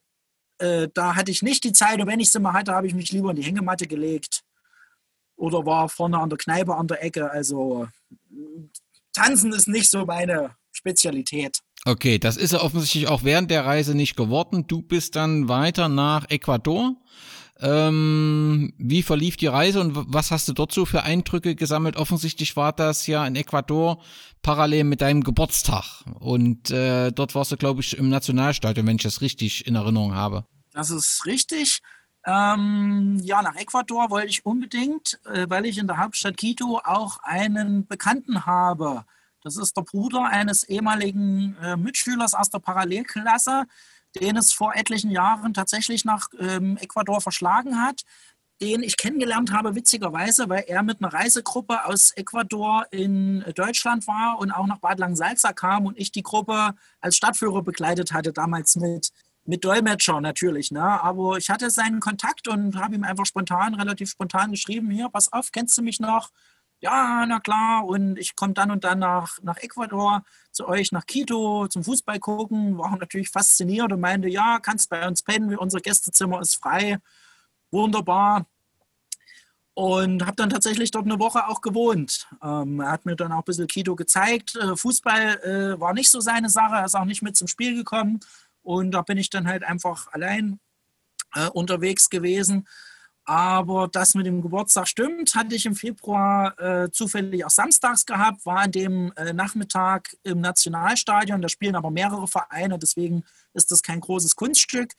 äh, 0.59 0.89
da 0.93 1.15
hatte 1.15 1.31
ich 1.31 1.41
nicht 1.41 1.63
die 1.63 1.71
Zeit 1.71 1.99
und 1.99 2.07
wenn 2.07 2.19
ich 2.19 2.31
sie 2.31 2.39
mal 2.39 2.53
hatte, 2.53 2.73
habe 2.73 2.87
ich 2.87 2.93
mich 2.93 3.11
lieber 3.11 3.29
in 3.29 3.37
die 3.37 3.43
Hängematte 3.43 3.87
gelegt 3.87 4.43
oder 5.35 5.65
war 5.65 5.87
vorne 5.87 6.17
an 6.17 6.29
der 6.29 6.37
Kneipe 6.37 6.75
an 6.75 6.87
der 6.87 7.03
Ecke. 7.03 7.31
Also 7.31 7.87
tanzen 9.13 9.53
ist 9.53 9.67
nicht 9.67 9.89
so 9.89 10.05
meine 10.05 10.55
Spezialität. 10.71 11.61
Okay, 11.87 12.19
das 12.19 12.35
ist 12.35 12.51
ja 12.51 12.59
offensichtlich 12.59 13.07
auch 13.07 13.23
während 13.23 13.49
der 13.49 13.65
Reise 13.65 13.95
nicht 13.95 14.17
geworden. 14.17 14.67
Du 14.67 14.81
bist 14.81 15.15
dann 15.15 15.47
weiter 15.47 15.87
nach 15.87 16.29
Ecuador. 16.29 16.97
Ähm, 17.61 18.73
wie 18.77 19.01
verlief 19.03 19.37
die 19.37 19.47
Reise 19.47 19.79
und 19.79 19.93
was 19.95 20.29
hast 20.29 20.49
du 20.49 20.53
dort 20.53 20.73
so 20.73 20.85
für 20.85 21.03
Eindrücke 21.03 21.55
gesammelt? 21.55 21.95
Offensichtlich 21.95 22.57
war 22.57 22.73
das 22.73 23.07
ja 23.07 23.25
in 23.25 23.37
Ecuador 23.37 24.03
parallel 24.41 24.83
mit 24.83 24.99
deinem 24.99 25.23
Geburtstag. 25.23 26.03
Und 26.19 26.71
äh, 26.71 27.13
dort 27.13 27.35
warst 27.35 27.53
du, 27.53 27.55
glaube 27.55 27.79
ich, 27.79 27.97
im 27.97 28.09
Nationalstadion, 28.09 28.85
wenn 28.85 28.97
ich 28.97 29.03
das 29.03 29.21
richtig 29.21 29.65
in 29.65 29.75
Erinnerung 29.75 30.13
habe. 30.13 30.45
Das 30.73 30.89
ist 30.89 31.25
richtig. 31.25 31.79
Ähm, 32.25 33.17
ja, 33.23 33.41
nach 33.41 33.55
Ecuador 33.55 34.09
wollte 34.09 34.27
ich 34.27 34.45
unbedingt, 34.45 35.21
äh, 35.23 35.45
weil 35.47 35.65
ich 35.65 35.77
in 35.77 35.87
der 35.87 35.99
Hauptstadt 35.99 36.35
Quito 36.35 36.81
auch 36.83 37.19
einen 37.23 37.87
Bekannten 37.87 38.45
habe 38.45 39.05
das 39.43 39.57
ist 39.57 39.77
der 39.77 39.83
Bruder 39.83 40.25
eines 40.25 40.63
ehemaligen 40.63 41.55
äh, 41.61 41.77
Mitschülers 41.77 42.33
aus 42.33 42.49
der 42.49 42.59
Parallelklasse, 42.59 43.65
den 44.19 44.37
es 44.37 44.53
vor 44.53 44.75
etlichen 44.75 45.11
Jahren 45.11 45.53
tatsächlich 45.53 46.05
nach 46.05 46.27
ähm, 46.39 46.77
Ecuador 46.77 47.21
verschlagen 47.21 47.81
hat, 47.81 48.01
den 48.61 48.81
ich 48.81 48.97
kennengelernt 48.97 49.51
habe, 49.51 49.75
witzigerweise, 49.75 50.49
weil 50.49 50.63
er 50.67 50.81
mit 50.81 51.01
einer 51.01 51.13
Reisegruppe 51.13 51.85
aus 51.85 52.11
Ecuador 52.15 52.87
in 52.89 53.43
Deutschland 53.55 54.07
war 54.07 54.39
und 54.39 54.51
auch 54.51 54.65
nach 54.65 54.79
Bad 54.79 54.99
Langensalza 54.99 55.53
kam 55.53 55.85
und 55.85 55.97
ich 55.97 56.11
die 56.11 56.23
Gruppe 56.23 56.73
als 56.99 57.17
Stadtführer 57.17 57.61
begleitet 57.61 58.13
hatte, 58.13 58.33
damals 58.33 58.75
mit, 58.75 59.11
mit 59.45 59.63
Dolmetscher 59.63 60.21
natürlich. 60.21 60.71
Ne? 60.71 60.81
Aber 60.81 61.37
ich 61.37 61.51
hatte 61.51 61.69
seinen 61.69 61.99
Kontakt 61.99 62.47
und 62.47 62.75
habe 62.77 62.95
ihm 62.95 63.03
einfach 63.03 63.27
spontan, 63.27 63.75
relativ 63.75 64.09
spontan 64.09 64.51
geschrieben, 64.51 64.89
hier, 64.89 65.09
pass 65.09 65.31
auf, 65.31 65.51
kennst 65.51 65.77
du 65.77 65.83
mich 65.83 65.99
noch? 65.99 66.31
Ja, 66.79 67.25
na 67.27 67.39
klar, 67.39 67.85
und 67.85 68.17
ich 68.19 68.35
komme 68.35 68.53
dann 68.53 68.69
und 68.71 68.83
dann 68.83 68.99
nach, 68.99 69.39
nach 69.41 69.57
Ecuador 69.57 70.23
zu 70.51 70.67
euch, 70.67 70.91
nach 70.91 71.05
Quito 71.05 71.67
zum 71.67 71.83
Fußball 71.83 72.19
gucken. 72.19 72.77
War 72.77 72.95
natürlich 72.97 73.29
fasziniert 73.29 73.91
und 73.91 73.99
meinte, 73.99 74.29
ja, 74.29 74.59
kannst 74.59 74.89
bei 74.89 75.07
uns 75.07 75.23
pennen, 75.23 75.57
unser 75.57 75.79
Gästezimmer 75.79 76.39
ist 76.39 76.55
frei. 76.55 76.99
Wunderbar. 77.71 78.45
Und 79.73 80.25
habe 80.25 80.35
dann 80.35 80.49
tatsächlich 80.49 80.89
dort 80.91 81.05
eine 81.05 81.19
Woche 81.19 81.47
auch 81.47 81.61
gewohnt. 81.61 82.27
Ähm, 82.43 82.79
er 82.79 82.91
hat 82.91 83.05
mir 83.05 83.15
dann 83.15 83.31
auch 83.31 83.39
ein 83.39 83.45
bisschen 83.45 83.67
Quito 83.67 83.95
gezeigt. 83.95 84.55
Äh, 84.55 84.75
Fußball 84.75 85.39
äh, 85.43 85.79
war 85.79 85.93
nicht 85.93 86.09
so 86.09 86.19
seine 86.19 86.49
Sache, 86.49 86.75
er 86.75 86.85
ist 86.85 86.95
auch 86.95 87.05
nicht 87.05 87.21
mit 87.21 87.37
zum 87.37 87.47
Spiel 87.47 87.75
gekommen. 87.75 88.19
Und 88.63 88.91
da 88.91 89.01
bin 89.01 89.17
ich 89.17 89.29
dann 89.29 89.47
halt 89.47 89.63
einfach 89.63 90.11
allein 90.13 90.59
äh, 91.35 91.47
unterwegs 91.49 92.09
gewesen. 92.09 92.67
Aber 93.29 93.89
das 93.89 94.15
mit 94.15 94.25
dem 94.25 94.41
Geburtstag 94.41 94.87
stimmt, 94.87 95.35
hatte 95.35 95.53
ich 95.53 95.65
im 95.65 95.75
Februar 95.75 96.57
äh, 96.61 96.89
zufällig 96.91 97.43
auch 97.43 97.49
samstags 97.49 98.05
gehabt, 98.05 98.45
war 98.45 98.59
an 98.59 98.71
dem 98.71 99.11
äh, 99.17 99.33
Nachmittag 99.33 100.15
im 100.23 100.39
Nationalstadion. 100.39 101.41
Da 101.41 101.49
spielen 101.49 101.75
aber 101.75 101.91
mehrere 101.91 102.29
Vereine, 102.29 102.79
deswegen 102.79 103.25
ist 103.53 103.69
das 103.69 103.83
kein 103.83 103.99
großes 103.99 104.37
Kunststück. 104.37 104.93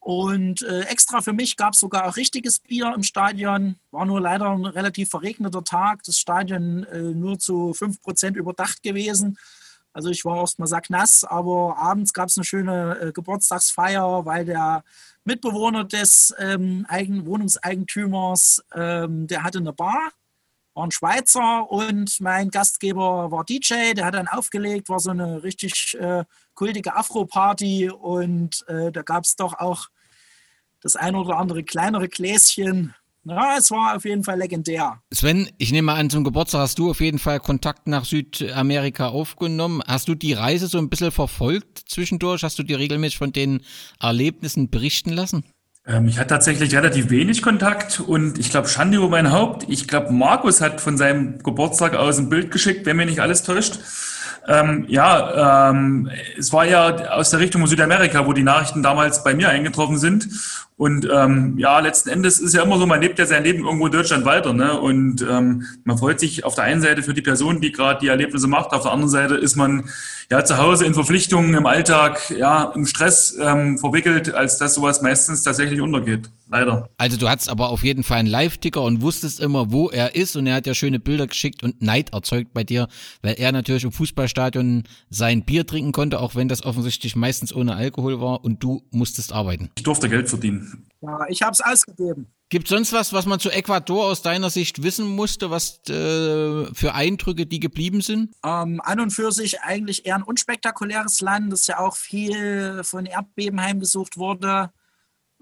Und 0.00 0.62
äh, 0.62 0.82
extra 0.82 1.20
für 1.20 1.32
mich 1.32 1.56
gab 1.56 1.74
es 1.74 1.78
sogar 1.78 2.06
auch 2.06 2.16
richtiges 2.16 2.58
Bier 2.58 2.92
im 2.96 3.04
Stadion. 3.04 3.76
War 3.92 4.06
nur 4.06 4.20
leider 4.20 4.50
ein 4.50 4.66
relativ 4.66 5.10
verregneter 5.10 5.62
Tag. 5.62 6.02
Das 6.02 6.18
Stadion 6.18 6.82
äh, 6.82 6.98
nur 6.98 7.38
zu 7.38 7.70
5% 7.76 8.34
überdacht 8.34 8.82
gewesen. 8.82 9.38
Also 9.92 10.10
ich 10.10 10.24
war 10.24 10.38
erst 10.38 10.58
mal 10.58 10.66
sacknass, 10.66 11.24
aber 11.24 11.76
abends 11.78 12.12
gab 12.12 12.28
es 12.28 12.36
eine 12.36 12.44
schöne 12.44 12.98
äh, 13.00 13.12
Geburtstagsfeier, 13.12 14.24
weil 14.24 14.44
der 14.44 14.84
Mitbewohner 15.24 15.84
des 15.84 16.34
ähm, 16.38 16.86
Eigen 16.88 17.26
Wohnungseigentümers, 17.26 18.64
ähm, 18.74 19.26
der 19.26 19.42
hatte 19.42 19.58
eine 19.58 19.72
Bar, 19.72 20.10
war 20.74 20.86
ein 20.86 20.90
Schweizer 20.90 21.70
und 21.70 22.20
mein 22.20 22.50
Gastgeber 22.50 23.30
war 23.30 23.44
DJ, 23.44 23.94
der 23.94 24.06
hat 24.06 24.14
dann 24.14 24.28
aufgelegt, 24.28 24.88
war 24.88 25.00
so 25.00 25.10
eine 25.10 25.42
richtig 25.42 25.96
äh, 25.98 26.24
kultige 26.54 26.94
Afro-Party 26.94 27.90
und 27.90 28.66
äh, 28.68 28.92
da 28.92 29.02
gab 29.02 29.24
es 29.24 29.36
doch 29.36 29.54
auch 29.58 29.88
das 30.80 30.96
ein 30.96 31.16
oder 31.16 31.36
andere 31.36 31.64
kleinere 31.64 32.08
Gläschen 32.08 32.94
ja, 33.24 33.56
es 33.58 33.70
war 33.70 33.96
auf 33.96 34.04
jeden 34.04 34.24
Fall 34.24 34.38
legendär. 34.38 35.00
Sven, 35.12 35.48
ich 35.58 35.72
nehme 35.72 35.92
an, 35.92 36.10
zum 36.10 36.24
Geburtstag 36.24 36.60
hast 36.60 36.78
du 36.78 36.90
auf 36.90 37.00
jeden 37.00 37.18
Fall 37.18 37.40
Kontakt 37.40 37.86
nach 37.86 38.04
Südamerika 38.04 39.08
aufgenommen. 39.08 39.82
Hast 39.86 40.08
du 40.08 40.14
die 40.14 40.32
Reise 40.32 40.66
so 40.66 40.78
ein 40.78 40.88
bisschen 40.88 41.10
verfolgt 41.10 41.82
zwischendurch? 41.88 42.42
Hast 42.42 42.58
du 42.58 42.62
dir 42.62 42.78
regelmäßig 42.78 43.18
von 43.18 43.32
den 43.32 43.60
Erlebnissen 44.00 44.70
berichten 44.70 45.10
lassen? 45.10 45.44
Ähm, 45.86 46.06
ich 46.06 46.18
hatte 46.18 46.28
tatsächlich 46.28 46.74
relativ 46.74 47.10
wenig 47.10 47.42
Kontakt 47.42 48.00
und 48.00 48.38
ich 48.38 48.50
glaube, 48.50 48.68
Schande 48.68 48.98
über 48.98 49.08
mein 49.08 49.32
Haupt. 49.32 49.64
Ich 49.68 49.88
glaube, 49.88 50.12
Markus 50.12 50.60
hat 50.60 50.80
von 50.80 50.96
seinem 50.96 51.38
Geburtstag 51.42 51.94
aus 51.94 52.18
ein 52.18 52.28
Bild 52.28 52.50
geschickt, 52.50 52.86
wenn 52.86 52.96
mir 52.96 53.06
nicht 53.06 53.20
alles 53.20 53.42
täuscht. 53.42 53.78
Ähm, 54.48 54.86
ja, 54.88 55.70
ähm, 55.70 56.10
es 56.38 56.54
war 56.54 56.64
ja 56.64 56.88
aus 57.10 57.28
der 57.28 57.38
Richtung 57.38 57.66
Südamerika, 57.66 58.26
wo 58.26 58.32
die 58.32 58.42
Nachrichten 58.42 58.82
damals 58.82 59.22
bei 59.22 59.34
mir 59.34 59.50
eingetroffen 59.50 59.98
sind. 59.98 60.26
Und 60.78 61.06
ähm, 61.12 61.58
ja, 61.58 61.80
letzten 61.80 62.08
Endes 62.08 62.38
ist 62.38 62.54
ja 62.54 62.62
immer 62.62 62.78
so, 62.78 62.86
man 62.86 63.02
lebt 63.02 63.18
ja 63.18 63.26
sein 63.26 63.44
Leben 63.44 63.64
irgendwo 63.64 63.86
in 63.86 63.92
Deutschland 63.92 64.24
weiter. 64.24 64.54
Ne? 64.54 64.80
Und 64.80 65.20
ähm, 65.20 65.64
man 65.84 65.98
freut 65.98 66.18
sich 66.18 66.44
auf 66.44 66.54
der 66.54 66.64
einen 66.64 66.80
Seite 66.80 67.02
für 67.02 67.12
die 67.12 67.20
Person, 67.20 67.60
die 67.60 67.72
gerade 67.72 68.00
die 68.00 68.08
Erlebnisse 68.08 68.48
macht. 68.48 68.72
Auf 68.72 68.84
der 68.84 68.92
anderen 68.92 69.10
Seite 69.10 69.34
ist 69.34 69.56
man 69.56 69.90
ja 70.30 70.42
zu 70.42 70.56
Hause 70.56 70.86
in 70.86 70.94
Verpflichtungen, 70.94 71.52
im 71.52 71.66
Alltag, 71.66 72.30
ja, 72.30 72.72
im 72.74 72.86
Stress 72.86 73.36
ähm, 73.38 73.76
verwickelt, 73.76 74.32
als 74.32 74.56
dass 74.56 74.74
sowas 74.74 75.02
meistens 75.02 75.42
tatsächlich 75.42 75.82
untergeht. 75.82 76.30
Leider. 76.50 76.88
Also 76.96 77.16
du 77.16 77.28
hattest 77.28 77.50
aber 77.50 77.68
auf 77.68 77.84
jeden 77.84 78.02
Fall 78.02 78.18
einen 78.18 78.28
Live-Ticker 78.28 78.82
und 78.82 79.02
wusstest 79.02 79.40
immer, 79.40 79.70
wo 79.70 79.90
er 79.90 80.14
ist. 80.14 80.36
Und 80.36 80.46
er 80.46 80.56
hat 80.56 80.66
ja 80.66 80.74
schöne 80.74 80.98
Bilder 80.98 81.26
geschickt 81.26 81.62
und 81.62 81.82
Neid 81.82 82.12
erzeugt 82.12 82.54
bei 82.54 82.64
dir, 82.64 82.88
weil 83.22 83.34
er 83.38 83.52
natürlich 83.52 83.84
im 83.84 83.92
Fußballstadion 83.92 84.84
sein 85.10 85.44
Bier 85.44 85.66
trinken 85.66 85.92
konnte, 85.92 86.20
auch 86.20 86.34
wenn 86.34 86.48
das 86.48 86.64
offensichtlich 86.64 87.16
meistens 87.16 87.54
ohne 87.54 87.76
Alkohol 87.76 88.20
war 88.20 88.44
und 88.44 88.62
du 88.62 88.82
musstest 88.90 89.32
arbeiten. 89.32 89.70
Ich 89.76 89.82
durfte 89.82 90.08
Geld 90.08 90.28
verdienen. 90.28 90.86
Ja, 91.00 91.26
ich 91.28 91.42
habe 91.42 91.52
es 91.52 91.60
ausgegeben. 91.60 92.32
Gibt 92.50 92.64
es 92.64 92.70
sonst 92.70 92.94
was, 92.94 93.12
was 93.12 93.26
man 93.26 93.38
zu 93.38 93.50
Ecuador 93.50 94.06
aus 94.06 94.22
deiner 94.22 94.48
Sicht 94.48 94.82
wissen 94.82 95.06
musste, 95.06 95.50
was 95.50 95.80
äh, 95.90 96.64
für 96.72 96.94
Eindrücke 96.94 97.44
die 97.44 97.60
geblieben 97.60 98.00
sind? 98.00 98.34
Ähm, 98.42 98.80
an 98.82 99.00
und 99.00 99.10
für 99.10 99.32
sich 99.32 99.60
eigentlich 99.60 100.06
eher 100.06 100.14
ein 100.14 100.22
unspektakuläres 100.22 101.20
Land, 101.20 101.52
das 101.52 101.66
ja 101.66 101.78
auch 101.78 101.94
viel 101.94 102.82
von 102.84 103.04
Erdbeben 103.04 103.60
heimgesucht 103.60 104.16
wurde. 104.16 104.70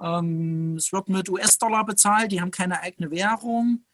Ähm, 0.00 0.76
es 0.76 0.92
wird 0.92 1.08
mit 1.08 1.28
US-Dollar 1.28 1.84
bezahlt, 1.84 2.32
die 2.32 2.40
haben 2.40 2.50
keine 2.50 2.80
eigene 2.80 3.10
Währung. 3.10 3.84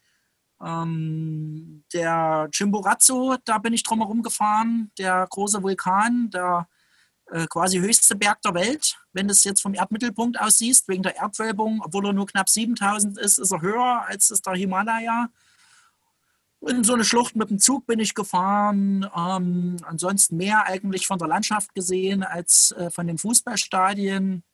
Ähm, 0.62 1.84
der 1.92 2.48
Chimborazo, 2.52 3.36
da 3.44 3.58
bin 3.58 3.72
ich 3.72 3.82
drumherum 3.82 4.22
gefahren, 4.22 4.92
der 4.98 5.26
große 5.28 5.62
Vulkan, 5.62 6.30
der 6.30 6.68
äh, 7.30 7.46
quasi 7.46 7.78
höchste 7.78 8.14
Berg 8.14 8.42
der 8.42 8.54
Welt. 8.54 8.96
Wenn 9.12 9.26
du 9.26 9.32
es 9.32 9.44
jetzt 9.44 9.62
vom 9.62 9.74
Erdmittelpunkt 9.74 10.40
aus 10.40 10.58
siehst, 10.58 10.88
wegen 10.88 11.02
der 11.02 11.16
Erdwölbung, 11.16 11.82
obwohl 11.84 12.06
er 12.06 12.12
nur 12.12 12.26
knapp 12.26 12.48
7000 12.48 13.18
ist, 13.18 13.38
ist 13.38 13.52
er 13.52 13.60
höher 13.60 14.04
als 14.06 14.30
ist 14.30 14.46
der 14.46 14.54
Himalaya. 14.54 15.28
In 16.60 16.84
so 16.84 16.94
eine 16.94 17.04
Schlucht 17.04 17.34
mit 17.34 17.50
dem 17.50 17.58
Zug 17.58 17.86
bin 17.86 17.98
ich 17.98 18.14
gefahren. 18.14 19.08
Ähm, 19.16 19.78
ansonsten 19.82 20.36
mehr 20.36 20.66
eigentlich 20.66 21.06
von 21.06 21.18
der 21.18 21.26
Landschaft 21.26 21.74
gesehen 21.74 22.22
als 22.22 22.72
äh, 22.72 22.90
von 22.90 23.08
den 23.08 23.18
Fußballstadien. 23.18 24.44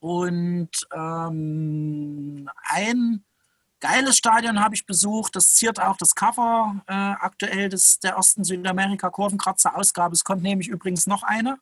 Und 0.00 0.70
ähm, 0.92 2.48
ein 2.64 3.24
geiles 3.80 4.16
Stadion 4.16 4.60
habe 4.60 4.74
ich 4.74 4.86
besucht. 4.86 5.36
Das 5.36 5.54
ziert 5.54 5.80
auch 5.80 5.96
das 5.96 6.14
Cover 6.14 6.82
äh, 6.86 6.92
aktuell 6.92 7.68
des, 7.68 7.98
der 8.00 8.12
ersten 8.12 8.44
Südamerika-Kurvenkratzer-Ausgabe. 8.44 10.14
Es 10.14 10.24
kommt 10.24 10.42
nämlich 10.42 10.68
übrigens 10.68 11.06
noch 11.06 11.22
eine 11.22 11.58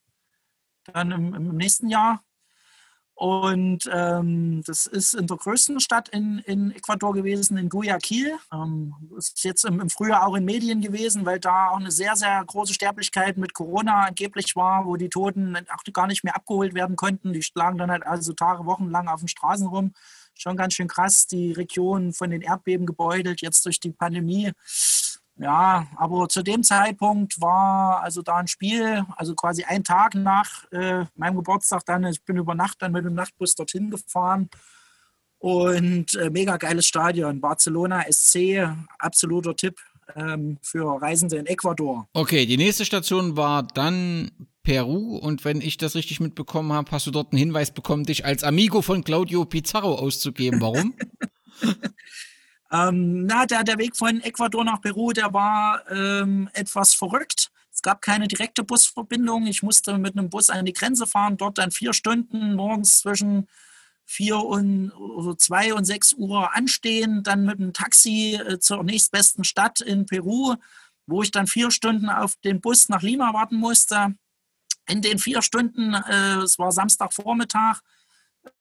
dann 0.93 1.11
im, 1.11 1.35
im 1.35 1.57
nächsten 1.57 1.89
Jahr. 1.89 2.23
Und 3.19 3.89
ähm, 3.91 4.63
das 4.67 4.85
ist 4.85 5.15
in 5.15 5.27
der 5.27 5.39
größten 5.39 5.81
Stadt 5.81 6.11
in, 6.11 6.39
in 6.41 6.71
Ecuador 6.73 7.15
gewesen, 7.15 7.57
in 7.57 7.71
Guayaquil. 7.71 8.37
Ähm, 8.53 8.95
ist 9.17 9.43
jetzt 9.43 9.65
im, 9.65 9.81
im, 9.81 9.89
Frühjahr 9.89 10.27
auch 10.27 10.35
in 10.35 10.45
Medien 10.45 10.83
gewesen, 10.83 11.25
weil 11.25 11.41
da 11.41 11.71
auch 11.71 11.79
eine 11.79 11.91
sehr, 11.91 12.15
sehr 12.15 12.45
große 12.45 12.75
Sterblichkeit 12.75 13.39
mit 13.39 13.55
Corona 13.55 14.05
angeblich 14.05 14.55
war, 14.55 14.85
wo 14.85 14.97
die 14.97 15.09
Toten 15.09 15.57
auch 15.57 15.83
gar 15.95 16.09
nicht 16.09 16.25
mehr 16.25 16.37
abgeholt 16.37 16.75
werden 16.75 16.95
konnten. 16.95 17.33
Die 17.33 17.43
lagen 17.55 17.79
dann 17.79 17.91
halt 17.91 18.07
also 18.07 18.35
Tage, 18.35 18.67
Wochen 18.67 18.91
lang 18.91 19.09
auf 19.09 19.21
den 19.21 19.29
Straßen 19.29 19.67
rum. 19.67 19.95
Schon 20.35 20.59
ganz 20.59 20.75
schön 20.75 20.87
krass, 20.87 21.27
die 21.27 21.53
Region 21.53 22.13
von 22.13 22.29
den 22.29 22.43
Erdbeben 22.43 22.85
gebeutelt, 22.85 23.41
jetzt 23.41 23.65
durch 23.65 23.81
die 23.81 23.93
Pandemie. 23.93 24.53
Ja, 25.39 25.87
aber 25.97 26.29
zu 26.29 26.43
dem 26.43 26.63
Zeitpunkt 26.63 27.41
war 27.41 28.03
also 28.03 28.23
da 28.23 28.37
ein 28.37 28.47
Spiel, 28.47 29.05
also 29.17 29.35
quasi 29.35 29.65
ein 29.65 29.85
Tag 29.85 30.15
nach 30.15 30.65
äh, 30.73 31.05
meinem 31.15 31.37
Geburtstag 31.37 31.85
dann, 31.85 32.05
ich 32.05 32.23
bin 32.25 32.39
über 32.39 32.55
Nacht 32.55 32.81
dann 32.81 32.93
mit 32.93 33.05
dem 33.05 33.15
Nachtbus 33.15 33.55
dorthin 33.55 33.91
gefahren 33.91 34.49
und 35.39 36.15
äh, 36.15 36.31
mega 36.31 36.57
geiles 36.57 36.87
Stadion, 36.87 37.43
Barcelona 37.43 38.05
SC, 38.11 38.67
absoluter 38.99 39.55
Tipp 39.55 39.79
ähm, 40.15 40.57
für 40.63 41.03
Reisende 41.03 41.37
in 41.37 41.47
Ecuador. 41.47 42.09
Okay, 42.15 42.47
die 42.47 42.57
nächste 42.57 42.87
Station 42.87 43.37
war 43.37 43.63
dann 43.63 44.31
Peru 44.63 45.19
und 45.19 45.45
wenn 45.45 45.61
ich 45.61 45.77
das 45.77 45.95
richtig 45.95 46.19
mitbekommen 46.19 46.73
habe, 46.73 46.91
hast 46.93 47.07
du 47.07 47.11
dort 47.11 47.33
einen 47.33 47.39
Hinweis 47.39 47.73
bekommen, 47.73 48.05
dich 48.05 48.25
als 48.25 48.43
Amigo 48.43 48.81
von 48.81 49.05
Claudio 49.05 49.45
Pizarro 49.45 49.97
auszugeben. 49.97 50.63
Warum? 50.63 50.95
Ähm, 52.73 53.27
na, 53.27 53.47
der, 53.47 53.65
der 53.65 53.79
Weg 53.79 53.97
von 53.97 54.21
Ecuador 54.21 54.65
nach 54.65 54.81
Peru, 54.81 55.13
der 55.13 55.33
war 55.33 55.89
ähm, 55.91 56.49
etwas 56.53 56.95
verrückt. 56.95 57.51
Es 57.73 57.83
gab 57.83 58.01
keine 58.01 58.27
direkte 58.27 58.65
Busverbindung. 58.65 59.47
Ich 59.47 59.63
musste 59.63 59.99
mit 59.99 60.17
einem 60.17 60.31
Bus 60.31 60.51
an 60.51 60.65
die 60.65 60.73
Grenze 60.73 61.07
fahren, 61.07 61.37
dort 61.37 61.59
dann 61.59 61.71
vier 61.71 61.93
Stunden 61.93 62.55
morgens 62.55 63.01
zwischen 63.01 63.47
vier 64.07 64.39
und 64.39 64.93
oder 64.93 65.37
zwei 65.37 65.75
und 65.75 65.85
sechs 65.85 66.13
Uhr 66.13 66.55
anstehen, 66.55 67.23
dann 67.23 67.45
mit 67.45 67.59
einem 67.59 67.73
Taxi 67.73 68.35
äh, 68.35 68.59
zur 68.59 68.83
nächstbesten 68.85 69.45
Stadt 69.45 69.81
in 69.81 70.07
Peru, 70.07 70.55
wo 71.07 71.23
ich 71.23 71.33
dann 71.33 71.47
vier 71.47 71.71
Stunden 71.71 72.09
auf 72.09 72.37
den 72.37 72.61
Bus 72.61 72.89
nach 72.89 73.03
Lima 73.03 73.35
warten 73.35 73.57
musste. 73.57 74.15
In 74.89 75.03
den 75.03 75.19
vier 75.19 75.43
Stunden, 75.43 75.95
äh, 75.95 76.37
es 76.37 76.59
war 76.59 76.71
Samstagvormittag, 76.73 77.81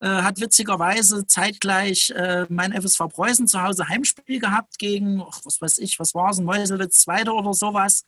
hat 0.08 0.40
witzigerweise 0.40 1.26
zeitgleich 1.26 2.12
äh, 2.12 2.46
mein 2.50 2.74
FSV 2.74 3.08
Preußen 3.10 3.48
zu 3.48 3.62
Hause 3.62 3.88
Heimspiel 3.88 4.40
gehabt 4.40 4.78
gegen, 4.78 5.22
ach, 5.22 5.40
was 5.44 5.62
weiß 5.62 5.78
ich, 5.80 6.00
was 6.00 6.14
war 6.14 6.30
es, 6.30 6.40
Meuselwitz 6.40 6.98
Zweite 6.98 7.32
oder 7.32 7.54
sowas. 7.54 8.04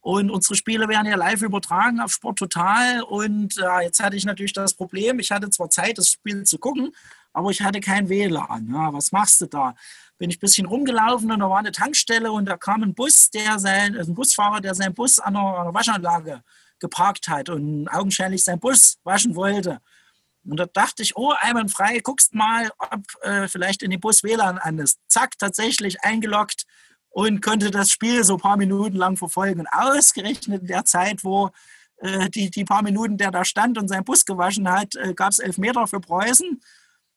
Und 0.00 0.32
unsere 0.32 0.56
Spiele 0.56 0.88
werden 0.88 1.06
ja 1.06 1.16
live 1.16 1.42
übertragen 1.42 2.00
auf 2.00 2.10
Sport 2.10 2.38
Total. 2.38 3.02
Und 3.02 3.56
äh, 3.58 3.84
jetzt 3.84 4.02
hatte 4.02 4.16
ich 4.16 4.24
natürlich 4.24 4.52
das 4.52 4.74
Problem, 4.74 5.20
ich 5.20 5.30
hatte 5.30 5.48
zwar 5.50 5.70
Zeit, 5.70 5.96
das 5.96 6.08
Spiel 6.08 6.42
zu 6.42 6.58
gucken, 6.58 6.92
aber 7.32 7.50
ich 7.50 7.62
hatte 7.62 7.80
kein 7.80 8.08
WLAN. 8.08 8.68
Ja, 8.72 8.92
was 8.92 9.12
machst 9.12 9.40
du 9.40 9.46
da? 9.46 9.74
Bin 10.18 10.28
ich 10.28 10.36
ein 10.36 10.40
bisschen 10.40 10.66
rumgelaufen 10.66 11.30
und 11.30 11.38
da 11.38 11.48
war 11.48 11.58
eine 11.58 11.70
Tankstelle 11.70 12.32
und 12.32 12.46
da 12.46 12.56
kam 12.56 12.82
ein 12.82 12.94
Bus, 12.94 13.30
der 13.30 13.60
sein, 13.60 13.96
also 13.96 14.10
ein 14.10 14.14
Busfahrer, 14.14 14.60
der 14.60 14.74
seinen 14.74 14.94
Bus 14.94 15.20
an 15.20 15.36
einer 15.36 15.72
Waschanlage 15.72 16.42
geparkt 16.80 17.28
hat 17.28 17.48
und 17.48 17.88
augenscheinlich 17.88 18.42
seinen 18.42 18.60
Bus 18.60 18.98
waschen 19.04 19.36
wollte. 19.36 19.80
Und 20.44 20.58
da 20.58 20.66
dachte 20.66 21.02
ich, 21.02 21.16
oh, 21.16 21.32
einwandfrei, 21.40 22.00
guckst 22.00 22.34
mal, 22.34 22.70
ob 22.78 23.00
äh, 23.22 23.48
vielleicht 23.48 23.82
in 23.82 23.90
den 23.90 24.00
Bus 24.00 24.22
WLAN 24.24 24.58
an 24.58 24.78
ist. 24.78 24.98
Zack, 25.08 25.38
tatsächlich 25.38 26.02
eingeloggt 26.02 26.64
und 27.10 27.42
konnte 27.42 27.70
das 27.70 27.90
Spiel 27.90 28.24
so 28.24 28.34
ein 28.34 28.40
paar 28.40 28.56
Minuten 28.56 28.96
lang 28.96 29.16
verfolgen. 29.16 29.60
Und 29.60 29.68
ausgerechnet 29.68 30.62
in 30.62 30.66
der 30.66 30.84
Zeit, 30.84 31.22
wo 31.22 31.50
äh, 31.98 32.28
die, 32.30 32.50
die 32.50 32.64
paar 32.64 32.82
Minuten, 32.82 33.16
der 33.16 33.30
da 33.30 33.44
stand 33.44 33.78
und 33.78 33.88
seinen 33.88 34.04
Bus 34.04 34.24
gewaschen 34.24 34.68
hat, 34.70 34.96
äh, 34.96 35.14
gab 35.14 35.30
es 35.30 35.38
Elfmeter 35.38 35.86
für 35.86 36.00
Preußen. 36.00 36.60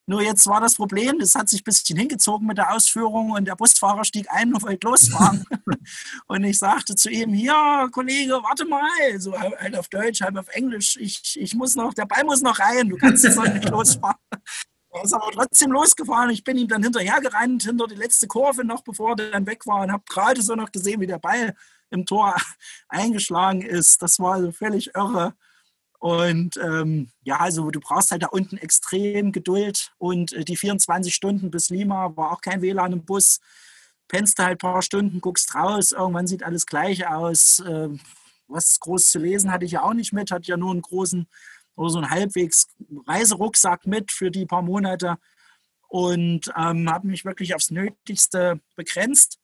Nur 0.07 0.21
jetzt 0.21 0.45
war 0.45 0.61
das 0.61 0.75
Problem, 0.75 1.17
das 1.17 1.33
hat 1.33 1.49
sich 1.49 1.61
ein 1.61 1.63
bisschen 1.63 1.97
hingezogen 1.97 2.45
mit 2.45 2.59
der 2.59 2.73
Ausführung 2.73 3.31
und 3.31 3.45
der 3.45 3.55
Busfahrer 3.55 4.03
stieg 4.03 4.27
ein 4.29 4.53
und 4.53 4.61
wollte 4.61 4.87
losfahren. 4.87 5.45
und 6.27 6.43
ich 6.43 6.59
sagte 6.59 6.95
zu 6.95 7.09
ihm, 7.09 7.33
hier, 7.33 7.89
Kollege, 7.91 8.33
warte 8.33 8.65
mal, 8.65 8.81
so 9.17 9.37
halt 9.39 9.75
auf 9.75 9.89
Deutsch, 9.89 10.21
halb 10.21 10.37
auf 10.37 10.47
Englisch, 10.49 10.97
ich, 10.97 11.39
ich 11.39 11.55
muss 11.55 11.75
noch, 11.75 11.93
der 11.93 12.05
Ball 12.05 12.23
muss 12.23 12.41
noch 12.41 12.59
rein, 12.59 12.89
du 12.89 12.97
kannst 12.97 13.23
jetzt 13.23 13.37
noch 13.37 13.51
nicht 13.51 13.69
losfahren. 13.69 14.17
Er 14.95 15.03
ist 15.03 15.11
aber 15.13 15.29
trotzdem 15.29 15.73
losgefahren. 15.73 16.29
Ich 16.29 16.45
bin 16.45 16.55
ihm 16.57 16.69
dann 16.69 16.81
hinterhergerannt, 16.81 17.63
hinter 17.63 17.85
die 17.85 17.95
letzte 17.95 18.27
Kurve 18.27 18.63
noch, 18.63 18.81
bevor 18.81 19.09
er 19.09 19.29
dann 19.29 19.45
weg 19.45 19.67
war 19.67 19.81
und 19.81 19.91
habe 19.91 20.05
gerade 20.07 20.41
so 20.41 20.55
noch 20.55 20.71
gesehen, 20.71 21.01
wie 21.01 21.05
der 21.05 21.19
Ball 21.19 21.53
im 21.89 22.05
Tor 22.05 22.33
eingeschlagen 22.87 23.61
ist. 23.61 24.01
Das 24.01 24.19
war 24.19 24.35
also 24.35 24.53
völlig 24.53 24.95
irre. 24.95 25.35
Und 26.05 26.57
ähm, 26.57 27.09
ja, 27.23 27.37
also 27.37 27.71
du 27.71 27.79
brauchst 27.79 28.11
halt 28.11 28.21
da 28.21 28.27
unten 28.27 28.57
extrem 28.57 29.31
Geduld 29.31 29.91
und 29.97 30.33
äh, 30.33 30.45
die 30.45 30.55
24 30.55 31.11
Stunden 31.11 31.49
bis 31.49 31.71
Lima 31.71 32.15
war 32.15 32.31
auch 32.31 32.41
kein 32.41 32.61
WLAN 32.61 32.93
im 32.93 33.05
Bus. 33.05 33.39
Pennst 34.07 34.37
halt 34.37 34.51
ein 34.51 34.57
paar 34.59 34.83
Stunden, 34.83 35.19
guckst 35.19 35.55
raus, 35.55 35.93
irgendwann 35.93 36.27
sieht 36.27 36.43
alles 36.43 36.67
gleich 36.67 37.07
aus. 37.07 37.59
Äh, 37.61 37.89
was 38.47 38.79
groß 38.81 39.09
zu 39.09 39.17
lesen 39.17 39.51
hatte 39.51 39.65
ich 39.65 39.71
ja 39.71 39.81
auch 39.81 39.95
nicht 39.95 40.13
mit, 40.13 40.29
hatte 40.29 40.47
ja 40.47 40.57
nur 40.57 40.69
einen 40.69 40.83
großen 40.83 41.25
oder 41.75 41.89
so 41.89 41.97
einen 41.97 42.11
halbwegs 42.11 42.67
Reiserucksack 43.07 43.87
mit 43.87 44.11
für 44.11 44.29
die 44.29 44.45
paar 44.45 44.61
Monate 44.61 45.17
und 45.87 46.53
ähm, 46.55 46.87
habe 46.87 47.07
mich 47.07 47.25
wirklich 47.25 47.55
aufs 47.55 47.71
Nötigste 47.71 48.59
begrenzt 48.75 49.39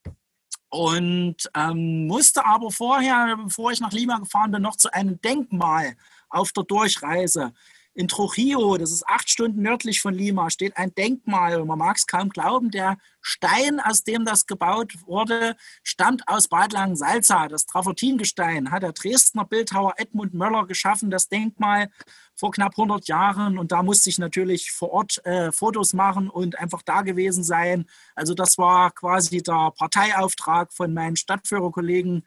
und 0.69 1.37
ähm, 1.55 2.05
musste 2.05 2.45
aber 2.45 2.69
vorher, 2.69 3.35
bevor 3.45 3.71
ich 3.71 3.79
nach 3.79 3.93
Lima 3.93 4.19
gefahren 4.19 4.51
bin, 4.51 4.61
noch 4.61 4.75
zu 4.75 4.93
einem 4.93 5.19
Denkmal 5.21 5.95
auf 6.31 6.51
der 6.51 6.63
Durchreise. 6.63 7.53
In 7.93 8.07
Trujillo, 8.07 8.77
das 8.77 8.93
ist 8.93 9.05
acht 9.05 9.29
Stunden 9.29 9.61
nördlich 9.61 9.99
von 9.99 10.13
Lima, 10.13 10.49
steht 10.49 10.77
ein 10.77 10.95
Denkmal. 10.95 11.65
Man 11.65 11.77
mag 11.77 11.97
es 11.97 12.07
kaum 12.07 12.29
glauben, 12.29 12.71
der 12.71 12.97
Stein, 13.19 13.81
aus 13.81 14.05
dem 14.05 14.23
das 14.23 14.45
gebaut 14.45 14.93
wurde, 15.05 15.57
stammt 15.83 16.25
aus 16.25 16.47
Bad 16.47 16.71
Langensalza. 16.71 17.49
Das 17.49 17.65
Travertingestein 17.65 18.71
hat 18.71 18.83
der 18.83 18.93
Dresdner 18.93 19.43
Bildhauer 19.43 19.95
Edmund 19.97 20.33
Möller 20.33 20.65
geschaffen, 20.67 21.11
das 21.11 21.27
Denkmal 21.27 21.89
vor 22.33 22.51
knapp 22.51 22.71
100 22.79 23.09
Jahren. 23.09 23.57
Und 23.57 23.73
da 23.73 23.83
musste 23.83 24.09
ich 24.09 24.17
natürlich 24.17 24.71
vor 24.71 24.91
Ort 24.91 25.25
äh, 25.25 25.51
Fotos 25.51 25.91
machen 25.91 26.29
und 26.29 26.57
einfach 26.57 26.83
da 26.83 27.01
gewesen 27.01 27.43
sein. 27.43 27.85
Also 28.15 28.33
das 28.33 28.57
war 28.57 28.91
quasi 28.91 29.43
der 29.43 29.73
Parteiauftrag 29.77 30.71
von 30.71 30.93
meinen 30.93 31.17
Stadtführerkollegen 31.17 32.25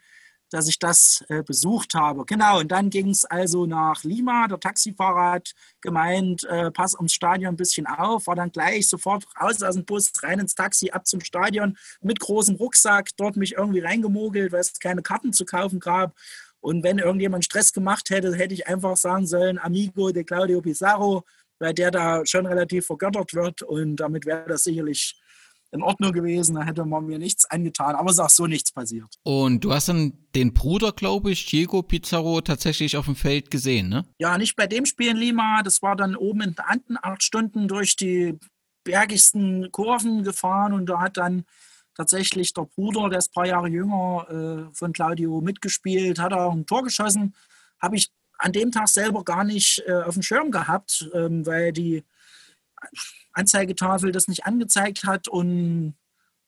dass 0.54 0.68
ich 0.68 0.78
das 0.78 1.24
äh, 1.28 1.42
besucht 1.42 1.94
habe. 1.94 2.24
Genau, 2.26 2.60
und 2.60 2.70
dann 2.70 2.88
ging 2.88 3.08
es 3.08 3.24
also 3.24 3.66
nach 3.66 4.04
Lima. 4.04 4.46
Der 4.46 4.60
Taxifahrer 4.60 5.32
hat 5.32 5.52
gemeint, 5.80 6.44
äh, 6.44 6.70
pass 6.70 6.94
ums 6.94 7.12
Stadion 7.12 7.54
ein 7.54 7.56
bisschen 7.56 7.88
auf, 7.88 8.28
war 8.28 8.36
dann 8.36 8.52
gleich 8.52 8.88
sofort 8.88 9.24
raus 9.40 9.64
aus 9.64 9.74
dem 9.74 9.84
Bus, 9.84 10.12
rein 10.22 10.38
ins 10.38 10.54
Taxi, 10.54 10.90
ab 10.90 11.08
zum 11.08 11.20
Stadion 11.22 11.76
mit 12.02 12.20
großem 12.20 12.54
Rucksack, 12.54 13.10
dort 13.16 13.34
mich 13.34 13.54
irgendwie 13.54 13.80
reingemogelt, 13.80 14.52
weil 14.52 14.60
es 14.60 14.78
keine 14.78 15.02
Karten 15.02 15.32
zu 15.32 15.44
kaufen 15.44 15.80
gab. 15.80 16.14
Und 16.60 16.84
wenn 16.84 16.98
irgendjemand 16.98 17.44
Stress 17.44 17.72
gemacht 17.72 18.10
hätte, 18.10 18.32
hätte 18.36 18.54
ich 18.54 18.68
einfach 18.68 18.96
sagen 18.96 19.26
sollen, 19.26 19.58
Amigo 19.58 20.12
de 20.12 20.22
Claudio 20.22 20.60
Pizarro, 20.60 21.24
weil 21.58 21.74
der 21.74 21.90
da 21.90 22.24
schon 22.26 22.46
relativ 22.46 22.86
vergöttert 22.86 23.34
wird 23.34 23.62
und 23.62 23.96
damit 23.96 24.24
wäre 24.24 24.46
das 24.46 24.62
sicherlich 24.62 25.20
in 25.74 25.82
Ordnung 25.82 26.12
gewesen, 26.12 26.54
da 26.54 26.62
hätte 26.62 26.84
man 26.84 27.04
mir 27.04 27.18
nichts 27.18 27.44
angetan, 27.50 27.96
aber 27.96 28.10
es 28.10 28.16
ist 28.16 28.20
auch 28.20 28.30
so 28.30 28.46
nichts 28.46 28.70
passiert. 28.70 29.08
Und 29.24 29.64
du 29.64 29.72
hast 29.72 29.88
dann 29.88 30.12
den 30.34 30.54
Bruder, 30.54 30.92
glaube 30.92 31.32
ich, 31.32 31.46
Diego 31.46 31.82
Pizarro, 31.82 32.40
tatsächlich 32.40 32.96
auf 32.96 33.06
dem 33.06 33.16
Feld 33.16 33.50
gesehen, 33.50 33.88
ne? 33.88 34.04
Ja, 34.18 34.38
nicht 34.38 34.54
bei 34.54 34.68
dem 34.68 34.86
Spiel 34.86 35.10
in 35.10 35.16
Lima, 35.16 35.62
das 35.62 35.82
war 35.82 35.96
dann 35.96 36.14
oben 36.14 36.42
in 36.42 36.50
den 36.52 36.60
Anden, 36.60 36.96
acht 37.02 37.24
Stunden 37.24 37.66
durch 37.66 37.96
die 37.96 38.38
bergigsten 38.84 39.70
Kurven 39.72 40.22
gefahren 40.22 40.72
und 40.72 40.86
da 40.86 41.00
hat 41.00 41.16
dann 41.16 41.44
tatsächlich 41.96 42.52
der 42.52 42.62
Bruder, 42.62 43.08
der 43.08 43.18
ist 43.18 43.30
ein 43.30 43.34
paar 43.34 43.46
Jahre 43.46 43.68
jünger, 43.68 44.26
äh, 44.70 44.74
von 44.74 44.92
Claudio 44.92 45.40
mitgespielt, 45.40 46.20
hat 46.20 46.32
auch 46.32 46.52
ein 46.52 46.66
Tor 46.66 46.84
geschossen. 46.84 47.34
Habe 47.80 47.96
ich 47.96 48.10
an 48.38 48.52
dem 48.52 48.70
Tag 48.70 48.88
selber 48.88 49.24
gar 49.24 49.44
nicht 49.44 49.82
äh, 49.86 50.02
auf 50.02 50.14
dem 50.14 50.22
Schirm 50.22 50.50
gehabt, 50.50 51.08
ähm, 51.14 51.46
weil 51.46 51.72
die 51.72 52.04
Anzeigetafel 53.32 54.12
das 54.12 54.28
nicht 54.28 54.46
angezeigt 54.46 55.04
hat 55.04 55.28
und 55.28 55.94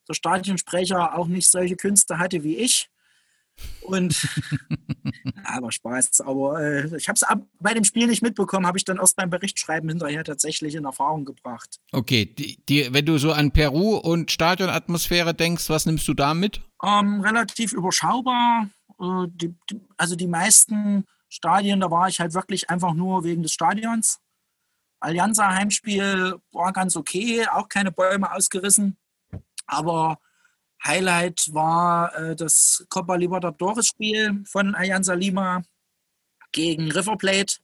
der 0.07 0.13
Stadionsprecher 0.13 1.17
auch 1.17 1.27
nicht 1.27 1.49
solche 1.49 1.75
Künste 1.75 2.17
hatte 2.17 2.43
wie 2.43 2.57
ich. 2.57 2.89
Und 3.81 4.27
aber 5.43 5.71
Spaß. 5.71 6.21
Aber 6.21 6.61
äh, 6.61 6.95
ich 6.95 7.07
habe 7.07 7.15
es 7.15 7.25
bei 7.59 7.73
dem 7.73 7.83
Spiel 7.83 8.07
nicht 8.07 8.21
mitbekommen, 8.21 8.67
habe 8.67 8.77
ich 8.77 8.85
dann 8.85 8.97
erst 8.97 9.15
beim 9.15 9.29
Berichtschreiben 9.29 9.89
hinterher 9.89 10.23
tatsächlich 10.23 10.75
in 10.75 10.85
Erfahrung 10.85 11.25
gebracht. 11.25 11.79
Okay, 11.91 12.25
die, 12.25 12.63
die, 12.65 12.93
wenn 12.93 13.05
du 13.05 13.17
so 13.17 13.31
an 13.31 13.51
Peru 13.51 13.95
und 13.95 14.31
Stadionatmosphäre 14.31 15.33
denkst, 15.33 15.69
was 15.69 15.85
nimmst 15.85 16.07
du 16.07 16.13
da 16.13 16.33
mit? 16.33 16.61
Ähm, 16.83 17.21
relativ 17.21 17.73
überschaubar. 17.73 18.69
Äh, 18.99 19.27
die, 19.29 19.55
also 19.97 20.15
die 20.15 20.27
meisten 20.27 21.05
Stadien, 21.29 21.79
da 21.79 21.89
war 21.89 22.07
ich 22.07 22.19
halt 22.19 22.33
wirklich 22.33 22.69
einfach 22.69 22.93
nur 22.93 23.23
wegen 23.23 23.43
des 23.43 23.53
Stadions. 23.53 24.19
Allianza 24.99 25.53
Heimspiel 25.53 26.35
war 26.51 26.73
ganz 26.73 26.95
okay, 26.95 27.45
auch 27.47 27.69
keine 27.69 27.91
Bäume 27.91 28.31
ausgerissen. 28.31 28.97
Aber 29.65 30.19
Highlight 30.83 31.53
war 31.53 32.15
äh, 32.15 32.35
das 32.35 32.85
Copa 32.89 33.15
Libertadores 33.15 33.87
Spiel 33.87 34.43
von 34.45 34.75
Alianza 34.75 35.13
Lima 35.13 35.63
gegen 36.51 36.91
River 36.91 37.17
Plate, 37.17 37.57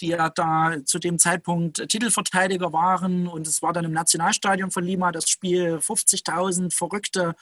die 0.00 0.08
ja 0.08 0.30
da 0.30 0.76
zu 0.84 0.98
dem 0.98 1.18
Zeitpunkt 1.18 1.88
Titelverteidiger 1.88 2.72
waren. 2.72 3.26
Und 3.26 3.46
es 3.46 3.62
war 3.62 3.72
dann 3.72 3.84
im 3.84 3.92
Nationalstadion 3.92 4.70
von 4.70 4.84
Lima 4.84 5.12
das 5.12 5.28
Spiel 5.28 5.76
50.000 5.76 6.74
verrückte 6.74 7.34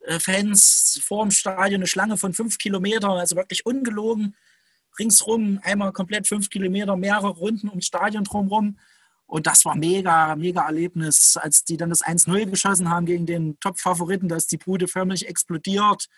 äh, 0.00 0.18
Fans 0.18 1.00
vor 1.02 1.24
dem 1.24 1.30
Stadion, 1.30 1.80
eine 1.80 1.86
Schlange 1.86 2.16
von 2.16 2.34
fünf 2.34 2.58
Kilometern, 2.58 3.18
also 3.18 3.36
wirklich 3.36 3.66
ungelogen. 3.66 4.36
Ringsrum 4.98 5.60
einmal 5.62 5.92
komplett 5.92 6.26
fünf 6.26 6.50
Kilometer, 6.50 6.96
mehrere 6.96 7.28
Runden 7.28 7.68
ums 7.68 7.86
Stadion 7.86 8.24
drumherum. 8.24 8.78
Und 9.26 9.46
das 9.46 9.64
war 9.66 9.76
mega, 9.76 10.34
mega 10.36 10.64
Erlebnis, 10.66 11.36
als 11.36 11.64
die 11.64 11.76
dann 11.76 11.90
das 11.90 12.02
1-0 12.02 12.46
geschossen 12.46 12.88
haben 12.88 13.04
gegen 13.04 13.26
den 13.26 13.60
Top-Favoriten, 13.60 14.28
da 14.28 14.36
ist 14.36 14.50
die 14.50 14.56
Bude 14.56 14.88
förmlich 14.88 15.28
explodiert. 15.28 16.08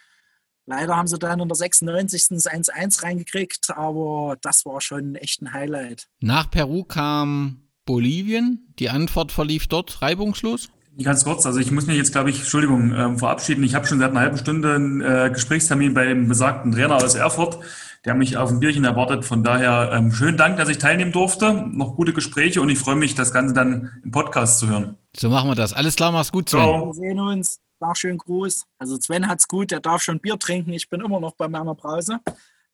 Leider 0.66 0.96
haben 0.96 1.08
sie 1.08 1.18
dann 1.18 1.40
in 1.40 1.48
der 1.48 1.56
96. 1.56 2.28
das 2.30 2.46
1-1 2.46 3.02
reingekriegt, 3.02 3.70
aber 3.70 4.36
das 4.40 4.64
war 4.64 4.80
schon 4.80 5.16
echt 5.16 5.42
ein 5.42 5.52
Highlight. 5.52 6.06
Nach 6.20 6.48
Peru 6.48 6.84
kam 6.84 7.68
Bolivien. 7.84 8.72
Die 8.78 8.88
Antwort 8.88 9.32
verlief 9.32 9.66
dort 9.66 10.00
reibungslos? 10.00 10.70
Ganz 11.02 11.24
kurz, 11.24 11.46
also 11.46 11.60
ich 11.60 11.70
muss 11.70 11.86
mich 11.86 11.96
jetzt, 11.96 12.12
glaube 12.12 12.30
ich, 12.30 12.40
Entschuldigung, 12.40 12.92
ähm, 12.92 13.18
verabschieden. 13.18 13.64
Ich 13.64 13.74
habe 13.74 13.86
schon 13.86 14.00
seit 14.00 14.10
einer 14.10 14.20
halben 14.20 14.38
Stunde 14.38 14.74
einen 14.74 15.00
äh, 15.00 15.30
Gesprächstermin 15.32 15.94
bei 15.94 16.04
dem 16.04 16.28
besagten 16.28 16.72
Trainer 16.72 16.96
aus 16.96 17.14
Erfurt, 17.14 17.58
der 18.04 18.14
mich 18.14 18.36
auf 18.36 18.50
ein 18.50 18.60
Bierchen 18.60 18.84
erwartet. 18.84 19.24
Von 19.24 19.42
daher 19.42 19.92
ähm, 19.94 20.12
schönen 20.12 20.36
Dank, 20.36 20.58
dass 20.58 20.68
ich 20.68 20.78
teilnehmen 20.78 21.12
durfte. 21.12 21.52
Noch 21.52 21.96
gute 21.96 22.12
Gespräche 22.12 22.60
und 22.60 22.68
ich 22.68 22.78
freue 22.78 22.96
mich, 22.96 23.14
das 23.14 23.32
Ganze 23.32 23.54
dann 23.54 24.00
im 24.04 24.10
Podcast 24.10 24.58
zu 24.58 24.68
hören. 24.68 24.96
So 25.16 25.30
machen 25.30 25.48
wir 25.48 25.54
das. 25.54 25.72
Alles 25.72 25.96
klar, 25.96 26.12
mach's 26.12 26.32
gut, 26.32 26.50
Sven. 26.50 26.60
Wir 26.60 26.94
sehen 26.94 27.20
uns. 27.20 27.60
Sag 27.78 27.96
schönen 27.96 28.18
Gruß. 28.18 28.66
Also 28.78 28.98
Sven 28.98 29.26
hat's 29.26 29.48
gut, 29.48 29.70
der 29.70 29.80
darf 29.80 30.02
schon 30.02 30.20
Bier 30.20 30.38
trinken. 30.38 30.72
Ich 30.72 30.90
bin 30.90 31.00
immer 31.00 31.18
noch 31.18 31.32
bei 31.32 31.48
meiner 31.48 31.74
Brause. 31.74 32.18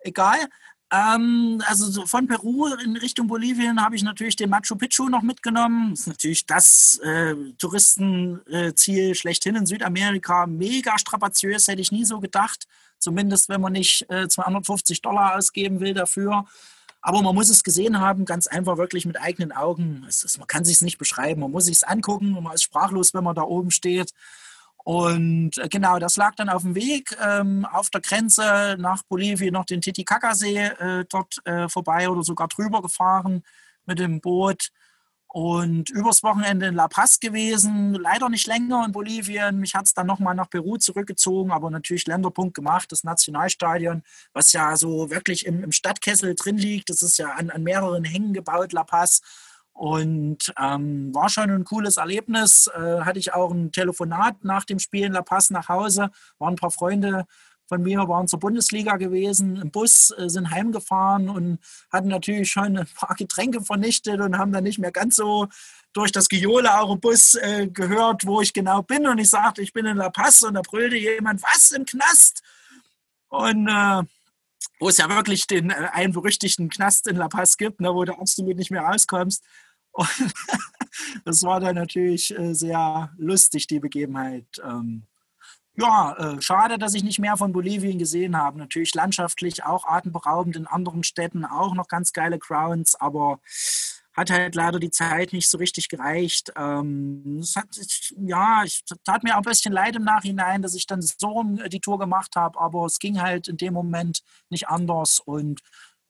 Egal. 0.00 0.38
Ähm, 0.92 1.60
also 1.66 2.06
von 2.06 2.28
Peru 2.28 2.68
in 2.84 2.96
Richtung 2.96 3.26
Bolivien 3.26 3.82
habe 3.82 3.96
ich 3.96 4.04
natürlich 4.04 4.36
den 4.36 4.50
Machu 4.50 4.76
Picchu 4.76 5.08
noch 5.08 5.22
mitgenommen. 5.22 5.90
Das 5.90 6.00
ist 6.00 6.06
natürlich 6.06 6.46
das 6.46 7.00
äh, 7.02 7.34
Touristenziel 7.58 9.14
schlechthin 9.14 9.56
in 9.56 9.66
Südamerika. 9.66 10.46
Mega 10.46 10.98
strapaziös, 10.98 11.66
hätte 11.66 11.82
ich 11.82 11.90
nie 11.90 12.04
so 12.04 12.20
gedacht. 12.20 12.66
Zumindest 12.98 13.48
wenn 13.48 13.60
man 13.60 13.72
nicht 13.72 14.08
äh, 14.10 14.28
250 14.28 15.02
Dollar 15.02 15.36
ausgeben 15.36 15.80
will 15.80 15.92
dafür. 15.92 16.44
Aber 17.02 17.22
man 17.22 17.34
muss 17.34 17.50
es 17.50 17.62
gesehen 17.62 18.00
haben, 18.00 18.24
ganz 18.24 18.46
einfach 18.46 18.78
wirklich 18.78 19.06
mit 19.06 19.20
eigenen 19.20 19.52
Augen. 19.52 20.04
Ist, 20.08 20.38
man 20.38 20.46
kann 20.46 20.64
sich 20.64 20.76
es 20.76 20.82
nicht 20.82 20.98
beschreiben. 20.98 21.40
Man 21.40 21.50
muss 21.50 21.66
sich 21.66 21.76
es 21.76 21.84
angucken 21.84 22.32
man 22.42 22.54
ist 22.54 22.62
sprachlos, 22.62 23.12
wenn 23.12 23.24
man 23.24 23.34
da 23.34 23.42
oben 23.42 23.70
steht. 23.70 24.12
Und 24.86 25.58
äh, 25.58 25.68
genau, 25.68 25.98
das 25.98 26.16
lag 26.16 26.36
dann 26.36 26.48
auf 26.48 26.62
dem 26.62 26.76
Weg 26.76 27.16
ähm, 27.20 27.64
auf 27.64 27.90
der 27.90 28.00
Grenze 28.00 28.76
nach 28.78 29.02
Bolivien 29.02 29.52
noch 29.52 29.64
den 29.64 29.80
Titicacasee 29.80 30.58
äh, 30.58 31.04
dort 31.08 31.44
äh, 31.44 31.68
vorbei 31.68 32.08
oder 32.08 32.22
sogar 32.22 32.46
drüber 32.46 32.82
gefahren 32.82 33.42
mit 33.84 33.98
dem 33.98 34.20
Boot. 34.20 34.68
Und 35.26 35.90
übers 35.90 36.22
Wochenende 36.22 36.66
in 36.66 36.76
La 36.76 36.86
Paz 36.86 37.18
gewesen, 37.18 37.94
leider 37.94 38.28
nicht 38.28 38.46
länger 38.46 38.84
in 38.86 38.92
Bolivien. 38.92 39.58
Mich 39.58 39.74
hat 39.74 39.86
es 39.86 39.92
dann 39.92 40.06
nochmal 40.06 40.36
nach 40.36 40.48
Peru 40.48 40.76
zurückgezogen, 40.76 41.50
aber 41.50 41.68
natürlich 41.68 42.06
Länderpunkt 42.06 42.54
gemacht, 42.54 42.92
das 42.92 43.02
Nationalstadion, 43.02 44.04
was 44.34 44.52
ja 44.52 44.76
so 44.76 45.10
wirklich 45.10 45.46
im, 45.46 45.64
im 45.64 45.72
Stadtkessel 45.72 46.36
drin 46.36 46.58
liegt. 46.58 46.90
Das 46.90 47.02
ist 47.02 47.18
ja 47.18 47.32
an, 47.32 47.50
an 47.50 47.64
mehreren 47.64 48.04
Hängen 48.04 48.34
gebaut, 48.34 48.72
La 48.72 48.84
Paz. 48.84 49.20
Und 49.76 50.54
ähm, 50.58 51.14
war 51.14 51.28
schon 51.28 51.50
ein 51.50 51.64
cooles 51.64 51.98
Erlebnis. 51.98 52.66
Äh, 52.68 53.00
hatte 53.00 53.18
ich 53.18 53.34
auch 53.34 53.50
ein 53.50 53.72
Telefonat 53.72 54.42
nach 54.42 54.64
dem 54.64 54.78
Spiel 54.78 55.04
in 55.04 55.12
La 55.12 55.20
Paz 55.20 55.50
nach 55.50 55.68
Hause. 55.68 56.10
Waren 56.38 56.54
ein 56.54 56.56
paar 56.56 56.70
Freunde 56.70 57.26
von 57.68 57.82
mir, 57.82 58.08
waren 58.08 58.26
zur 58.26 58.38
Bundesliga 58.38 58.96
gewesen, 58.96 59.56
im 59.56 59.70
Bus, 59.70 60.14
äh, 60.16 60.30
sind 60.30 60.50
heimgefahren 60.50 61.28
und 61.28 61.58
hatten 61.92 62.08
natürlich 62.08 62.50
schon 62.50 62.78
ein 62.78 62.88
paar 62.94 63.14
Getränke 63.16 63.60
vernichtet 63.60 64.20
und 64.20 64.38
haben 64.38 64.52
dann 64.52 64.64
nicht 64.64 64.78
mehr 64.78 64.92
ganz 64.92 65.16
so 65.16 65.48
durch 65.92 66.10
das 66.12 66.28
Gejohle 66.28 66.78
auch 66.80 66.92
im 66.92 67.00
Bus 67.00 67.34
äh, 67.34 67.68
gehört, 67.68 68.26
wo 68.26 68.40
ich 68.40 68.54
genau 68.54 68.82
bin. 68.82 69.06
Und 69.06 69.18
ich 69.18 69.28
sagte, 69.28 69.60
ich 69.60 69.74
bin 69.74 69.84
in 69.84 69.98
La 69.98 70.08
Paz 70.08 70.42
und 70.42 70.54
da 70.54 70.62
brüllte 70.62 70.96
jemand, 70.96 71.42
was 71.42 71.72
im 71.72 71.84
Knast? 71.84 72.42
Und 73.28 73.68
äh, 73.68 74.02
wo 74.78 74.88
es 74.88 74.98
ja 74.98 75.08
wirklich 75.08 75.46
den 75.46 75.70
äh, 75.70 75.88
einen 75.92 76.12
berüchtigten 76.12 76.68
Knast 76.68 77.06
in 77.06 77.16
La 77.16 77.28
Paz 77.28 77.56
gibt, 77.56 77.80
ne, 77.80 77.94
wo 77.94 78.04
du 78.04 78.12
absolut 78.12 78.56
nicht 78.56 78.70
mehr 78.70 78.82
rauskommst. 78.82 79.42
Und 79.96 80.08
das 81.24 81.42
war 81.42 81.60
dann 81.60 81.74
natürlich 81.74 82.36
äh, 82.38 82.54
sehr 82.54 83.10
lustig, 83.16 83.66
die 83.66 83.80
Begebenheit. 83.80 84.46
Ähm, 84.62 85.02
ja, 85.78 86.14
äh, 86.14 86.40
schade, 86.40 86.78
dass 86.78 86.94
ich 86.94 87.04
nicht 87.04 87.18
mehr 87.18 87.36
von 87.36 87.52
Bolivien 87.52 87.98
gesehen 87.98 88.36
habe. 88.36 88.58
Natürlich 88.58 88.94
landschaftlich 88.94 89.64
auch 89.64 89.86
atemberaubend, 89.86 90.56
in 90.56 90.66
anderen 90.66 91.02
Städten 91.02 91.44
auch 91.44 91.74
noch 91.74 91.88
ganz 91.88 92.12
geile 92.12 92.38
Crowns, 92.38 92.94
aber 92.94 93.40
hat 94.14 94.30
halt 94.30 94.54
leider 94.54 94.80
die 94.80 94.90
Zeit 94.90 95.34
nicht 95.34 95.50
so 95.50 95.58
richtig 95.58 95.90
gereicht. 95.90 96.50
Ähm, 96.56 97.44
hat, 97.54 97.66
ja, 98.16 98.62
ich 98.64 98.82
tat 99.04 99.22
mir 99.22 99.34
auch 99.34 99.40
ein 99.40 99.42
bisschen 99.42 99.72
leid 99.72 99.96
im 99.96 100.04
Nachhinein, 100.04 100.62
dass 100.62 100.74
ich 100.74 100.86
dann 100.86 101.02
so 101.02 101.42
die 101.68 101.80
Tour 101.80 101.98
gemacht 101.98 102.34
habe, 102.36 102.58
aber 102.58 102.86
es 102.86 102.98
ging 102.98 103.20
halt 103.20 103.46
in 103.46 103.58
dem 103.58 103.74
Moment 103.74 104.22
nicht 104.48 104.68
anders 104.68 105.20
und 105.20 105.60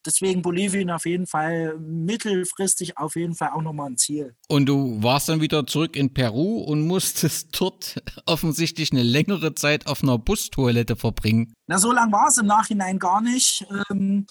deswegen 0.07 0.43
Bolivien 0.43 0.91
auf 0.91 1.07
jeden 1.07 1.27
Fall 1.27 1.77
mittelfristig 1.79 2.99
auf 2.99 3.17
jeden 3.17 3.35
Fall 3.35 3.51
auch 3.51 3.63
nochmal 3.63 3.91
ein 3.91 3.97
Ziel. 3.97 4.35
Und 4.49 4.67
du 4.67 5.03
warst 5.03 5.29
dann 5.29 5.41
wieder 5.41 5.67
zurück 5.67 5.97
in 5.97 6.15
Peru 6.15 6.61
und 6.61 6.87
musstest 6.87 7.49
dort 7.61 8.03
offensichtlich 8.27 8.93
eine 8.93 9.03
längere 9.03 9.55
Zeit 9.55 9.87
auf 9.87 10.03
einer 10.03 10.19
Bustoilette 10.19 10.97
verbringen. 10.97 11.53
Na, 11.67 11.79
so 11.79 11.93
lang 11.93 12.13
war 12.13 12.29
es 12.29 12.39
im 12.39 12.47
Nachhinein 12.47 12.99
gar 12.99 13.21
nicht. 13.21 13.67
Ähm, 13.91 14.27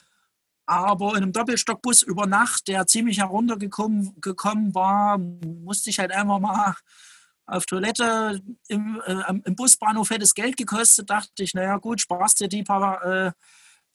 aber 0.65 1.11
in 1.11 1.17
einem 1.17 1.31
Doppelstockbus 1.31 2.01
über 2.01 2.25
Nacht, 2.25 2.67
der 2.67 2.87
ziemlich 2.87 3.19
heruntergekommen 3.19 4.19
gekommen 4.19 4.73
war, 4.73 5.19
musste 5.19 5.91
ich 5.91 5.99
halt 5.99 6.11
einfach 6.11 6.39
mal 6.39 6.75
auf 7.45 7.65
Toilette. 7.65 8.41
Im, 8.67 9.01
äh, 9.05 9.21
im 9.43 9.55
Busbahnhof 9.55 10.09
hätte 10.09 10.23
es 10.23 10.33
Geld 10.33 10.57
gekostet. 10.57 11.09
Dachte 11.09 11.43
ich, 11.43 11.53
naja, 11.53 11.77
gut, 11.77 12.01
sparst 12.01 12.39
dir 12.39 12.47
die 12.47 12.63
paar. 12.63 13.03
Äh, 13.05 13.31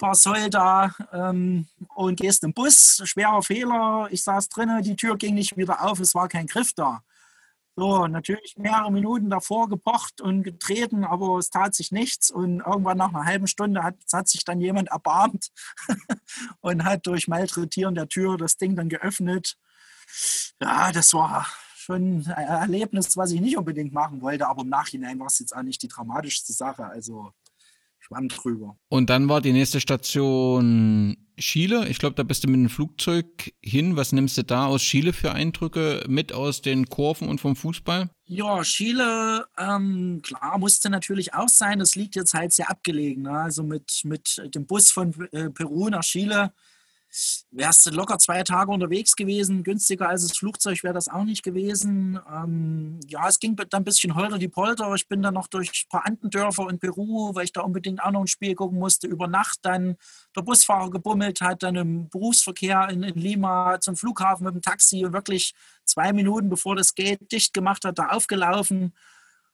paar 0.00 0.14
Soll 0.14 0.50
da 0.50 0.92
ähm, 1.12 1.68
und 1.94 2.18
gehst 2.18 2.42
im 2.42 2.52
Bus. 2.52 3.02
Schwerer 3.04 3.42
Fehler. 3.42 4.08
Ich 4.10 4.24
saß 4.24 4.48
drinnen, 4.48 4.82
die 4.82 4.96
Tür 4.96 5.16
ging 5.16 5.34
nicht 5.34 5.56
wieder 5.56 5.84
auf, 5.84 6.00
es 6.00 6.14
war 6.14 6.28
kein 6.28 6.46
Griff 6.46 6.72
da. 6.72 7.02
So, 7.76 8.06
natürlich 8.08 8.56
mehrere 8.56 8.90
Minuten 8.90 9.30
davor 9.30 9.68
gepocht 9.68 10.20
und 10.20 10.42
getreten, 10.42 11.04
aber 11.04 11.38
es 11.38 11.50
tat 11.50 11.74
sich 11.74 11.92
nichts. 11.92 12.30
Und 12.30 12.60
irgendwann 12.60 12.98
nach 12.98 13.10
einer 13.10 13.24
halben 13.24 13.46
Stunde 13.46 13.82
hat, 13.82 13.94
hat 14.12 14.28
sich 14.28 14.44
dann 14.44 14.60
jemand 14.60 14.88
erbarmt 14.88 15.50
und 16.60 16.84
hat 16.84 17.06
durch 17.06 17.28
Malträtieren 17.28 17.94
der 17.94 18.08
Tür 18.08 18.36
das 18.36 18.56
Ding 18.56 18.76
dann 18.76 18.88
geöffnet. 18.88 19.56
Ja, 20.60 20.90
das 20.92 21.14
war 21.14 21.46
schon 21.76 22.26
ein 22.26 22.46
Erlebnis, 22.46 23.16
was 23.16 23.32
ich 23.32 23.40
nicht 23.40 23.56
unbedingt 23.56 23.92
machen 23.92 24.20
wollte, 24.20 24.46
aber 24.48 24.62
im 24.62 24.68
Nachhinein 24.68 25.18
war 25.18 25.28
es 25.28 25.38
jetzt 25.38 25.54
auch 25.54 25.62
nicht 25.62 25.82
die 25.82 25.88
dramatischste 25.88 26.52
Sache. 26.52 26.84
Also 26.84 27.32
schwamm 28.10 28.28
drüber. 28.28 28.76
Und 28.88 29.10
dann 29.10 29.28
war 29.28 29.40
die 29.40 29.52
nächste 29.52 29.80
Station 29.80 31.16
Chile. 31.38 31.88
Ich 31.88 31.98
glaube, 31.98 32.16
da 32.16 32.22
bist 32.22 32.44
du 32.44 32.48
mit 32.48 32.60
dem 32.60 32.68
Flugzeug 32.68 33.52
hin. 33.62 33.96
Was 33.96 34.12
nimmst 34.12 34.36
du 34.36 34.44
da 34.44 34.66
aus 34.66 34.82
Chile 34.82 35.12
für 35.12 35.32
Eindrücke 35.32 36.04
mit 36.08 36.32
aus 36.32 36.60
den 36.60 36.86
Kurven 36.86 37.28
und 37.28 37.40
vom 37.40 37.56
Fußball? 37.56 38.10
Ja, 38.26 38.62
Chile, 38.62 39.46
ähm, 39.58 40.20
klar, 40.22 40.58
musste 40.58 40.90
natürlich 40.90 41.34
auch 41.34 41.48
sein. 41.48 41.78
Das 41.78 41.94
liegt 41.94 42.16
jetzt 42.16 42.34
halt 42.34 42.52
sehr 42.52 42.70
abgelegen. 42.70 43.22
Ne? 43.22 43.32
Also 43.32 43.62
mit, 43.62 44.02
mit 44.04 44.40
dem 44.54 44.66
Bus 44.66 44.90
von 44.90 45.14
äh, 45.32 45.50
Peru 45.50 45.88
nach 45.88 46.02
Chile 46.02 46.52
wärst 47.50 47.86
du 47.86 47.90
locker 47.90 48.18
zwei 48.18 48.42
Tage 48.42 48.70
unterwegs 48.70 49.16
gewesen. 49.16 49.62
Günstiger 49.62 50.08
als 50.08 50.26
das 50.26 50.36
Flugzeug 50.36 50.82
wäre 50.82 50.94
das 50.94 51.08
auch 51.08 51.24
nicht 51.24 51.42
gewesen. 51.42 52.20
Ähm, 52.32 53.00
ja, 53.08 53.28
es 53.28 53.40
ging 53.40 53.56
dann 53.56 53.68
ein 53.72 53.84
bisschen 53.84 54.14
holter 54.14 54.38
die 54.38 54.48
Polter. 54.48 54.94
Ich 54.94 55.08
bin 55.08 55.22
dann 55.22 55.34
noch 55.34 55.48
durch 55.48 55.68
ein 55.68 55.88
paar 55.88 56.06
Andendörfer 56.06 56.68
in 56.70 56.78
Peru, 56.78 57.34
weil 57.34 57.44
ich 57.44 57.52
da 57.52 57.62
unbedingt 57.62 58.02
auch 58.02 58.12
noch 58.12 58.20
ein 58.20 58.26
Spiel 58.26 58.54
gucken 58.54 58.78
musste. 58.78 59.06
Über 59.06 59.26
Nacht 59.26 59.58
dann 59.62 59.96
der 60.36 60.42
Busfahrer 60.42 60.90
gebummelt 60.90 61.40
hat, 61.40 61.62
dann 61.62 61.76
im 61.76 62.08
Berufsverkehr 62.08 62.88
in, 62.90 63.02
in 63.02 63.14
Lima 63.14 63.80
zum 63.80 63.96
Flughafen 63.96 64.44
mit 64.44 64.54
dem 64.54 64.62
Taxi 64.62 65.04
und 65.04 65.12
wirklich 65.12 65.54
zwei 65.84 66.12
Minuten 66.12 66.48
bevor 66.48 66.76
das 66.76 66.94
Gate 66.94 67.32
dicht 67.32 67.52
gemacht 67.52 67.84
hat, 67.84 67.98
da 67.98 68.08
aufgelaufen 68.10 68.92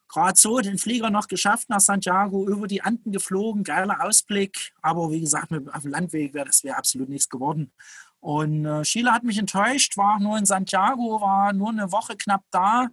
gerade 0.09 0.39
so 0.39 0.59
den 0.61 0.79
Flieger 0.79 1.11
noch 1.11 1.29
geschafft 1.29 1.69
nach 1.69 1.81
Santiago, 1.81 2.47
über 2.49 2.67
die 2.67 2.83
Anden 2.83 3.13
geflogen, 3.13 3.65
geiler 3.65 4.05
Ausblick. 4.05 4.73
Aber 4.83 5.11
wie 5.11 5.21
gesagt, 5.21 5.53
auf 5.53 5.83
dem 5.83 5.91
Landweg 5.91 6.35
wäre 6.35 6.47
das 6.47 6.65
wäre 6.65 6.77
absolut 6.77 7.09
nichts 7.09 7.29
geworden. 7.29 7.73
Und 8.21 8.65
äh, 8.65 8.83
Chile 8.83 9.13
hat 9.13 9.25
mich 9.25 9.39
enttäuscht, 9.39 9.97
war 9.97 10.19
nur 10.19 10.39
in 10.39 10.47
Santiago, 10.47 11.21
war 11.21 11.53
nur 11.53 11.71
eine 11.71 11.93
Woche 11.93 12.17
knapp 12.17 12.45
da. 12.51 12.89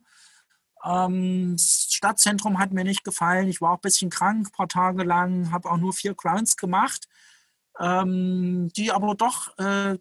Ähm, 0.84 1.54
das 1.54 1.88
Stadtzentrum 1.90 2.60
hat 2.60 2.72
mir 2.72 2.84
nicht 2.84 3.04
gefallen. 3.04 3.48
Ich 3.48 3.62
war 3.62 3.72
auch 3.72 3.78
ein 3.78 3.82
bisschen 3.82 4.10
krank, 4.10 4.48
ein 4.48 4.52
paar 4.52 4.68
Tage 4.68 5.04
lang, 5.04 5.52
habe 5.52 5.72
auch 5.72 5.78
nur 5.78 5.94
vier 5.94 6.14
Crowns 6.16 6.58
gemacht, 6.58 7.08
ähm, 7.80 8.70
die 8.76 8.92
aber 8.92 9.16
doch 9.16 9.58
äh, 9.58 9.98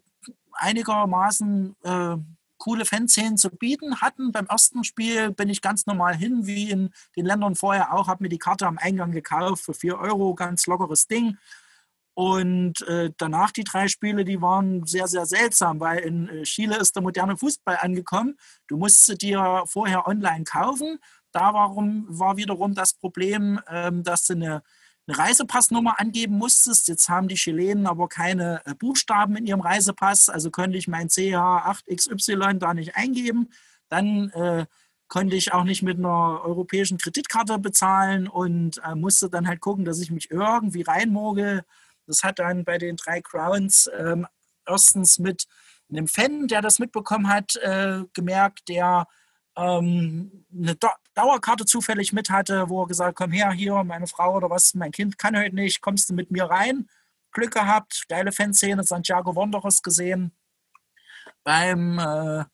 einigermaßen 0.53 1.75
äh, 1.83 2.17
coole 2.63 2.85
Fanszenen 2.85 3.37
zu 3.37 3.49
bieten 3.49 3.99
hatten. 3.99 4.31
Beim 4.31 4.45
ersten 4.45 4.85
Spiel 4.85 5.31
bin 5.31 5.49
ich 5.49 5.61
ganz 5.61 5.85
normal 5.85 6.15
hin, 6.15 6.47
wie 6.47 6.71
in 6.71 6.93
den 7.17 7.25
Ländern 7.25 7.55
vorher 7.55 7.93
auch, 7.93 8.07
habe 8.07 8.23
mir 8.23 8.29
die 8.29 8.37
Karte 8.37 8.65
am 8.67 8.77
Eingang 8.77 9.11
gekauft 9.11 9.65
für 9.65 9.73
4 9.73 9.99
Euro, 9.99 10.33
ganz 10.33 10.65
lockeres 10.65 11.07
Ding. 11.07 11.37
Und 12.13 12.81
äh, 12.87 13.11
danach 13.17 13.51
die 13.51 13.65
drei 13.65 13.89
Spiele, 13.89 14.23
die 14.23 14.41
waren 14.41 14.85
sehr, 14.85 15.07
sehr 15.07 15.25
seltsam, 15.25 15.81
weil 15.81 15.99
in 15.99 16.29
äh, 16.29 16.43
Chile 16.43 16.77
ist 16.77 16.95
der 16.95 17.03
moderne 17.03 17.35
Fußball 17.35 17.79
angekommen. 17.81 18.37
Du 18.67 18.77
musst 18.77 19.21
dir 19.21 19.63
vorher 19.65 20.07
online 20.07 20.45
kaufen. 20.45 20.99
Da 21.33 21.53
warum, 21.53 22.05
war 22.07 22.37
wiederum 22.37 22.75
das 22.75 22.93
Problem, 22.93 23.59
ähm, 23.67 24.03
dass 24.03 24.25
du 24.25 24.33
eine, 24.33 24.63
eine, 25.07 25.17
Reisepassnummer 25.17 25.99
angeben 25.99 26.37
musstest. 26.37 26.87
Jetzt 26.87 27.09
haben 27.09 27.27
die 27.27 27.35
Chilenen 27.35 27.87
aber 27.87 28.07
keine 28.07 28.61
äh, 28.65 28.75
Buchstaben 28.75 29.35
in 29.35 29.45
ihrem 29.45 29.61
Reisepass, 29.61 30.29
also 30.29 30.51
könnte 30.51 30.77
ich 30.77 30.87
mein 30.87 31.09
CH8XY 31.09 32.59
da 32.59 32.73
nicht 32.73 32.95
eingeben. 32.95 33.49
Dann 33.89 34.29
äh, 34.31 34.65
konnte 35.07 35.35
ich 35.35 35.53
auch 35.53 35.63
nicht 35.63 35.83
mit 35.83 35.97
einer 35.97 36.41
europäischen 36.43 36.97
Kreditkarte 36.97 37.59
bezahlen 37.59 38.27
und 38.27 38.81
äh, 38.83 38.95
musste 38.95 39.29
dann 39.29 39.47
halt 39.47 39.59
gucken, 39.59 39.85
dass 39.85 39.99
ich 39.99 40.11
mich 40.11 40.31
irgendwie 40.31 40.81
reinmogel 40.81 41.63
das 42.07 42.23
hat 42.23 42.39
dann 42.39 42.63
bei 42.63 42.77
den 42.77 42.97
drei 42.97 43.21
Crowns 43.21 43.89
ähm, 43.97 44.27
erstens 44.65 45.19
mit 45.19 45.45
einem 45.89 46.07
Fan, 46.07 46.47
der 46.47 46.61
das 46.61 46.79
mitbekommen 46.79 47.27
hat, 47.27 47.55
äh, 47.57 48.03
gemerkt, 48.13 48.67
der 48.67 49.07
ähm, 49.55 50.45
eine 50.53 50.75
Dauerkarte 51.13 51.65
zufällig 51.65 52.13
mit 52.13 52.29
hatte, 52.29 52.69
wo 52.69 52.83
er 52.83 52.87
gesagt 52.87 53.17
komm 53.17 53.31
her, 53.31 53.51
hier, 53.51 53.83
meine 53.83 54.07
Frau 54.07 54.35
oder 54.35 54.49
was, 54.49 54.73
mein 54.73 54.91
Kind 54.91 55.17
kann 55.17 55.37
heute 55.37 55.55
nicht, 55.55 55.81
kommst 55.81 56.09
du 56.09 56.13
mit 56.13 56.31
mir 56.31 56.45
rein? 56.45 56.89
Glück 57.31 57.51
gehabt, 57.51 58.05
geile 58.09 58.31
Fanszene, 58.31 58.83
Santiago 58.83 59.35
Wanderers 59.35 59.81
gesehen. 59.81 60.31
Beim 61.43 61.99
äh, 61.99 62.45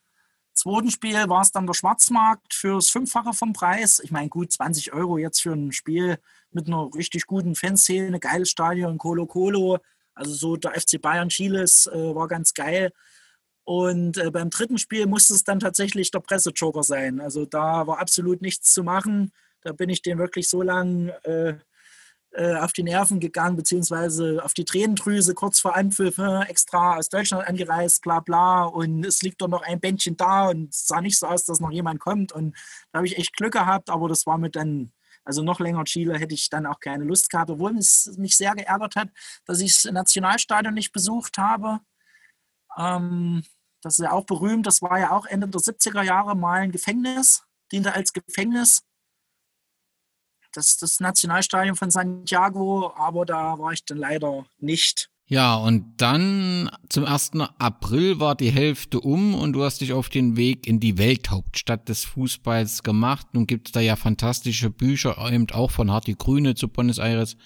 zweiten 0.53 0.91
Spiel 0.91 1.27
war 1.27 1.41
es 1.41 1.51
dann 1.51 1.67
der 1.67 1.73
Schwarzmarkt 1.73 2.53
fürs 2.53 2.89
Fünffache 2.89 3.33
vom 3.33 3.53
Preis. 3.53 3.99
Ich 3.99 4.11
meine, 4.11 4.29
gut, 4.29 4.51
20 4.51 4.93
Euro 4.93 5.17
jetzt 5.17 5.41
für 5.41 5.53
ein 5.53 5.71
Spiel 5.71 6.17
mit 6.51 6.67
einer 6.67 6.89
richtig 6.95 7.27
guten 7.27 7.55
Fanszene, 7.55 8.19
geiles 8.19 8.49
Stadion, 8.49 8.97
Colo 8.97 9.25
Colo. 9.25 9.79
Also 10.15 10.33
so 10.33 10.55
der 10.57 10.79
FC 10.79 11.01
Bayern 11.01 11.29
Chiles 11.29 11.87
äh, 11.87 12.15
war 12.15 12.27
ganz 12.27 12.53
geil. 12.53 12.91
Und 13.69 14.17
äh, 14.17 14.31
beim 14.31 14.49
dritten 14.49 14.79
Spiel 14.79 15.05
musste 15.05 15.35
es 15.35 15.43
dann 15.43 15.59
tatsächlich 15.59 16.09
der 16.09 16.21
Pressejoker 16.21 16.81
sein. 16.81 17.19
Also 17.19 17.45
da 17.45 17.85
war 17.85 17.99
absolut 17.99 18.41
nichts 18.41 18.73
zu 18.73 18.83
machen. 18.83 19.31
Da 19.61 19.73
bin 19.73 19.89
ich 19.89 20.01
den 20.01 20.17
wirklich 20.17 20.49
so 20.49 20.63
lang 20.63 21.09
äh, 21.21 21.53
äh, 22.31 22.55
auf 22.55 22.73
die 22.73 22.81
Nerven 22.81 23.19
gegangen, 23.19 23.57
beziehungsweise 23.57 24.43
auf 24.43 24.55
die 24.55 24.65
Tränendrüse 24.65 25.35
kurz 25.35 25.59
vor 25.59 25.75
Anpfiff, 25.75 26.17
extra 26.47 26.97
aus 26.97 27.09
Deutschland 27.09 27.47
angereist, 27.47 28.01
bla 28.01 28.21
bla. 28.21 28.63
Und 28.63 29.05
es 29.05 29.21
liegt 29.21 29.39
doch 29.39 29.47
noch 29.47 29.61
ein 29.61 29.79
Bändchen 29.79 30.17
da 30.17 30.49
und 30.49 30.73
es 30.73 30.87
sah 30.87 30.99
nicht 30.99 31.19
so 31.19 31.27
aus, 31.27 31.45
dass 31.45 31.59
noch 31.59 31.71
jemand 31.71 31.99
kommt. 31.99 32.31
Und 32.31 32.55
da 32.91 32.97
habe 32.97 33.05
ich 33.05 33.19
echt 33.19 33.37
Glück 33.37 33.53
gehabt, 33.53 33.91
aber 33.91 34.09
das 34.09 34.25
war 34.25 34.39
mir 34.39 34.49
dann 34.49 34.91
also 35.25 35.43
noch 35.43 35.59
länger 35.59 35.83
Chile 35.83 36.17
hätte 36.17 36.33
ich 36.33 36.49
dann 36.49 36.65
auch 36.65 36.79
keine 36.79 37.03
Lust 37.03 37.29
gehabt, 37.29 37.51
obwohl 37.51 37.77
es 37.77 38.15
mich 38.17 38.35
sehr 38.35 38.55
geärgert 38.55 38.95
hat, 38.95 39.09
dass 39.45 39.59
ich 39.59 39.75
das 39.75 39.91
Nationalstadion 39.91 40.73
nicht 40.73 40.91
besucht 40.91 41.37
habe. 41.37 41.81
Ähm, 42.75 43.43
das 43.81 43.99
ist 43.99 44.03
ja 44.03 44.11
auch 44.11 44.25
berühmt, 44.25 44.67
das 44.67 44.81
war 44.81 44.99
ja 44.99 45.11
auch 45.11 45.25
Ende 45.25 45.47
der 45.47 45.61
70er 45.61 46.03
Jahre 46.03 46.35
mal 46.35 46.61
ein 46.61 46.71
Gefängnis, 46.71 47.43
diente 47.71 47.93
als 47.93 48.13
Gefängnis. 48.13 48.83
Das, 50.53 50.77
das 50.77 50.99
Nationalstadion 50.99 51.75
von 51.75 51.91
Santiago, 51.91 52.91
aber 52.95 53.25
da 53.25 53.59
war 53.59 53.71
ich 53.71 53.85
dann 53.85 53.99
leider 53.99 54.45
nicht. 54.57 55.09
Ja, 55.31 55.57
und 55.57 56.01
dann 56.01 56.71
zum 56.89 57.05
1. 57.05 57.33
April 57.59 58.19
war 58.19 58.33
die 58.33 58.49
Hälfte 58.49 58.99
um 58.99 59.35
und 59.35 59.53
du 59.53 59.63
hast 59.63 59.79
dich 59.81 59.93
auf 59.93 60.09
den 60.09 60.37
Weg 60.37 60.65
in 60.65 60.79
die 60.79 60.97
Welthauptstadt 60.97 61.87
des 61.87 62.03
Fußballs 62.03 62.81
gemacht. 62.81 63.27
Nun 63.33 63.45
gibt's 63.45 63.71
da 63.71 63.79
ja 63.79 63.95
fantastische 63.95 64.71
Bücher, 64.71 65.17
eben 65.31 65.45
auch 65.51 65.69
von 65.69 65.91
Harty 65.91 66.15
Grüne 66.15 66.55
zu 66.55 66.67
Buenos 66.67 66.97
Aires. 66.97 67.37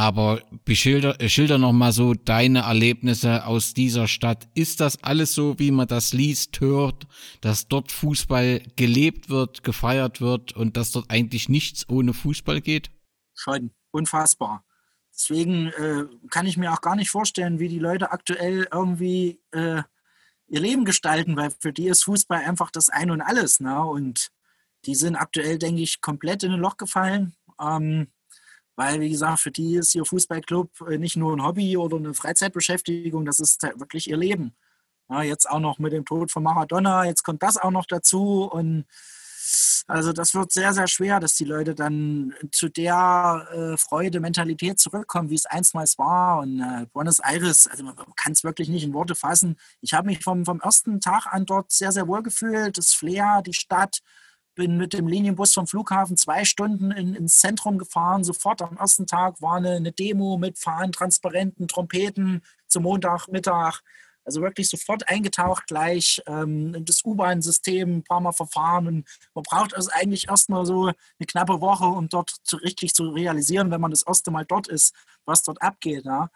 Aber 0.00 0.40
beschilder, 0.64 1.14
schilder 1.28 1.58
noch 1.58 1.74
mal 1.74 1.92
so 1.92 2.14
deine 2.14 2.60
Erlebnisse 2.60 3.44
aus 3.44 3.74
dieser 3.74 4.08
Stadt. 4.08 4.48
Ist 4.54 4.80
das 4.80 5.04
alles 5.04 5.34
so, 5.34 5.58
wie 5.58 5.70
man 5.70 5.88
das 5.88 6.14
liest, 6.14 6.58
hört, 6.62 7.06
dass 7.42 7.68
dort 7.68 7.92
Fußball 7.92 8.62
gelebt 8.76 9.28
wird, 9.28 9.62
gefeiert 9.62 10.22
wird 10.22 10.56
und 10.56 10.78
dass 10.78 10.92
dort 10.92 11.10
eigentlich 11.10 11.50
nichts 11.50 11.86
ohne 11.90 12.14
Fußball 12.14 12.62
geht? 12.62 12.90
Schon 13.34 13.72
unfassbar. 13.90 14.64
Deswegen 15.12 15.66
äh, 15.66 16.06
kann 16.30 16.46
ich 16.46 16.56
mir 16.56 16.72
auch 16.72 16.80
gar 16.80 16.96
nicht 16.96 17.10
vorstellen, 17.10 17.58
wie 17.58 17.68
die 17.68 17.78
Leute 17.78 18.10
aktuell 18.10 18.68
irgendwie 18.72 19.38
äh, 19.50 19.82
ihr 20.48 20.60
Leben 20.60 20.86
gestalten, 20.86 21.36
weil 21.36 21.50
für 21.60 21.74
die 21.74 21.88
ist 21.88 22.04
Fußball 22.04 22.42
einfach 22.42 22.70
das 22.70 22.88
Ein 22.88 23.10
und 23.10 23.20
Alles. 23.20 23.60
Ne? 23.60 23.84
Und 23.84 24.30
die 24.86 24.94
sind 24.94 25.16
aktuell, 25.16 25.58
denke 25.58 25.82
ich, 25.82 26.00
komplett 26.00 26.42
in 26.42 26.52
ein 26.52 26.60
Loch 26.60 26.78
gefallen. 26.78 27.34
Ähm, 27.60 28.08
weil, 28.80 28.98
wie 28.98 29.10
gesagt, 29.10 29.40
für 29.40 29.50
die 29.50 29.74
ist 29.74 29.94
ihr 29.94 30.06
Fußballclub 30.06 30.70
äh, 30.88 30.96
nicht 30.96 31.14
nur 31.14 31.36
ein 31.36 31.44
Hobby 31.44 31.76
oder 31.76 31.98
eine 31.98 32.14
Freizeitbeschäftigung, 32.14 33.26
das 33.26 33.38
ist 33.38 33.62
halt 33.62 33.78
wirklich 33.78 34.08
ihr 34.08 34.16
Leben. 34.16 34.56
Ja, 35.10 35.22
jetzt 35.22 35.50
auch 35.50 35.60
noch 35.60 35.78
mit 35.78 35.92
dem 35.92 36.06
Tod 36.06 36.30
von 36.30 36.42
Maradona, 36.42 37.04
jetzt 37.04 37.22
kommt 37.22 37.42
das 37.42 37.58
auch 37.58 37.72
noch 37.72 37.84
dazu 37.84 38.44
und 38.44 38.86
also 39.86 40.14
das 40.14 40.34
wird 40.34 40.52
sehr, 40.52 40.72
sehr 40.72 40.86
schwer, 40.86 41.20
dass 41.20 41.34
die 41.34 41.44
Leute 41.44 41.74
dann 41.74 42.32
zu 42.52 42.70
der 42.70 43.48
äh, 43.52 43.76
Freude, 43.76 44.18
Mentalität 44.18 44.78
zurückkommen, 44.78 45.28
wie 45.28 45.34
es 45.34 45.46
einstmals 45.46 45.98
war. 45.98 46.38
Und 46.38 46.60
äh, 46.60 46.86
Buenos 46.92 47.18
Aires, 47.18 47.66
also 47.66 47.84
man 47.84 47.96
kann 48.14 48.32
es 48.32 48.44
wirklich 48.44 48.68
nicht 48.68 48.84
in 48.84 48.94
Worte 48.94 49.14
fassen. 49.14 49.56
Ich 49.80 49.92
habe 49.92 50.06
mich 50.06 50.22
vom, 50.22 50.46
vom 50.46 50.60
ersten 50.60 51.00
Tag 51.00 51.26
an 51.26 51.44
dort 51.44 51.72
sehr, 51.72 51.90
sehr 51.92 52.06
wohl 52.06 52.22
gefühlt. 52.22 52.78
Das 52.78 52.94
Flair, 52.94 53.42
die 53.44 53.52
Stadt, 53.52 54.00
bin 54.60 54.76
mit 54.76 54.92
dem 54.92 55.08
Linienbus 55.08 55.54
vom 55.54 55.66
Flughafen 55.66 56.18
zwei 56.18 56.44
Stunden 56.44 56.90
in, 56.90 57.14
ins 57.14 57.38
Zentrum 57.38 57.78
gefahren. 57.78 58.24
Sofort 58.24 58.60
am 58.60 58.76
ersten 58.76 59.06
Tag 59.06 59.40
war 59.40 59.56
eine, 59.56 59.76
eine 59.76 59.90
Demo 59.90 60.36
mit 60.36 60.58
Fahnen, 60.58 60.92
Transparenten, 60.92 61.66
Trompeten 61.66 62.42
zum 62.66 62.82
Montagmittag. 62.82 63.80
Also 64.22 64.42
wirklich 64.42 64.68
sofort 64.68 65.08
eingetaucht 65.08 65.66
gleich 65.66 66.20
ähm, 66.26 66.74
in 66.74 66.84
das 66.84 67.02
U-Bahn-System, 67.06 67.96
ein 67.96 68.04
paar 68.04 68.20
Mal 68.20 68.32
verfahren. 68.32 68.86
Und 68.86 69.08
man 69.32 69.44
braucht 69.44 69.74
also 69.74 69.88
eigentlich 69.94 70.28
erstmal 70.28 70.66
so 70.66 70.88
eine 70.88 71.26
knappe 71.26 71.62
Woche, 71.62 71.86
um 71.86 72.10
dort 72.10 72.28
zu, 72.42 72.58
richtig 72.58 72.92
zu 72.92 73.08
realisieren, 73.08 73.70
wenn 73.70 73.80
man 73.80 73.90
das 73.90 74.02
erste 74.02 74.30
Mal 74.30 74.44
dort 74.44 74.68
ist, 74.68 74.94
was 75.24 75.42
dort 75.42 75.62
abgeht. 75.62 76.04
Ja. 76.04 76.28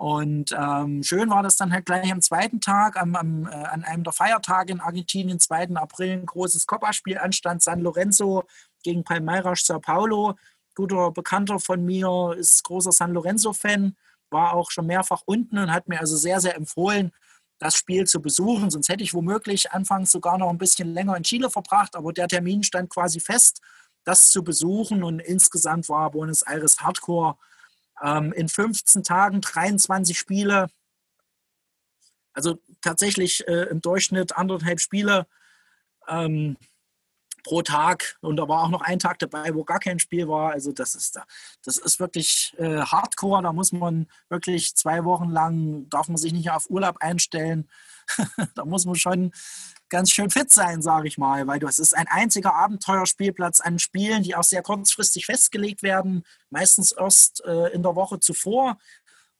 Und 0.00 0.56
ähm, 0.58 1.02
schön 1.02 1.28
war 1.28 1.42
das 1.42 1.56
dann 1.56 1.74
halt 1.74 1.84
gleich 1.84 2.10
am 2.10 2.22
zweiten 2.22 2.62
Tag, 2.62 2.96
am, 2.96 3.14
am, 3.16 3.46
äh, 3.46 3.50
an 3.50 3.84
einem 3.84 4.02
der 4.02 4.14
Feiertage 4.14 4.72
in 4.72 4.80
Argentinien, 4.80 5.38
2. 5.38 5.76
April, 5.76 6.12
ein 6.12 6.24
großes 6.24 6.66
Copa-Spiel 6.66 7.18
anstand, 7.18 7.62
San 7.62 7.80
Lorenzo 7.80 8.44
gegen 8.82 9.04
Palmeiras 9.04 9.60
Sao 9.66 9.78
Paulo. 9.78 10.36
Guter 10.74 11.10
Bekannter 11.10 11.58
von 11.58 11.84
mir 11.84 12.34
ist 12.38 12.64
großer 12.64 12.92
San 12.92 13.12
Lorenzo-Fan 13.12 13.94
war 14.30 14.54
auch 14.54 14.70
schon 14.70 14.86
mehrfach 14.86 15.20
unten 15.26 15.58
und 15.58 15.70
hat 15.70 15.86
mir 15.86 16.00
also 16.00 16.16
sehr, 16.16 16.40
sehr 16.40 16.56
empfohlen, 16.56 17.12
das 17.58 17.74
Spiel 17.74 18.06
zu 18.06 18.22
besuchen. 18.22 18.70
Sonst 18.70 18.88
hätte 18.88 19.04
ich 19.04 19.12
womöglich 19.12 19.70
anfangs 19.72 20.12
sogar 20.12 20.38
noch 20.38 20.48
ein 20.48 20.56
bisschen 20.56 20.94
länger 20.94 21.14
in 21.14 21.24
Chile 21.24 21.50
verbracht, 21.50 21.94
aber 21.94 22.14
der 22.14 22.26
Termin 22.26 22.62
stand 22.62 22.88
quasi 22.88 23.20
fest, 23.20 23.60
das 24.04 24.30
zu 24.30 24.42
besuchen. 24.42 25.02
Und 25.02 25.20
insgesamt 25.20 25.90
war 25.90 26.10
Buenos 26.10 26.40
Aires 26.40 26.80
Hardcore 26.80 27.36
ähm, 28.02 28.32
in 28.32 28.48
15 28.48 29.02
Tagen 29.02 29.40
23 29.40 30.18
Spiele. 30.18 30.68
Also 32.32 32.58
tatsächlich 32.80 33.46
äh, 33.48 33.64
im 33.70 33.80
Durchschnitt 33.80 34.36
anderthalb 34.36 34.80
Spiele. 34.80 35.26
Ähm, 36.08 36.56
pro 37.42 37.62
Tag 37.62 38.16
und 38.20 38.36
da 38.36 38.48
war 38.48 38.62
auch 38.62 38.68
noch 38.68 38.82
ein 38.82 38.98
Tag 38.98 39.18
dabei, 39.18 39.54
wo 39.54 39.64
gar 39.64 39.78
kein 39.78 39.98
Spiel 39.98 40.28
war. 40.28 40.52
Also 40.52 40.72
das 40.72 40.94
ist 40.94 41.18
das 41.64 41.78
ist 41.78 42.00
wirklich 42.00 42.54
äh, 42.58 42.80
Hardcore. 42.80 43.42
Da 43.42 43.52
muss 43.52 43.72
man 43.72 44.06
wirklich 44.28 44.76
zwei 44.76 45.04
Wochen 45.04 45.30
lang 45.30 45.88
darf 45.88 46.08
man 46.08 46.16
sich 46.16 46.32
nicht 46.32 46.50
auf 46.50 46.70
Urlaub 46.70 46.98
einstellen. 47.00 47.68
da 48.54 48.64
muss 48.64 48.84
man 48.84 48.94
schon 48.96 49.32
ganz 49.90 50.10
schön 50.10 50.30
fit 50.30 50.50
sein, 50.50 50.80
sage 50.80 51.08
ich 51.08 51.18
mal, 51.18 51.46
weil 51.46 51.58
das 51.58 51.78
ist 51.78 51.96
ein 51.96 52.06
einziger 52.08 52.54
Abenteuerspielplatz 52.54 53.60
an 53.60 53.78
Spielen, 53.78 54.22
die 54.22 54.34
auch 54.34 54.44
sehr 54.44 54.62
kurzfristig 54.62 55.26
festgelegt 55.26 55.82
werden, 55.82 56.24
meistens 56.48 56.92
erst 56.92 57.44
äh, 57.44 57.68
in 57.68 57.82
der 57.82 57.96
Woche 57.96 58.20
zuvor. 58.20 58.78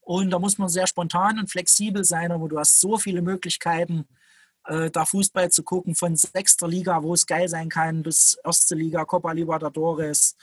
Und 0.00 0.30
da 0.30 0.38
muss 0.38 0.58
man 0.58 0.68
sehr 0.68 0.86
spontan 0.86 1.38
und 1.38 1.50
flexibel 1.50 2.04
sein, 2.04 2.32
aber 2.32 2.48
du 2.48 2.58
hast 2.58 2.80
so 2.80 2.98
viele 2.98 3.22
Möglichkeiten 3.22 4.06
äh, 4.66 4.90
da 4.90 5.04
Fußball 5.04 5.50
zu 5.50 5.62
gucken, 5.62 5.94
von 5.94 6.16
sechster 6.16 6.68
Liga, 6.68 7.02
wo 7.02 7.14
es 7.14 7.26
geil 7.26 7.48
sein 7.48 7.68
kann, 7.68 8.02
bis 8.02 8.36
erste 8.44 8.74
Liga, 8.74 9.04
Copa 9.04 9.32
Libertadores. 9.32 10.36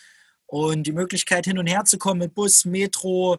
Und 0.46 0.84
die 0.84 0.94
Möglichkeit 0.94 1.46
hin 1.46 1.60
und 1.60 1.68
her 1.68 1.84
zu 1.84 1.98
kommen 1.98 2.20
mit 2.20 2.34
Bus, 2.34 2.64
Metro, 2.64 3.38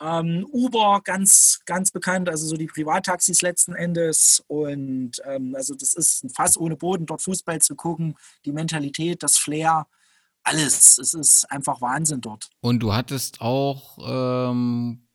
ähm, 0.00 0.46
Uber, 0.52 1.00
ganz, 1.04 1.60
ganz 1.66 1.90
bekannt, 1.90 2.28
also 2.28 2.46
so 2.46 2.56
die 2.56 2.66
Privattaxis 2.66 3.42
letzten 3.42 3.74
Endes. 3.74 4.42
Und 4.46 5.20
ähm, 5.24 5.54
also 5.56 5.74
das 5.74 5.94
ist 5.94 6.24
ein 6.24 6.30
Fass 6.30 6.56
ohne 6.56 6.76
Boden, 6.76 7.06
dort 7.06 7.22
Fußball 7.22 7.60
zu 7.60 7.74
gucken, 7.74 8.16
die 8.44 8.52
Mentalität, 8.52 9.22
das 9.22 9.38
Flair, 9.38 9.86
alles. 10.44 10.98
Es 10.98 11.14
ist 11.14 11.50
einfach 11.50 11.80
Wahnsinn 11.80 12.20
dort. 12.20 12.48
Und 12.60 12.80
du 12.80 12.94
hattest 12.94 13.40
auch 13.40 13.98
ähm, 14.00 15.08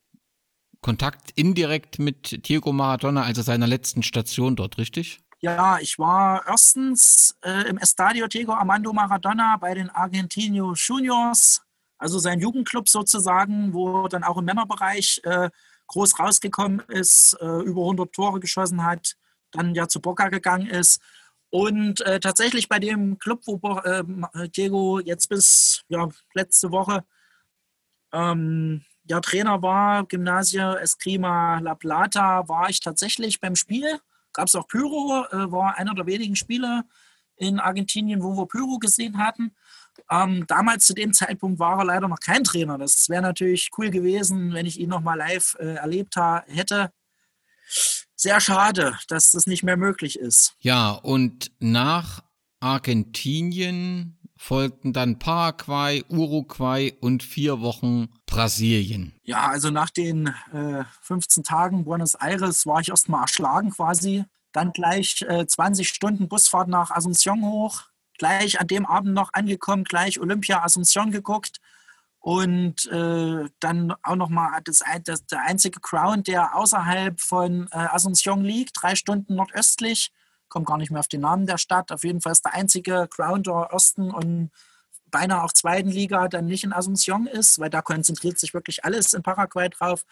Kontakt 0.81 1.31
indirekt 1.35 1.97
mit 1.97 2.47
Diego 2.47 2.73
Maradona, 2.73 3.23
also 3.23 3.41
seiner 3.41 3.67
letzten 3.67 4.03
Station 4.03 4.55
dort, 4.55 4.77
richtig? 4.77 5.21
Ja, 5.39 5.79
ich 5.79 5.99
war 5.99 6.45
erstens 6.47 7.37
äh, 7.43 7.67
im 7.67 7.77
Estadio 7.77 8.27
Diego 8.27 8.53
Armando 8.53 8.93
Maradona 8.93 9.57
bei 9.57 9.73
den 9.73 9.89
Argentino 9.89 10.73
Juniors 10.73 11.61
Also 12.03 12.19
sein 12.19 12.41
Jugendclub 12.41 12.89
sozusagen, 12.89 13.73
wo 13.73 14.09
dann 14.09 14.25
auch 14.25 14.37
im 14.37 14.43
Männerbereich 14.43 15.21
äh, 15.23 15.49
groß 15.87 16.19
rausgekommen 16.19 16.81
ist, 16.89 17.37
äh, 17.39 17.61
über 17.61 17.79
100 17.83 18.11
Tore 18.11 18.41
geschossen 18.41 18.83
hat, 18.83 19.15
dann 19.51 19.73
ja 19.73 19.87
zu 19.87 20.01
Boca 20.01 20.27
gegangen 20.27 20.67
ist. 20.67 20.99
Und 21.49 22.01
äh, 22.01 22.19
tatsächlich 22.19 22.67
bei 22.67 22.79
dem 22.79 23.19
Club, 23.19 23.43
wo 23.45 23.77
äh, 23.79 24.03
Diego 24.49 24.99
jetzt 24.99 25.29
bis 25.29 25.85
ja, 25.87 26.09
letzte 26.33 26.71
Woche 26.71 27.05
ähm, 28.11 28.83
ja, 29.05 29.21
Trainer 29.21 29.61
war, 29.61 30.05
Gymnasia 30.05 30.75
Escrima 30.75 31.59
La 31.59 31.73
Plata, 31.73 32.49
war 32.49 32.69
ich 32.69 32.81
tatsächlich 32.81 33.39
beim 33.39 33.55
Spiel. 33.55 34.01
Gab 34.33 34.49
es 34.49 34.55
auch 34.55 34.67
Pyro, 34.67 35.25
äh, 35.31 35.49
war 35.49 35.77
einer 35.77 35.95
der 35.95 36.05
wenigen 36.05 36.35
Spiele 36.35 36.83
in 37.37 37.61
Argentinien, 37.61 38.21
wo 38.21 38.35
wir 38.35 38.45
Pyro 38.45 38.77
gesehen 38.77 39.19
hatten. 39.19 39.55
Ähm, 40.09 40.45
damals 40.47 40.85
zu 40.85 40.93
dem 40.93 41.13
Zeitpunkt 41.13 41.59
war 41.59 41.79
er 41.79 41.85
leider 41.85 42.07
noch 42.07 42.19
kein 42.19 42.43
Trainer. 42.43 42.77
Das 42.77 43.09
wäre 43.09 43.21
natürlich 43.21 43.69
cool 43.77 43.89
gewesen, 43.89 44.53
wenn 44.53 44.65
ich 44.65 44.79
ihn 44.79 44.89
noch 44.89 45.01
mal 45.01 45.15
live 45.15 45.55
äh, 45.59 45.75
erlebt 45.75 46.15
hätte. 46.47 46.91
Sehr 48.15 48.39
schade, 48.39 48.97
dass 49.07 49.31
das 49.31 49.47
nicht 49.47 49.63
mehr 49.63 49.77
möglich 49.77 50.19
ist. 50.19 50.55
Ja, 50.59 50.91
und 50.91 51.51
nach 51.59 52.23
Argentinien 52.59 54.17
folgten 54.37 54.93
dann 54.93 55.19
Paraguay, 55.19 56.03
Uruguay 56.09 56.93
und 56.99 57.23
vier 57.23 57.61
Wochen 57.61 58.09
Brasilien. 58.25 59.13
Ja, 59.23 59.47
also 59.47 59.69
nach 59.69 59.89
den 59.89 60.27
äh, 60.53 60.83
15 61.01 61.43
Tagen 61.43 61.85
Buenos 61.85 62.15
Aires 62.15 62.65
war 62.65 62.81
ich 62.81 62.89
erstmal 62.89 63.21
erschlagen 63.21 63.71
quasi. 63.71 64.25
Dann 64.51 64.71
gleich 64.71 65.23
äh, 65.27 65.47
20 65.47 65.87
Stunden 65.87 66.27
Busfahrt 66.27 66.67
nach 66.67 66.91
Asunción 66.91 67.41
hoch. 67.41 67.83
Gleich 68.17 68.59
an 68.59 68.67
dem 68.67 68.85
Abend 68.85 69.13
noch 69.13 69.33
angekommen, 69.33 69.83
gleich 69.83 70.19
Olympia 70.19 70.63
Asunción 70.63 71.11
geguckt. 71.11 71.57
Und 72.19 72.85
äh, 72.85 73.49
dann 73.59 73.93
auch 74.01 74.15
nochmal 74.15 74.61
das, 74.63 74.79
das, 75.03 75.25
der 75.25 75.41
einzige 75.41 75.81
Crown, 75.81 76.23
der 76.23 76.55
außerhalb 76.55 77.19
von 77.19 77.67
äh, 77.71 77.75
Asunción 77.75 78.43
liegt, 78.43 78.81
drei 78.81 78.95
Stunden 78.95 79.35
nordöstlich 79.35 80.13
komme 80.53 80.65
gar 80.65 80.77
nicht 80.77 80.91
mehr 80.91 80.99
auf 80.99 81.07
den 81.07 81.21
Namen 81.21 81.47
der 81.47 81.57
Stadt. 81.57 81.91
Auf 81.91 82.03
jeden 82.03 82.21
Fall 82.21 82.31
ist 82.31 82.45
der 82.45 82.53
einzige 82.53 83.07
Ground 83.09 83.47
der 83.47 83.73
Osten 83.73 84.11
und 84.11 84.51
beinahe 85.07 85.43
auch 85.43 85.51
zweiten 85.51 85.89
Liga 85.89 86.27
dann 86.27 86.45
nicht 86.45 86.63
in 86.63 86.73
Asunción 86.73 87.27
ist, 87.27 87.59
weil 87.59 87.71
da 87.71 87.81
konzentriert 87.81 88.39
sich 88.39 88.53
wirklich 88.53 88.85
alles 88.85 89.13
in 89.13 89.23
Paraguay 89.23 89.69
drauf. 89.69 90.05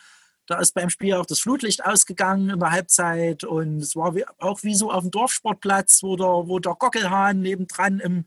Da 0.52 0.60
ist 0.60 0.74
beim 0.74 0.90
Spiel 0.90 1.14
auch 1.14 1.26
das 1.26 1.40
Flutlicht 1.40 1.86
ausgegangen 1.86 2.50
in 2.50 2.60
der 2.60 2.72
Halbzeit 2.72 3.46
und 3.46 3.78
es 3.78 3.96
war 3.96 4.16
wie, 4.16 4.26
auch 4.38 4.64
wie 4.64 4.76
so 4.76 4.92
auf 4.92 5.04
dem 5.04 5.10
Dorfsportplatz, 5.10 6.04
wo 6.04 6.18
der, 6.18 6.28
wo 6.28 6.60
der 6.60 6.76
Gockelhahn 6.76 7.40
nebendran 7.40 8.02
im, 8.02 8.26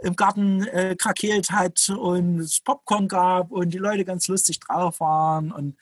im 0.00 0.16
Garten 0.16 0.66
äh, 0.68 0.96
krakeelt 0.96 1.50
hat 1.50 1.90
und 1.90 2.38
es 2.38 2.60
Popcorn 2.60 3.06
gab 3.06 3.50
und 3.50 3.74
die 3.74 3.78
Leute 3.78 4.06
ganz 4.06 4.28
lustig 4.28 4.60
drauf 4.60 5.00
waren 5.00 5.52
und 5.52 5.76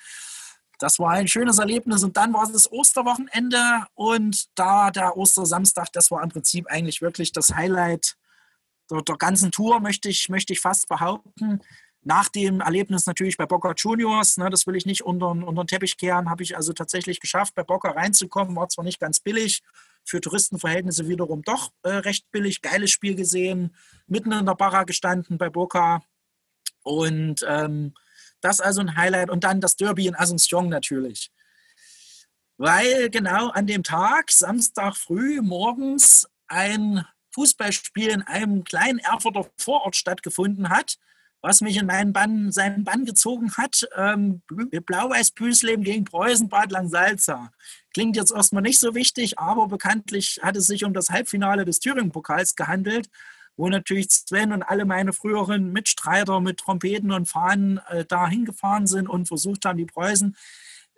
das 0.80 0.98
war 0.98 1.12
ein 1.12 1.28
schönes 1.28 1.60
Erlebnis. 1.60 2.02
Und 2.02 2.16
dann 2.16 2.34
war 2.34 2.50
das 2.50 2.70
Osterwochenende 2.70 3.86
und 3.94 4.48
da 4.58 4.90
der 4.90 5.16
Ostersamstag, 5.16 5.92
das 5.92 6.10
war 6.10 6.20
im 6.20 6.30
Prinzip 6.30 6.66
eigentlich 6.66 7.00
wirklich 7.00 7.30
das 7.30 7.54
Highlight 7.54 8.16
der, 8.90 9.02
der 9.02 9.16
ganzen 9.16 9.52
Tour, 9.52 9.78
möchte 9.78 10.08
ich, 10.08 10.28
möchte 10.28 10.52
ich 10.52 10.60
fast 10.60 10.88
behaupten. 10.88 11.60
Nach 12.06 12.28
dem 12.28 12.60
Erlebnis 12.60 13.04
natürlich 13.06 13.36
bei 13.36 13.46
Boca 13.46 13.74
Juniors, 13.76 14.36
ne, 14.36 14.48
das 14.48 14.64
will 14.68 14.76
ich 14.76 14.86
nicht 14.86 15.02
unter, 15.02 15.30
unter 15.30 15.64
den 15.64 15.66
Teppich 15.66 15.96
kehren, 15.96 16.30
habe 16.30 16.44
ich 16.44 16.56
also 16.56 16.72
tatsächlich 16.72 17.18
geschafft, 17.18 17.56
bei 17.56 17.64
Boca 17.64 17.90
reinzukommen. 17.90 18.54
War 18.54 18.68
zwar 18.68 18.84
nicht 18.84 19.00
ganz 19.00 19.18
billig, 19.18 19.64
für 20.04 20.20
Touristenverhältnisse 20.20 21.08
wiederum 21.08 21.42
doch 21.42 21.72
äh, 21.82 21.88
recht 21.88 22.30
billig. 22.30 22.62
Geiles 22.62 22.92
Spiel 22.92 23.16
gesehen, 23.16 23.74
mitten 24.06 24.30
in 24.30 24.46
der 24.46 24.54
Barra 24.54 24.84
gestanden 24.84 25.36
bei 25.36 25.50
Boca. 25.50 26.00
Und 26.84 27.44
ähm, 27.48 27.92
das 28.40 28.60
also 28.60 28.82
ein 28.82 28.96
Highlight. 28.96 29.28
Und 29.28 29.42
dann 29.42 29.60
das 29.60 29.74
Derby 29.74 30.06
in 30.06 30.14
Asunción 30.14 30.68
natürlich. 30.68 31.32
Weil 32.56 33.10
genau 33.10 33.48
an 33.48 33.66
dem 33.66 33.82
Tag, 33.82 34.30
Samstag 34.30 34.96
früh, 34.96 35.40
morgens, 35.42 36.28
ein 36.46 37.04
Fußballspiel 37.32 38.10
in 38.10 38.22
einem 38.22 38.62
kleinen 38.62 39.00
Erfurter 39.00 39.50
Vorort 39.58 39.96
stattgefunden 39.96 40.68
hat, 40.68 40.98
was 41.46 41.60
mich 41.60 41.76
in 41.76 41.86
meinen 41.86 42.12
Bann, 42.12 42.50
seinen 42.50 42.82
Bann 42.82 43.04
gezogen 43.04 43.52
hat. 43.56 43.86
Ähm, 43.96 44.42
Blau-Weiß-Büsleben 44.48 45.84
gegen 45.84 46.04
Preußen 46.04 46.48
Bad 46.48 46.72
Langsalza. 46.72 47.52
Klingt 47.94 48.16
jetzt 48.16 48.32
erstmal 48.32 48.62
nicht 48.62 48.80
so 48.80 48.96
wichtig, 48.96 49.38
aber 49.38 49.68
bekanntlich 49.68 50.40
hat 50.42 50.56
es 50.56 50.66
sich 50.66 50.84
um 50.84 50.92
das 50.92 51.10
Halbfinale 51.10 51.64
des 51.64 51.78
Thüringen-Pokals 51.80 52.56
gehandelt 52.56 53.08
wo 53.58 53.70
natürlich 53.70 54.10
Sven 54.10 54.52
und 54.52 54.62
alle 54.62 54.84
meine 54.84 55.14
früheren 55.14 55.72
Mitstreiter 55.72 56.42
mit 56.42 56.58
Trompeten 56.58 57.10
und 57.10 57.26
Fahnen 57.26 57.80
äh, 57.88 58.04
da 58.04 58.28
hingefahren 58.28 58.86
sind 58.86 59.08
und 59.08 59.28
versucht 59.28 59.64
haben, 59.64 59.78
die 59.78 59.86
Preußen 59.86 60.36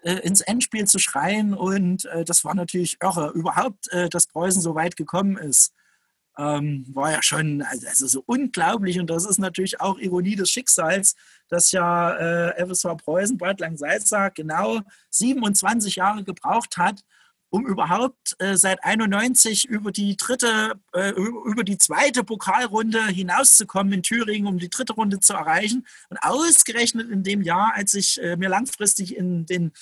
äh, 0.03 0.15
ins 0.15 0.41
Endspiel 0.41 0.85
zu 0.85 0.99
schreien. 0.99 1.55
Und 1.55 2.07
äh, 2.07 2.25
das 2.25 2.45
war 2.45 2.57
natürlich 2.57 2.97
irre. 3.01 3.31
Überhaupt, 3.31 3.87
äh, 3.93 4.09
dass 4.09 4.27
Preußen 4.27 4.61
so 4.61 4.75
weit 4.75 4.97
gekommen 4.97 5.37
ist, 5.37 5.73
ähm, 6.39 6.87
war 6.93 7.11
ja 7.11 7.23
schon 7.23 7.63
also 7.63 8.07
so 8.07 8.23
unglaublich. 8.27 8.99
Und 8.99 9.11
das 9.11 9.27
ist 9.27 9.39
natürlich 9.39 9.81
auch 9.81 9.99
Ironie 9.99 10.37
des 10.37 10.51
Schicksals, 10.51 11.17
dass 11.49 11.73
ja 11.73 12.15
äh, 12.17 12.65
FSV 12.65 12.97
Preußen, 12.97 13.39
Bad 13.39 13.61
Langsalza, 13.61 14.29
genau 14.29 14.81
27 15.11 15.97
Jahre 15.97 16.23
gebraucht 16.23 16.77
hat, 16.77 17.03
um 17.51 17.67
überhaupt 17.67 18.37
äh, 18.39 18.57
seit 18.57 18.85
91 18.85 19.65
über 19.69 19.91
die 19.91 20.17
dritte, 20.17 20.75
äh, 20.93 21.11
über 21.11 21.65
die 21.65 21.79
zweite 21.79 22.23
Pokalrunde 22.23 23.05
hinauszukommen 23.07 23.93
in 23.93 24.03
Thüringen, 24.03 24.47
um 24.47 24.59
die 24.59 24.71
dritte 24.71 24.93
Runde 24.93 25.19
zu 25.19 25.33
erreichen. 25.33 25.87
Und 26.11 26.19
ausgerechnet 26.19 27.11
in 27.11 27.23
dem 27.23 27.43
Jahr, 27.43 27.73
als 27.75 27.95
ich 27.95 28.23
äh, 28.23 28.37
mir 28.37 28.49
langfristig 28.49 29.17
in 29.17 29.47
den 29.47 29.73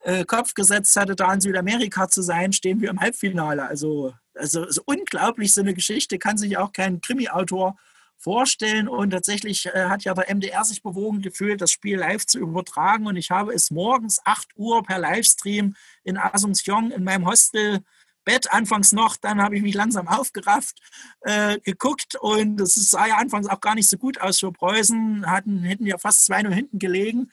äh, 0.00 0.24
Kopf 0.24 0.54
gesetzt 0.54 0.96
hatte, 0.96 1.16
da 1.16 1.32
in 1.32 1.40
Südamerika 1.40 2.08
zu 2.08 2.22
sein, 2.22 2.52
stehen 2.52 2.80
wir 2.80 2.90
im 2.90 3.00
Halbfinale. 3.00 3.66
Also, 3.66 4.14
also, 4.34 4.62
also 4.62 4.82
unglaublich, 4.84 5.52
so 5.52 5.60
eine 5.60 5.74
Geschichte 5.74 6.18
kann 6.18 6.38
sich 6.38 6.56
auch 6.56 6.72
kein 6.72 7.00
Krimi-Autor 7.00 7.76
vorstellen. 8.16 8.88
Und 8.88 9.10
tatsächlich 9.10 9.66
äh, 9.66 9.86
hat 9.86 10.04
ja 10.04 10.14
der 10.14 10.34
MDR 10.34 10.64
sich 10.64 10.82
bewogen 10.82 11.22
gefühlt, 11.22 11.60
das 11.60 11.72
Spiel 11.72 11.98
live 11.98 12.26
zu 12.26 12.38
übertragen. 12.38 13.06
Und 13.06 13.16
ich 13.16 13.30
habe 13.30 13.52
es 13.52 13.70
morgens 13.70 14.20
8 14.24 14.48
Uhr 14.56 14.82
per 14.82 14.98
Livestream 14.98 15.74
in 16.04 16.18
Asunción 16.18 16.90
in 16.90 17.04
meinem 17.04 17.26
Hostel 17.26 17.80
Bett 18.24 18.52
anfangs 18.52 18.92
noch, 18.92 19.16
dann 19.16 19.40
habe 19.42 19.56
ich 19.56 19.62
mich 19.62 19.74
langsam 19.74 20.06
aufgerafft, 20.06 20.78
äh, 21.22 21.58
geguckt 21.60 22.16
und 22.16 22.60
es 22.60 22.74
sah 22.74 23.06
ja 23.06 23.16
anfangs 23.16 23.48
auch 23.48 23.60
gar 23.60 23.74
nicht 23.74 23.88
so 23.88 23.96
gut 23.96 24.20
aus 24.20 24.38
für 24.40 24.52
Preußen, 24.52 25.28
hatten, 25.28 25.62
hätten 25.62 25.86
ja 25.86 25.98
fast 25.98 26.30
2-0 26.30 26.52
hinten 26.52 26.78
gelegen. 26.78 27.30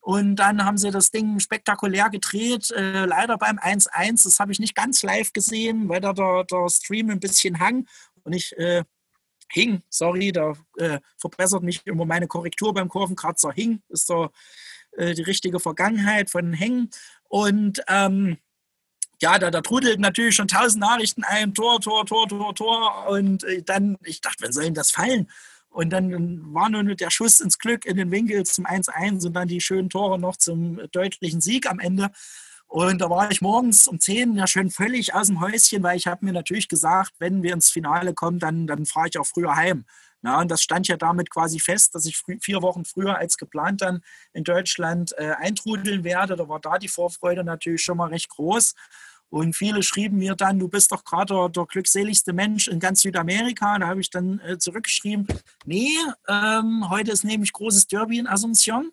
Und 0.00 0.36
dann 0.36 0.64
haben 0.64 0.78
sie 0.78 0.90
das 0.90 1.10
Ding 1.10 1.38
spektakulär 1.40 2.08
gedreht, 2.08 2.70
äh, 2.70 3.04
leider 3.04 3.36
beim 3.36 3.58
1-1. 3.58 4.24
Das 4.24 4.40
habe 4.40 4.50
ich 4.52 4.58
nicht 4.58 4.74
ganz 4.74 5.02
live 5.02 5.32
gesehen, 5.32 5.88
weil 5.88 6.00
da 6.00 6.12
der, 6.12 6.44
der 6.44 6.68
Stream 6.70 7.10
ein 7.10 7.20
bisschen 7.20 7.60
hang 7.60 7.86
und 8.24 8.32
ich 8.32 8.56
äh, 8.56 8.84
Hing, 9.52 9.82
sorry, 9.88 10.30
da 10.30 10.52
äh, 10.76 11.00
verbessert 11.18 11.62
mich 11.62 11.84
immer 11.84 12.04
meine 12.04 12.28
Korrektur 12.28 12.72
beim 12.72 12.88
Kurvenkratzer. 12.88 13.52
Hing 13.52 13.82
ist 13.88 14.06
so 14.06 14.30
äh, 14.92 15.14
die 15.14 15.22
richtige 15.22 15.58
Vergangenheit 15.58 16.30
von 16.30 16.52
Hängen. 16.52 16.90
Und 17.28 17.82
ähm, 17.88 18.38
ja, 19.20 19.38
da, 19.38 19.50
da 19.50 19.60
trudelt 19.60 19.98
natürlich 19.98 20.36
schon 20.36 20.48
tausend 20.48 20.80
Nachrichten 20.80 21.24
ein, 21.24 21.52
Tor, 21.52 21.80
Tor, 21.80 22.06
Tor, 22.06 22.28
Tor, 22.28 22.54
Tor. 22.54 23.08
Und 23.08 23.44
äh, 23.44 23.62
dann, 23.62 23.98
ich 24.04 24.20
dachte, 24.20 24.44
wann 24.44 24.52
soll 24.52 24.64
denn 24.64 24.74
das 24.74 24.92
fallen? 24.92 25.28
Und 25.70 25.90
dann 25.90 26.52
war 26.52 26.68
nur 26.68 26.82
der 26.82 27.10
Schuss 27.10 27.40
ins 27.40 27.58
Glück 27.58 27.86
in 27.86 27.96
den 27.96 28.10
Winkel 28.10 28.44
zum 28.44 28.66
1-1 28.66 29.26
und 29.26 29.32
dann 29.34 29.48
die 29.48 29.60
schönen 29.60 29.88
Tore 29.88 30.18
noch 30.18 30.36
zum 30.36 30.80
deutlichen 30.90 31.40
Sieg 31.40 31.70
am 31.70 31.78
Ende. 31.78 32.10
Und 32.66 33.00
da 33.00 33.10
war 33.10 33.30
ich 33.30 33.40
morgens 33.40 33.88
um 33.88 33.98
10 33.98 34.36
ja 34.36 34.46
schön 34.46 34.70
völlig 34.70 35.14
aus 35.14 35.28
dem 35.28 35.40
Häuschen, 35.40 35.82
weil 35.82 35.96
ich 35.96 36.06
habe 36.06 36.24
mir 36.24 36.32
natürlich 36.32 36.68
gesagt, 36.68 37.14
wenn 37.18 37.42
wir 37.42 37.52
ins 37.52 37.70
Finale 37.70 38.14
kommen, 38.14 38.38
dann, 38.38 38.66
dann 38.66 38.86
fahre 38.86 39.08
ich 39.08 39.18
auch 39.18 39.26
früher 39.26 39.56
heim. 39.56 39.84
Na, 40.22 40.40
und 40.40 40.50
das 40.50 40.62
stand 40.62 40.86
ja 40.86 40.96
damit 40.96 41.30
quasi 41.30 41.58
fest, 41.58 41.94
dass 41.94 42.04
ich 42.04 42.22
vier 42.40 42.62
Wochen 42.62 42.84
früher 42.84 43.16
als 43.16 43.38
geplant 43.38 43.80
dann 43.80 44.02
in 44.32 44.44
Deutschland 44.44 45.12
äh, 45.16 45.32
eintrudeln 45.38 46.04
werde. 46.04 46.36
Da 46.36 46.48
war 46.48 46.60
da 46.60 46.78
die 46.78 46.88
Vorfreude 46.88 47.42
natürlich 47.42 47.82
schon 47.82 47.96
mal 47.96 48.10
recht 48.10 48.28
groß. 48.28 48.74
Und 49.30 49.54
viele 49.54 49.82
schrieben 49.84 50.18
mir 50.18 50.34
dann, 50.34 50.58
du 50.58 50.68
bist 50.68 50.90
doch 50.90 51.04
gerade 51.04 51.32
der, 51.32 51.48
der, 51.48 51.64
glückseligste 51.66 52.32
Mensch 52.32 52.66
in 52.66 52.80
ganz 52.80 53.02
Südamerika. 53.02 53.78
Da 53.78 53.86
habe 53.86 54.00
ich 54.00 54.10
dann 54.10 54.40
äh, 54.40 54.58
zurückgeschrieben, 54.58 55.26
nee, 55.64 55.96
ähm, 56.28 56.90
heute 56.90 57.12
ist 57.12 57.24
nämlich 57.24 57.52
großes 57.52 57.86
Derby 57.86 58.18
in 58.18 58.26
Asunción. 58.26 58.90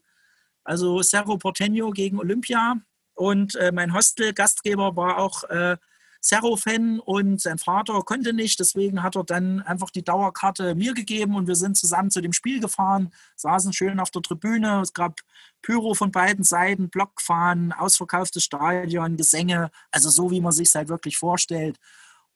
Also 0.63 1.01
Cerro 1.01 1.35
Porteño 1.37 1.91
gegen 1.91 2.19
Olympia. 2.19 2.75
Und 3.15 3.55
äh, 3.55 3.71
mein 3.71 3.93
Hostel-Gastgeber 3.93 4.95
war 4.95 5.17
auch 5.17 5.43
äh, 5.45 5.77
Cerro-Fan 6.21 6.99
und 6.99 7.41
sein 7.41 7.57
Vater 7.57 8.01
konnte 8.01 8.33
nicht. 8.33 8.59
Deswegen 8.59 9.03
hat 9.03 9.15
er 9.15 9.23
dann 9.23 9.61
einfach 9.61 9.89
die 9.89 10.03
Dauerkarte 10.03 10.75
mir 10.75 10.93
gegeben 10.93 11.35
und 11.35 11.47
wir 11.47 11.55
sind 11.55 11.77
zusammen 11.77 12.11
zu 12.11 12.21
dem 12.21 12.33
Spiel 12.33 12.59
gefahren, 12.59 13.11
saßen 13.35 13.73
schön 13.73 13.99
auf 13.99 14.11
der 14.11 14.21
Tribüne. 14.21 14.81
Es 14.81 14.93
gab 14.93 15.19
Pyro 15.61 15.93
von 15.93 16.11
beiden 16.11 16.43
Seiten, 16.43 16.89
Blockfahren, 16.89 17.73
ausverkauftes 17.73 18.43
Stadion, 18.43 19.17
Gesänge, 19.17 19.71
also 19.91 20.09
so, 20.09 20.31
wie 20.31 20.41
man 20.41 20.51
sich 20.51 20.73
halt 20.75 20.89
wirklich 20.89 21.17
vorstellt. 21.17 21.77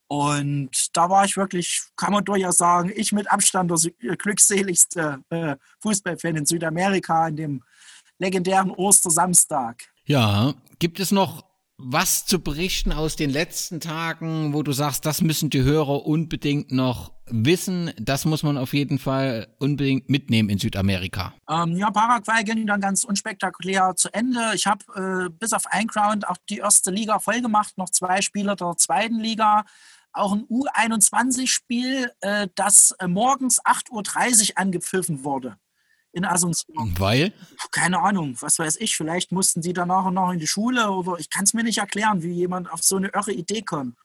Und 0.08 0.72
da 0.92 1.10
war 1.10 1.24
ich 1.24 1.38
wirklich, 1.38 1.84
kann 1.96 2.12
man 2.12 2.26
durchaus 2.26 2.58
sagen, 2.58 2.92
ich 2.94 3.14
mit 3.14 3.32
Abstand 3.32 3.72
der 3.72 4.18
glückseligste 4.18 5.24
äh, 5.30 5.56
Fußballfan 5.80 6.36
in 6.36 6.46
Südamerika 6.46 7.28
an 7.28 7.38
dem 7.38 7.64
legendären 8.20 8.72
Ostersamstag. 8.72 9.84
Ja, 10.04 10.54
gibt 10.80 11.00
es 11.00 11.12
noch 11.12 11.46
was 11.84 12.26
zu 12.26 12.40
berichten 12.40 12.92
aus 12.92 13.16
den 13.16 13.30
letzten 13.30 13.80
Tagen, 13.80 14.54
wo 14.54 14.64
du 14.64 14.72
sagst, 14.72 15.06
das 15.06 15.22
müssen 15.22 15.50
die 15.50 15.64
Hörer 15.64 16.06
unbedingt 16.06 16.72
noch 16.72 17.12
wissen, 17.26 17.92
das 17.98 18.26
muss 18.26 18.44
man 18.44 18.58
auf 18.58 18.74
jeden 18.74 19.00
Fall 19.00 19.48
unbedingt 19.60 20.10
mitnehmen 20.10 20.50
in 20.50 20.58
Südamerika? 20.58 21.34
Ähm, 21.50 21.78
ja, 21.78 21.90
Paraguay 21.92 22.44
ging 22.44 22.68
dann 22.68 22.82
ganz 22.82 23.04
unspektakulär 23.04 23.94
zu 23.96 24.14
Ende. 24.14 24.40
Ich 24.54 24.68
habe 24.68 25.28
äh, 25.28 25.30
bis 25.30 25.54
auf 25.54 25.66
ein 25.68 25.88
Ground 25.88 26.28
auch 26.28 26.38
die 26.50 26.58
erste 26.58 26.92
Liga 26.92 27.20
vollgemacht, 27.20 27.78
noch 27.78 27.90
zwei 27.90 28.22
Spieler 28.22 28.56
der 28.56 28.76
zweiten 28.78 29.20
Liga. 29.20 29.64
Auch 30.14 30.34
ein 30.34 30.46
U21-Spiel, 30.50 32.12
äh, 32.20 32.48
das 32.56 32.94
äh, 33.00 33.08
morgens 33.08 33.64
8.30 33.64 33.92
Uhr 34.52 34.58
angepfiffen 34.58 35.24
wurde 35.24 35.58
in 36.14 36.26
Asunción. 36.26 36.94
Weil? 37.00 37.34
Keine 37.72 38.00
Ahnung, 38.00 38.36
was 38.42 38.60
weiß 38.60 38.78
ich. 38.78 38.96
Vielleicht 38.96 39.32
mussten 39.32 39.62
sie 39.62 39.74
danach 39.74 40.10
noch 40.12 40.32
in 40.32 40.40
die 40.40 40.48
Schule 40.48 40.92
oder 40.92 41.18
ich 41.20 41.30
kann 41.30 41.44
es 41.44 41.54
mir 41.54 41.64
nicht 41.64 41.78
erklären, 41.78 42.24
wie 42.24 42.32
jemand 42.32 42.72
auf 42.72 42.84
so 42.84 42.98
eine 42.98 43.10
irre 43.10 43.32
Idee 43.32 43.62
kommt. 43.62 43.96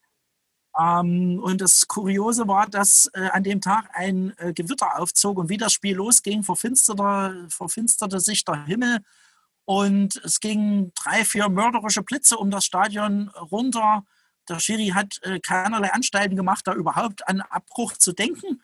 Ähm, 0.79 1.41
und 1.43 1.61
das 1.61 1.89
Kuriose 1.89 2.47
war, 2.49 2.67
dass 2.69 3.11
äh, 3.15 3.29
an 3.31 3.43
dem 3.43 3.61
Tag 3.61 3.89
ein 3.93 4.35
äh, 4.39 4.53
Gewitter 4.53 4.99
aufzog 4.99 5.39
und 5.39 5.49
wie 5.49 5.57
das 5.57 5.73
Spiel 5.73 5.97
losging, 5.97 6.43
verfinsterte, 6.43 7.47
verfinsterte 7.49 8.21
sich 8.21 8.45
der 8.45 8.65
Himmel 8.67 9.01
und 9.65 10.17
es 10.25 10.39
gingen 10.41 10.93
drei, 10.95 11.25
vier 11.25 11.49
mörderische 11.49 12.03
Blitze 12.03 12.37
um 12.37 12.51
das 12.51 12.65
Stadion 12.65 13.29
runter. 13.51 14.05
Der 14.49 14.61
Schiri 14.61 14.89
hat 14.89 15.19
äh, 15.23 15.41
keinerlei 15.41 15.93
Anstalten 15.93 16.37
gemacht, 16.37 16.67
da 16.67 16.75
überhaupt 16.75 17.27
an 17.27 17.41
Abbruch 17.41 17.95
zu 17.95 18.13
denken. 18.13 18.63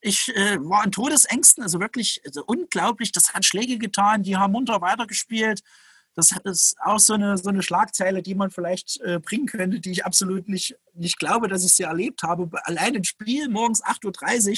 Ich 0.00 0.34
äh, 0.34 0.58
war 0.60 0.84
in 0.84 0.92
Todesängsten, 0.92 1.62
also 1.62 1.80
wirklich 1.80 2.22
also 2.24 2.44
unglaublich. 2.46 3.12
Das 3.12 3.34
hat 3.34 3.44
Schläge 3.44 3.78
getan, 3.78 4.22
die 4.22 4.36
haben 4.36 4.52
munter 4.52 4.80
weitergespielt. 4.80 5.62
Das 6.14 6.32
ist 6.44 6.76
auch 6.82 6.98
so 6.98 7.14
eine, 7.14 7.38
so 7.38 7.48
eine 7.50 7.62
Schlagzeile, 7.62 8.22
die 8.22 8.34
man 8.34 8.50
vielleicht 8.50 9.00
äh, 9.00 9.20
bringen 9.20 9.46
könnte, 9.46 9.80
die 9.80 9.92
ich 9.92 10.04
absolut 10.04 10.48
nicht, 10.48 10.76
nicht 10.94 11.18
glaube, 11.18 11.48
dass 11.48 11.64
ich 11.64 11.74
sie 11.74 11.84
erlebt 11.84 12.22
habe. 12.22 12.50
Allein 12.64 12.96
ein 12.96 13.04
Spiel 13.04 13.48
morgens 13.48 13.84
8.30 13.84 14.50
Uhr 14.50 14.56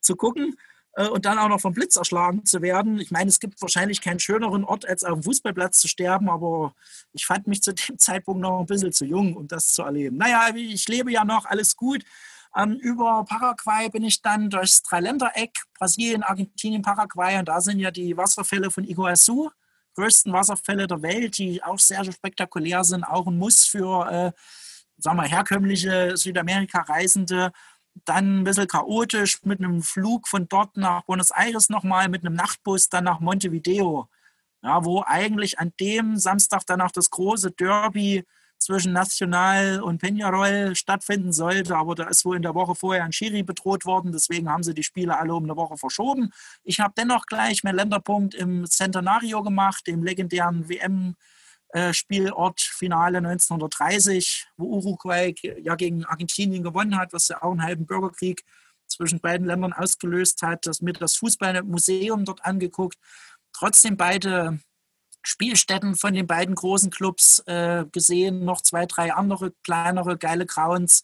zu 0.00 0.16
gucken 0.16 0.56
äh, 0.94 1.08
und 1.08 1.24
dann 1.24 1.38
auch 1.38 1.48
noch 1.48 1.60
vom 1.60 1.74
Blitz 1.74 1.96
erschlagen 1.96 2.44
zu 2.44 2.62
werden. 2.62 3.00
Ich 3.00 3.10
meine, 3.10 3.28
es 3.28 3.40
gibt 3.40 3.60
wahrscheinlich 3.60 4.00
keinen 4.00 4.20
schöneren 4.20 4.64
Ort, 4.64 4.86
als 4.86 5.02
auf 5.02 5.14
dem 5.14 5.22
Fußballplatz 5.24 5.80
zu 5.80 5.88
sterben, 5.88 6.28
aber 6.30 6.74
ich 7.12 7.26
fand 7.26 7.46
mich 7.46 7.62
zu 7.62 7.74
dem 7.74 7.98
Zeitpunkt 7.98 8.40
noch 8.40 8.60
ein 8.60 8.66
bisschen 8.66 8.92
zu 8.92 9.04
jung, 9.04 9.34
um 9.36 9.48
das 9.48 9.72
zu 9.72 9.82
erleben. 9.82 10.16
Naja, 10.16 10.54
ich 10.54 10.86
lebe 10.88 11.10
ja 11.10 11.24
noch, 11.24 11.44
alles 11.46 11.76
gut. 11.76 12.04
Ähm, 12.56 12.74
über 12.74 13.24
Paraguay 13.24 13.88
bin 13.90 14.04
ich 14.04 14.22
dann 14.22 14.48
durchs 14.48 14.82
Dreiländereck, 14.82 15.50
Brasilien, 15.76 16.22
Argentinien, 16.22 16.82
Paraguay 16.82 17.38
und 17.38 17.48
da 17.48 17.60
sind 17.60 17.80
ja 17.80 17.90
die 17.90 18.16
Wasserfälle 18.16 18.70
von 18.70 18.84
Iguazu, 18.84 19.50
größten 19.94 20.32
Wasserfälle 20.32 20.86
der 20.86 21.02
Welt, 21.02 21.38
die 21.38 21.62
auch 21.62 21.78
sehr, 21.78 22.04
spektakulär 22.04 22.84
sind, 22.84 23.04
auch 23.04 23.26
ein 23.26 23.38
Muss 23.38 23.64
für, 23.64 24.08
äh, 24.10 24.32
sagen 24.98 25.16
wir, 25.16 25.24
herkömmliche 25.24 26.16
Südamerika-Reisende. 26.16 27.52
Dann 28.04 28.40
ein 28.40 28.44
bisschen 28.44 28.68
chaotisch 28.68 29.42
mit 29.44 29.60
einem 29.60 29.82
Flug 29.82 30.28
von 30.28 30.48
dort 30.48 30.76
nach 30.76 31.02
Buenos 31.04 31.30
Aires 31.30 31.68
nochmal, 31.70 32.08
mit 32.08 32.24
einem 32.24 32.34
Nachtbus 32.34 32.88
dann 32.88 33.04
nach 33.04 33.20
Montevideo. 33.20 34.08
Ja, 34.62 34.84
wo 34.84 35.02
eigentlich 35.06 35.58
an 35.58 35.72
dem 35.78 36.16
Samstag 36.16 36.64
dann 36.66 36.80
auch 36.80 36.90
das 36.90 37.10
große 37.10 37.50
Derby 37.52 38.24
zwischen 38.64 38.94
National 38.94 39.82
und 39.82 40.02
Peñarol 40.02 40.74
stattfinden 40.74 41.34
sollte, 41.34 41.76
aber 41.76 41.94
da 41.94 42.08
ist 42.08 42.24
wohl 42.24 42.36
in 42.36 42.42
der 42.42 42.54
Woche 42.54 42.74
vorher 42.74 43.04
ein 43.04 43.12
Schiri 43.12 43.42
bedroht 43.42 43.84
worden, 43.84 44.10
deswegen 44.10 44.48
haben 44.48 44.62
sie 44.62 44.72
die 44.72 44.82
Spiele 44.82 45.18
alle 45.18 45.34
um 45.34 45.44
eine 45.44 45.54
Woche 45.56 45.76
verschoben. 45.76 46.32
Ich 46.62 46.80
habe 46.80 46.94
dennoch 46.96 47.26
gleich 47.26 47.62
meinen 47.62 47.76
Länderpunkt 47.76 48.34
im 48.34 48.64
Centenario 48.64 49.42
gemacht, 49.42 49.86
dem 49.86 50.02
legendären 50.02 50.66
WM 50.66 51.14
Spielort 51.92 52.60
Finale 52.60 53.18
1930, 53.18 54.46
wo 54.56 54.78
Uruguay 54.78 55.34
ja 55.60 55.74
gegen 55.74 56.06
Argentinien 56.06 56.62
gewonnen 56.62 56.96
hat, 56.96 57.12
was 57.12 57.28
ja 57.28 57.42
auch 57.42 57.50
einen 57.50 57.64
halben 57.64 57.84
Bürgerkrieg 57.84 58.44
zwischen 58.86 59.20
beiden 59.20 59.46
Ländern 59.46 59.74
ausgelöst 59.74 60.40
hat, 60.40 60.66
das 60.66 60.80
mir 60.80 60.92
das 60.94 61.16
Fußballmuseum 61.16 62.24
dort 62.24 62.44
angeguckt. 62.44 62.96
Trotzdem 63.52 63.96
beide 63.98 64.60
Spielstätten 65.24 65.96
von 65.96 66.14
den 66.14 66.26
beiden 66.26 66.54
großen 66.54 66.90
Clubs 66.90 67.40
äh, 67.46 67.84
gesehen, 67.90 68.44
noch 68.44 68.60
zwei, 68.60 68.86
drei 68.86 69.12
andere 69.14 69.52
kleinere, 69.64 70.18
geile 70.18 70.46
Grounds. 70.46 71.02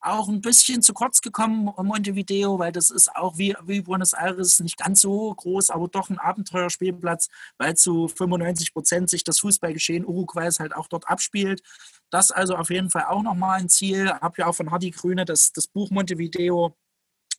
Auch 0.00 0.28
ein 0.28 0.40
bisschen 0.40 0.82
zu 0.82 0.94
kurz 0.94 1.20
gekommen 1.20 1.70
Montevideo, 1.82 2.58
weil 2.58 2.72
das 2.72 2.90
ist 2.90 3.14
auch 3.16 3.38
wie, 3.38 3.54
wie 3.64 3.80
Buenos 3.80 4.12
Aires 4.12 4.60
nicht 4.60 4.78
ganz 4.78 5.00
so 5.00 5.34
groß, 5.34 5.70
aber 5.70 5.88
doch 5.88 6.10
ein 6.10 6.18
Abenteuerspielplatz, 6.18 7.28
weil 7.58 7.76
zu 7.76 8.08
95 8.08 8.72
Prozent 8.72 9.10
sich 9.10 9.24
das 9.24 9.40
Fußballgeschehen 9.40 10.06
Uruguays 10.06 10.60
halt 10.60 10.74
auch 10.74 10.88
dort 10.88 11.08
abspielt. 11.08 11.62
Das 12.10 12.30
also 12.30 12.56
auf 12.56 12.70
jeden 12.70 12.90
Fall 12.90 13.06
auch 13.06 13.22
nochmal 13.22 13.60
ein 13.60 13.68
Ziel. 13.68 14.10
Habe 14.12 14.36
ja 14.38 14.46
auch 14.46 14.54
von 14.54 14.70
Hardy 14.70 14.92
Grüne 14.92 15.24
das, 15.24 15.52
das 15.52 15.66
Buch 15.66 15.90
Montevideo 15.90 16.76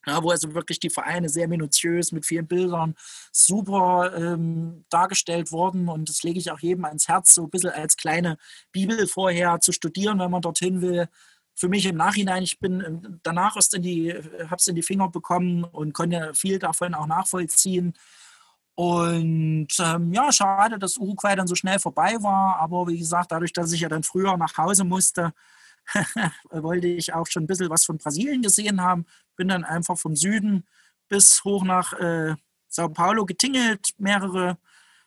ja, 0.06 0.24
wo 0.24 0.30
also 0.30 0.54
wirklich 0.54 0.80
die 0.80 0.90
Vereine 0.90 1.30
sehr 1.30 1.48
minutiös 1.48 2.12
mit 2.12 2.26
vielen 2.26 2.48
Bildern 2.48 2.96
super 3.32 4.14
ähm, 4.16 4.86
dargestellt 4.90 5.52
wurden. 5.52 5.90
Und 5.90 6.10
das 6.10 6.24
lege 6.24 6.40
ich 6.40 6.52
auch 6.52 6.60
jedem 6.60 6.86
ans 6.86 7.08
Herz, 7.08 7.34
so 7.34 7.44
ein 7.44 7.50
bisschen 7.50 7.72
als 7.72 7.98
kleine 7.98 8.38
Bibel 8.72 9.08
vorher 9.08 9.60
zu 9.60 9.72
studieren, 9.72 10.20
wenn 10.20 10.32
man 10.32 10.42
dorthin 10.42 10.82
will. 10.82 11.08
Für 11.56 11.70
mich 11.70 11.86
im 11.86 11.98
Nachhinein, 11.98 12.44
ich 12.44 12.60
bin 12.60 12.82
ähm, 12.86 13.20
danach 13.24 13.56
erst 13.56 13.74
in 13.74 13.82
die, 13.82 14.14
habe 14.14 14.58
es 14.58 14.68
in 14.68 14.76
die 14.76 14.84
Finger 14.84 15.10
bekommen 15.10 15.64
und 15.64 15.94
konnte 15.94 16.34
viel 16.34 16.60
davon 16.60 16.94
auch 16.94 17.08
nachvollziehen. 17.08 17.94
Und 18.76 19.70
ähm, 19.80 20.14
ja, 20.14 20.32
schade, 20.32 20.78
dass 20.78 20.98
Uruguay 20.98 21.36
dann 21.36 21.48
so 21.48 21.56
schnell 21.56 21.80
vorbei 21.80 22.16
war. 22.22 22.58
Aber 22.60 22.86
wie 22.86 23.00
gesagt, 23.00 23.32
dadurch, 23.32 23.52
dass 23.52 23.72
ich 23.72 23.82
ja 23.82 23.90
dann 23.90 24.04
früher 24.04 24.38
nach 24.38 24.56
Hause 24.56 24.84
musste, 24.84 25.34
wollte 26.52 26.88
ich 26.88 27.12
auch 27.12 27.26
schon 27.26 27.44
ein 27.44 27.48
bisschen 27.48 27.72
was 27.72 27.86
von 27.86 27.98
Brasilien 27.98 28.44
gesehen 28.44 28.80
haben. 28.82 29.08
Bin 29.38 29.48
dann 29.48 29.64
einfach 29.64 29.98
vom 29.98 30.18
Süden 30.18 30.66
bis 31.08 31.44
hoch 31.46 31.64
nach 31.64 31.94
äh, 31.94 32.36
Sao 32.68 32.90
Paulo 32.90 33.26
getingelt, 33.26 33.94
mehrere 33.98 34.58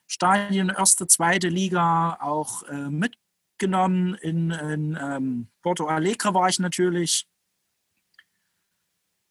Stadien, 0.07 0.71
erste, 0.71 1.07
zweite 1.07 1.49
Liga 1.49 2.19
auch 2.21 2.63
äh, 2.65 2.89
mitgenommen. 2.89 4.15
In, 4.15 4.51
in 4.51 4.99
ähm, 5.01 5.49
Porto 5.63 5.87
Alegre 5.87 6.35
war 6.35 6.49
ich 6.49 6.59
natürlich. 6.59 7.27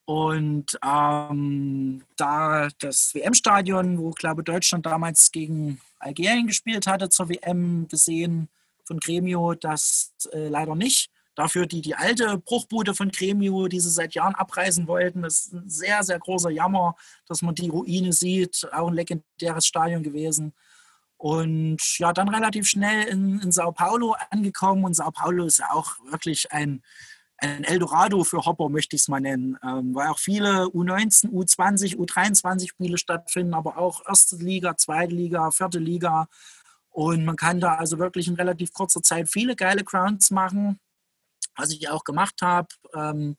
Und 0.06 0.80
ähm, 0.84 2.04
da 2.16 2.70
das 2.80 3.14
WM-Stadion, 3.14 4.00
wo, 4.00 4.12
glaube 4.12 4.44
Deutschland 4.44 4.86
damals 4.86 5.32
gegen 5.32 5.80
Algerien 6.00 6.48
gespielt 6.48 6.88
hatte, 6.88 7.10
zur 7.10 7.30
WM 7.30 7.88
gesehen 7.88 8.50
von 8.86 9.00
Gremio, 9.00 9.54
das 9.54 10.14
äh, 10.32 10.48
leider 10.48 10.76
nicht. 10.76 11.12
Dafür 11.40 11.68
die, 11.68 11.80
die 11.80 11.96
alte 11.96 12.38
Bruchbude 12.38 12.94
von 12.94 13.12
Gremio, 13.12 13.70
die 13.70 13.80
sie 13.80 13.90
seit 13.90 14.14
Jahren 14.14 14.36
abreißen 14.36 14.90
wollten, 14.90 15.22
das 15.22 15.46
ist 15.46 15.54
ein 15.54 15.70
sehr, 15.70 16.04
sehr 16.04 16.20
großer 16.20 16.50
Jammer, 16.50 16.98
dass 17.28 17.42
man 17.42 17.56
die 17.56 17.70
Ruine 17.70 18.12
sieht. 18.12 18.68
Auch 18.74 18.90
ein 18.90 18.94
legendäres 18.94 19.66
Stadion 19.66 20.04
gewesen. 20.04 20.54
Und 21.16 21.78
ja, 21.98 22.12
dann 22.12 22.28
relativ 22.28 22.68
schnell 22.68 23.08
in, 23.08 23.40
in 23.40 23.54
Sao 23.54 23.72
Paulo 23.72 24.18
angekommen. 24.32 24.84
Und 24.84 24.96
Sao 24.96 25.12
Paulo 25.12 25.46
ist 25.46 25.60
ja 25.60 25.72
auch 25.72 25.96
wirklich 26.12 26.52
ein, 26.52 26.84
ein 27.38 27.64
Eldorado 27.64 28.26
für 28.26 28.46
Hopper, 28.46 28.68
möchte 28.68 28.98
ich 28.98 29.04
es 29.04 29.08
mal 29.08 29.22
nennen, 29.22 29.58
ähm, 29.64 29.96
weil 29.96 30.10
auch 30.10 30.20
viele 30.20 30.66
U19, 30.66 31.32
U20, 31.32 31.96
U23 31.96 32.68
Spiele 32.68 32.98
stattfinden, 32.98 33.54
aber 33.54 33.78
auch 33.78 34.06
erste 34.06 34.36
Liga, 34.36 34.76
zweite 34.76 35.16
Liga, 35.16 35.52
vierte 35.52 35.80
Liga. 35.80 36.28
Und 36.90 37.24
man 37.24 37.38
kann 37.38 37.62
da 37.62 37.76
also 37.76 37.98
wirklich 37.98 38.28
in 38.28 38.36
relativ 38.36 38.74
kurzer 38.74 39.02
Zeit 39.02 39.30
viele 39.30 39.56
geile 39.56 39.86
Grounds 39.86 40.32
machen 40.32 40.82
was 41.60 41.72
ich 41.72 41.90
auch 41.90 42.04
gemacht 42.04 42.42
habe 42.42 42.68
ähm, 42.96 43.38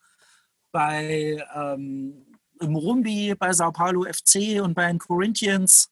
bei 0.72 1.44
ähm, 1.54 2.26
im 2.60 2.76
Rumbi, 2.76 3.34
bei 3.38 3.52
Sao 3.52 3.72
Paulo 3.72 4.04
FC 4.04 4.62
und 4.62 4.74
bei 4.74 4.86
den 4.86 4.98
Corinthians 4.98 5.90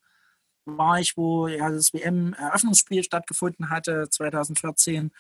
war 0.67 1.01
ich, 1.01 1.17
wo 1.17 1.49
ja 1.49 1.71
das 1.71 1.95
WM-Eröffnungsspiel 1.95 3.03
stattgefunden 3.03 3.71
hatte 3.71 4.09
2014. 4.11 5.11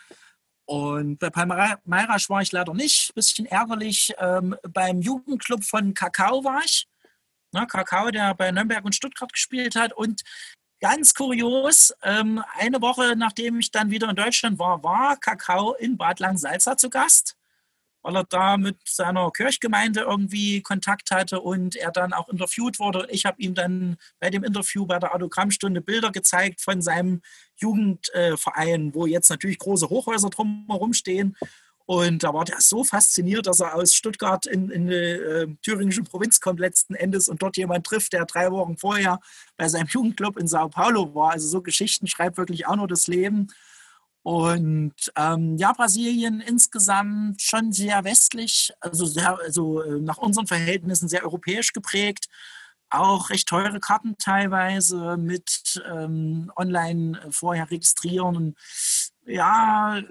Und 0.66 1.18
bei 1.18 1.30
Palmeiras 1.30 2.28
war 2.28 2.42
ich 2.42 2.52
leider 2.52 2.74
nicht, 2.74 3.14
bisschen 3.14 3.46
ärgerlich. 3.46 4.12
Ähm, 4.18 4.54
beim 4.68 5.00
Jugendclub 5.00 5.64
von 5.64 5.94
Kakao 5.94 6.44
war 6.44 6.60
ich. 6.62 6.86
Na, 7.52 7.64
Kakao, 7.64 8.10
der 8.10 8.34
bei 8.34 8.50
Nürnberg 8.50 8.84
und 8.84 8.94
Stuttgart 8.94 9.32
gespielt 9.32 9.76
hat. 9.76 9.94
Und 9.94 10.20
Ganz 10.80 11.12
kurios, 11.14 11.92
ähm, 12.04 12.40
eine 12.56 12.80
Woche 12.80 13.16
nachdem 13.16 13.58
ich 13.58 13.72
dann 13.72 13.90
wieder 13.90 14.08
in 14.10 14.14
Deutschland 14.14 14.60
war, 14.60 14.84
war 14.84 15.16
Kakao 15.16 15.74
in 15.74 15.96
Bad 15.96 16.20
Langsalza 16.20 16.76
zu 16.76 16.88
Gast, 16.88 17.36
weil 18.02 18.14
er 18.14 18.22
da 18.22 18.56
mit 18.56 18.76
seiner 18.84 19.28
Kirchgemeinde 19.32 20.02
irgendwie 20.02 20.62
Kontakt 20.62 21.10
hatte 21.10 21.40
und 21.40 21.74
er 21.74 21.90
dann 21.90 22.12
auch 22.12 22.28
interviewt 22.28 22.78
wurde. 22.78 23.08
Ich 23.10 23.24
habe 23.26 23.42
ihm 23.42 23.54
dann 23.54 23.96
bei 24.20 24.30
dem 24.30 24.44
Interview 24.44 24.86
bei 24.86 25.00
der 25.00 25.12
Autogrammstunde 25.16 25.80
Bilder 25.80 26.12
gezeigt 26.12 26.60
von 26.60 26.80
seinem 26.80 27.22
Jugendverein, 27.56 28.94
wo 28.94 29.06
jetzt 29.06 29.30
natürlich 29.30 29.58
große 29.58 29.88
Hochhäuser 29.88 30.30
drumherum 30.30 30.92
stehen. 30.92 31.36
Und 31.90 32.22
da 32.22 32.34
war 32.34 32.44
der 32.44 32.60
so 32.60 32.84
fasziniert, 32.84 33.46
dass 33.46 33.60
er 33.60 33.74
aus 33.74 33.94
Stuttgart 33.94 34.44
in, 34.44 34.68
in 34.68 34.88
die 34.88 34.94
äh, 34.94 35.56
thüringische 35.62 36.02
Provinz 36.02 36.38
kommt 36.38 36.60
letzten 36.60 36.94
Endes 36.94 37.28
und 37.28 37.40
dort 37.40 37.56
jemand 37.56 37.86
trifft, 37.86 38.12
der 38.12 38.26
drei 38.26 38.50
Wochen 38.50 38.76
vorher 38.76 39.20
bei 39.56 39.70
seinem 39.70 39.86
Jugendclub 39.86 40.36
in 40.36 40.48
Sao 40.48 40.68
Paulo 40.68 41.14
war. 41.14 41.32
Also 41.32 41.48
so 41.48 41.62
Geschichten 41.62 42.06
schreibt 42.06 42.36
wirklich 42.36 42.66
auch 42.66 42.76
nur 42.76 42.88
das 42.88 43.06
Leben. 43.06 43.46
Und 44.22 44.92
ähm, 45.16 45.56
ja, 45.56 45.72
Brasilien 45.72 46.42
insgesamt 46.42 47.40
schon 47.40 47.72
sehr 47.72 48.04
westlich, 48.04 48.70
also, 48.80 49.06
sehr, 49.06 49.38
also 49.38 49.80
äh, 49.80 49.98
nach 49.98 50.18
unseren 50.18 50.46
Verhältnissen 50.46 51.08
sehr 51.08 51.24
europäisch 51.24 51.72
geprägt. 51.72 52.28
Auch 52.90 53.30
recht 53.30 53.48
teure 53.48 53.80
Karten 53.80 54.18
teilweise 54.18 55.16
mit 55.16 55.82
ähm, 55.90 56.52
online 56.54 57.18
vorher 57.30 57.70
registrieren. 57.70 58.36
Und 58.36 58.58
ja, 59.28 60.02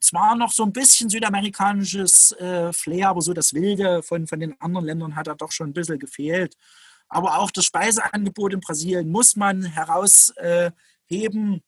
zwar 0.00 0.36
noch 0.36 0.52
so 0.52 0.64
ein 0.64 0.72
bisschen 0.72 1.08
südamerikanisches 1.08 2.32
äh, 2.32 2.72
Flair, 2.72 3.10
aber 3.10 3.22
so 3.22 3.32
das 3.32 3.54
Wilde 3.54 4.02
von, 4.02 4.26
von 4.26 4.40
den 4.40 4.60
anderen 4.60 4.86
Ländern 4.86 5.16
hat 5.16 5.28
da 5.28 5.34
doch 5.34 5.52
schon 5.52 5.70
ein 5.70 5.72
bisschen 5.72 5.98
gefehlt. 5.98 6.56
Aber 7.08 7.38
auch 7.38 7.50
das 7.50 7.64
Speiseangebot 7.64 8.52
in 8.52 8.60
Brasilien 8.60 9.10
muss 9.10 9.36
man 9.36 9.62
herausheben. 9.64 11.54
Äh, 11.54 11.60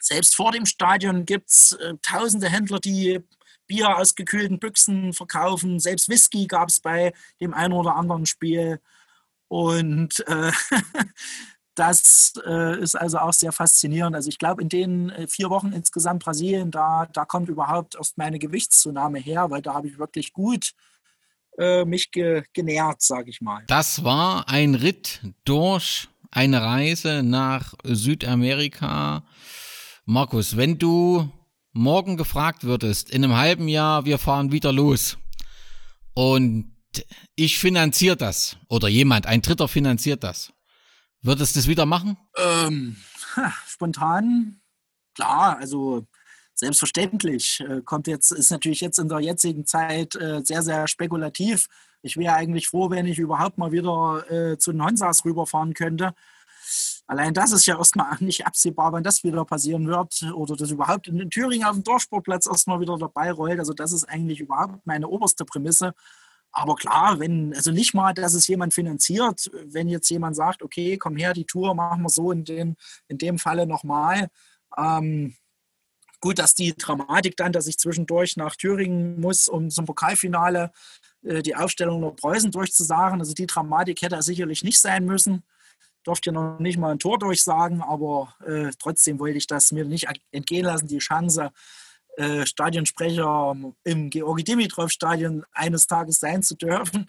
Selbst 0.00 0.36
vor 0.36 0.52
dem 0.52 0.66
Stadion 0.66 1.26
gibt 1.26 1.50
es 1.50 1.72
äh, 1.72 1.94
tausende 2.02 2.48
Händler, 2.48 2.78
die 2.78 3.20
Bier 3.66 3.96
aus 3.96 4.14
gekühlten 4.14 4.60
Büchsen 4.60 5.12
verkaufen. 5.12 5.80
Selbst 5.80 6.08
Whisky 6.08 6.46
gab 6.46 6.68
es 6.68 6.80
bei 6.80 7.12
dem 7.40 7.52
einen 7.52 7.72
oder 7.72 7.96
anderen 7.96 8.26
Spiel. 8.26 8.80
Und 9.48 10.24
äh, 10.28 10.52
das 11.76 12.34
äh, 12.46 12.80
ist 12.80 12.96
also 12.96 13.18
auch 13.18 13.32
sehr 13.32 13.52
faszinierend. 13.52 14.16
Also 14.16 14.28
ich 14.28 14.38
glaube, 14.38 14.62
in 14.62 14.68
den 14.68 15.10
äh, 15.10 15.28
vier 15.28 15.50
Wochen 15.50 15.72
insgesamt 15.72 16.24
Brasilien, 16.24 16.70
da, 16.70 17.06
da 17.12 17.24
kommt 17.24 17.48
überhaupt 17.48 17.94
erst 17.94 18.18
meine 18.18 18.38
Gewichtszunahme 18.38 19.18
her, 19.18 19.50
weil 19.50 19.62
da 19.62 19.74
habe 19.74 19.86
ich 19.86 19.98
wirklich 19.98 20.32
gut 20.32 20.72
äh, 21.58 21.84
mich 21.84 22.10
ge 22.10 22.42
genährt, 22.52 23.02
sage 23.02 23.30
ich 23.30 23.40
mal. 23.40 23.62
Das 23.66 24.04
war 24.04 24.48
ein 24.48 24.74
Ritt 24.74 25.20
durch 25.44 26.08
eine 26.30 26.62
Reise 26.62 27.22
nach 27.22 27.74
Südamerika. 27.84 29.24
Markus, 30.04 30.56
wenn 30.56 30.78
du 30.78 31.30
morgen 31.72 32.16
gefragt 32.16 32.64
würdest, 32.64 33.10
in 33.10 33.22
einem 33.22 33.36
halben 33.36 33.68
Jahr, 33.68 34.04
wir 34.06 34.18
fahren 34.18 34.52
wieder 34.52 34.72
los 34.72 35.18
und 36.14 36.72
ich 37.34 37.58
finanziere 37.58 38.16
das 38.16 38.56
oder 38.68 38.88
jemand, 38.88 39.26
ein 39.26 39.42
Dritter 39.42 39.68
finanziert 39.68 40.24
das, 40.24 40.52
Würdest 41.22 41.56
du 41.56 41.60
es 41.60 41.68
wieder 41.68 41.86
machen? 41.86 42.16
Ähm, 42.36 42.96
spontan, 43.66 44.60
klar, 45.14 45.58
also 45.58 46.06
selbstverständlich. 46.54 47.60
Äh, 47.60 47.82
kommt 47.82 48.06
jetzt, 48.06 48.32
ist 48.32 48.50
natürlich 48.50 48.80
jetzt 48.80 48.98
in 48.98 49.08
der 49.08 49.20
jetzigen 49.20 49.66
Zeit 49.66 50.14
äh, 50.16 50.40
sehr, 50.42 50.62
sehr 50.62 50.88
spekulativ. 50.88 51.68
Ich 52.02 52.16
wäre 52.16 52.34
eigentlich 52.34 52.68
froh, 52.68 52.90
wenn 52.90 53.06
ich 53.06 53.18
überhaupt 53.18 53.58
mal 53.58 53.72
wieder 53.72 54.24
äh, 54.30 54.58
zu 54.58 54.72
den 54.72 54.84
Honsas 54.84 55.24
rüberfahren 55.24 55.74
könnte. 55.74 56.14
Allein 57.06 57.34
das 57.34 57.52
ist 57.52 57.66
ja 57.66 57.78
erstmal 57.78 58.16
nicht 58.20 58.46
absehbar, 58.46 58.92
wann 58.92 59.04
das 59.04 59.22
wieder 59.22 59.44
passieren 59.44 59.86
wird 59.86 60.22
oder 60.34 60.56
dass 60.56 60.70
überhaupt 60.70 61.08
in 61.08 61.30
Thüringen 61.30 61.66
auf 61.66 61.74
dem 61.74 61.84
Dorfsportplatz 61.84 62.46
erstmal 62.46 62.80
wieder 62.80 62.96
dabei 62.98 63.30
rollt. 63.32 63.58
Also 63.58 63.72
das 63.72 63.92
ist 63.92 64.04
eigentlich 64.04 64.40
überhaupt 64.40 64.86
meine 64.86 65.08
oberste 65.08 65.44
Prämisse. 65.44 65.94
Aber 66.58 66.74
klar, 66.74 67.20
wenn, 67.20 67.54
also 67.54 67.70
nicht 67.70 67.92
mal, 67.92 68.14
dass 68.14 68.32
es 68.32 68.46
jemand 68.46 68.72
finanziert, 68.72 69.50
wenn 69.66 69.88
jetzt 69.88 70.08
jemand 70.08 70.36
sagt, 70.36 70.62
okay, 70.62 70.96
komm 70.96 71.14
her, 71.14 71.34
die 71.34 71.44
Tour 71.44 71.74
machen 71.74 72.00
wir 72.02 72.08
so 72.08 72.32
in 72.32 72.44
dem, 72.44 72.76
in 73.08 73.18
dem 73.18 73.38
Falle 73.38 73.66
nochmal. 73.66 74.28
Ähm, 74.78 75.36
gut, 76.18 76.38
dass 76.38 76.54
die 76.54 76.74
Dramatik 76.74 77.36
dann, 77.36 77.52
dass 77.52 77.66
ich 77.66 77.76
zwischendurch 77.76 78.38
nach 78.38 78.56
Thüringen 78.56 79.20
muss, 79.20 79.48
um 79.48 79.68
zum 79.68 79.84
Pokalfinale 79.84 80.72
äh, 81.24 81.42
die 81.42 81.54
Aufstellung 81.54 82.00
der 82.00 82.12
Preußen 82.12 82.50
durchzusagen. 82.50 83.20
Also 83.20 83.34
die 83.34 83.46
Dramatik 83.46 84.00
hätte 84.00 84.22
sicherlich 84.22 84.64
nicht 84.64 84.80
sein 84.80 85.04
müssen. 85.04 85.44
Durfte 86.04 86.30
ja 86.30 86.32
noch 86.32 86.58
nicht 86.58 86.78
mal 86.78 86.92
ein 86.92 86.98
Tor 86.98 87.18
durchsagen, 87.18 87.82
aber 87.82 88.34
äh, 88.46 88.70
trotzdem 88.78 89.18
wollte 89.18 89.36
ich 89.36 89.46
das 89.46 89.72
mir 89.72 89.84
nicht 89.84 90.08
entgehen 90.30 90.64
lassen, 90.64 90.86
die 90.86 90.98
Chance, 90.98 91.50
äh, 92.16 92.46
Stadionsprecher 92.46 93.54
im 93.84 94.10
Georgi 94.10 94.44
Dimitrov 94.44 94.90
Stadion 94.90 95.44
eines 95.52 95.86
Tages 95.86 96.18
sein 96.20 96.42
zu 96.42 96.54
dürfen. 96.56 97.06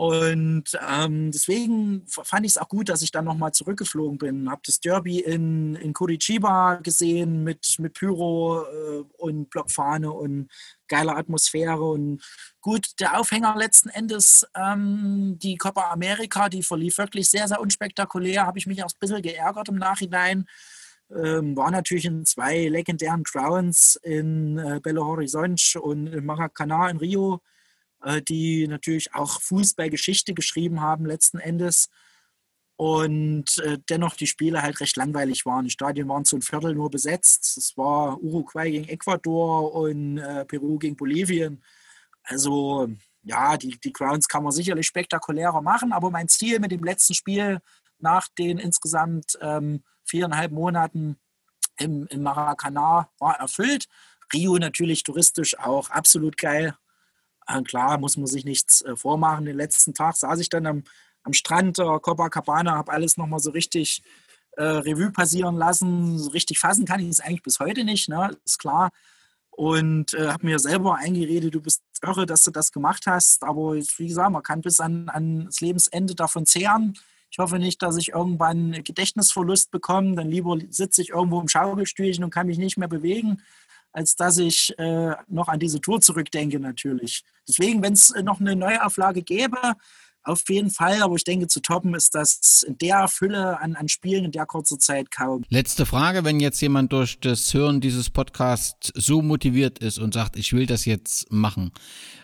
Und 0.00 0.78
ähm, 0.88 1.30
deswegen 1.30 2.06
fand 2.06 2.46
ich 2.46 2.52
es 2.52 2.56
auch 2.56 2.68
gut, 2.68 2.88
dass 2.88 3.02
ich 3.02 3.12
dann 3.12 3.26
nochmal 3.26 3.52
zurückgeflogen 3.52 4.16
bin. 4.16 4.50
Habe 4.50 4.62
das 4.64 4.80
Derby 4.80 5.20
in, 5.20 5.74
in 5.74 5.92
Curitiba 5.92 6.76
gesehen 6.76 7.44
mit, 7.44 7.74
mit 7.78 7.92
Pyro 7.92 8.62
äh, 8.62 9.04
und 9.18 9.50
Blockfahne 9.50 10.10
und 10.10 10.48
geiler 10.88 11.18
Atmosphäre. 11.18 11.84
Und 11.84 12.22
gut, 12.62 12.98
der 12.98 13.20
Aufhänger 13.20 13.54
letzten 13.58 13.90
Endes, 13.90 14.46
ähm, 14.56 15.36
die 15.38 15.58
Copa 15.58 15.90
America, 15.90 16.48
die 16.48 16.62
verlief 16.62 16.96
wirklich 16.96 17.28
sehr, 17.28 17.46
sehr 17.46 17.60
unspektakulär. 17.60 18.46
Habe 18.46 18.58
ich 18.58 18.66
mich 18.66 18.82
auch 18.82 18.88
ein 18.88 18.98
bisschen 19.00 19.20
geärgert 19.20 19.68
im 19.68 19.76
Nachhinein 19.76 20.46
ähm, 21.14 21.56
war 21.56 21.70
natürlich 21.70 22.04
in 22.04 22.24
zwei 22.24 22.68
legendären 22.68 23.24
Crowns 23.24 23.98
in 24.02 24.58
äh, 24.58 24.80
Belo 24.82 25.04
Horizonte 25.04 25.80
und 25.80 26.06
in 26.06 26.24
Maracanã 26.24 26.88
in 26.88 26.98
Rio, 26.98 27.40
äh, 28.02 28.22
die 28.22 28.68
natürlich 28.68 29.14
auch 29.14 29.40
Fußballgeschichte 29.40 30.34
geschrieben 30.34 30.80
haben 30.80 31.06
letzten 31.06 31.38
Endes. 31.38 31.88
Und 32.76 33.58
äh, 33.58 33.78
dennoch 33.90 34.14
die 34.16 34.26
Spiele 34.26 34.62
halt 34.62 34.80
recht 34.80 34.96
langweilig 34.96 35.44
waren. 35.44 35.66
Die 35.66 35.70
Stadien 35.70 36.08
waren 36.08 36.24
zu 36.24 36.36
ein 36.36 36.42
Viertel 36.42 36.74
nur 36.74 36.90
besetzt. 36.90 37.58
Es 37.58 37.76
war 37.76 38.18
Uruguay 38.22 38.70
gegen 38.70 38.88
Ecuador 38.88 39.74
und 39.74 40.16
äh, 40.16 40.46
Peru 40.46 40.78
gegen 40.78 40.96
Bolivien. 40.96 41.62
Also 42.22 42.88
ja, 43.22 43.56
die, 43.56 43.78
die 43.78 43.92
Crowns 43.92 44.28
kann 44.28 44.44
man 44.44 44.52
sicherlich 44.52 44.86
spektakulärer 44.86 45.60
machen, 45.60 45.92
aber 45.92 46.10
mein 46.10 46.28
Ziel 46.28 46.58
mit 46.58 46.70
dem 46.70 46.82
letzten 46.82 47.14
Spiel 47.14 47.60
nach 47.98 48.28
den 48.28 48.58
insgesamt 48.58 49.38
ähm, 49.42 49.82
viereinhalb 50.10 50.52
Monaten 50.52 51.16
im, 51.78 52.06
im 52.08 52.22
Maracanã 52.22 53.08
war 53.18 53.40
erfüllt. 53.40 53.86
Rio 54.32 54.56
natürlich 54.58 55.02
touristisch 55.02 55.58
auch 55.58 55.90
absolut 55.90 56.36
geil. 56.36 56.76
Äh, 57.46 57.62
klar, 57.62 57.98
muss 57.98 58.16
man 58.16 58.26
sich 58.26 58.44
nichts 58.44 58.82
äh, 58.82 58.96
vormachen. 58.96 59.46
Den 59.46 59.56
letzten 59.56 59.94
Tag 59.94 60.16
saß 60.16 60.38
ich 60.40 60.48
dann 60.48 60.66
am, 60.66 60.84
am 61.22 61.32
Strand 61.32 61.78
der 61.78 61.98
Copacabana, 62.00 62.72
habe 62.72 62.92
alles 62.92 63.16
nochmal 63.16 63.40
so 63.40 63.50
richtig 63.50 64.02
äh, 64.56 64.62
Revue 64.62 65.10
passieren 65.10 65.56
lassen. 65.56 66.18
So 66.18 66.30
richtig 66.30 66.58
fassen 66.58 66.84
kann 66.84 67.00
ich 67.00 67.08
es 67.08 67.20
eigentlich 67.20 67.42
bis 67.42 67.60
heute 67.60 67.84
nicht, 67.84 68.08
ne? 68.08 68.36
ist 68.44 68.58
klar. 68.58 68.90
Und 69.50 70.14
äh, 70.14 70.28
habe 70.28 70.46
mir 70.46 70.58
selber 70.58 70.96
eingeredet, 70.96 71.54
du 71.54 71.60
bist 71.60 71.82
irre, 72.02 72.24
dass 72.24 72.44
du 72.44 72.50
das 72.50 72.72
gemacht 72.72 73.06
hast. 73.06 73.42
Aber 73.42 73.74
wie 73.74 74.06
gesagt, 74.06 74.30
man 74.30 74.42
kann 74.42 74.60
bis 74.60 74.80
an, 74.80 75.08
an 75.08 75.46
das 75.46 75.60
Lebensende 75.60 76.14
davon 76.14 76.46
zehren. 76.46 76.96
Ich 77.30 77.38
hoffe 77.38 77.58
nicht, 77.58 77.80
dass 77.82 77.96
ich 77.96 78.08
irgendwann 78.10 78.82
Gedächtnisverlust 78.82 79.70
bekomme. 79.70 80.16
Dann 80.16 80.30
lieber 80.30 80.58
sitze 80.70 81.02
ich 81.02 81.10
irgendwo 81.10 81.40
im 81.40 81.48
Schaukelstühlchen 81.48 82.24
und 82.24 82.30
kann 82.30 82.46
mich 82.46 82.58
nicht 82.58 82.76
mehr 82.76 82.88
bewegen, 82.88 83.40
als 83.92 84.16
dass 84.16 84.38
ich 84.38 84.76
äh, 84.78 85.14
noch 85.28 85.48
an 85.48 85.60
diese 85.60 85.80
Tour 85.80 86.00
zurückdenke 86.00 86.58
natürlich. 86.58 87.22
Deswegen, 87.48 87.82
wenn 87.82 87.92
es 87.92 88.12
noch 88.22 88.40
eine 88.40 88.56
Neuauflage 88.56 89.22
gäbe, 89.22 89.58
auf 90.22 90.48
jeden 90.50 90.70
Fall, 90.70 91.02
aber 91.02 91.14
ich 91.16 91.24
denke, 91.24 91.46
zu 91.46 91.60
toppen 91.60 91.94
ist 91.94 92.14
das 92.14 92.62
in 92.66 92.76
der 92.76 93.08
Fülle 93.08 93.58
an, 93.58 93.74
an 93.74 93.88
Spielen 93.88 94.26
in 94.26 94.32
der 94.32 94.44
kurzen 94.44 94.78
Zeit 94.78 95.10
kaum. 95.10 95.44
Letzte 95.48 95.86
Frage, 95.86 96.24
wenn 96.24 96.40
jetzt 96.40 96.60
jemand 96.60 96.92
durch 96.92 97.18
das 97.20 97.54
Hören 97.54 97.80
dieses 97.80 98.10
Podcasts 98.10 98.92
so 98.94 99.22
motiviert 99.22 99.78
ist 99.78 99.98
und 99.98 100.12
sagt, 100.12 100.36
ich 100.36 100.52
will 100.52 100.66
das 100.66 100.84
jetzt 100.84 101.32
machen, 101.32 101.72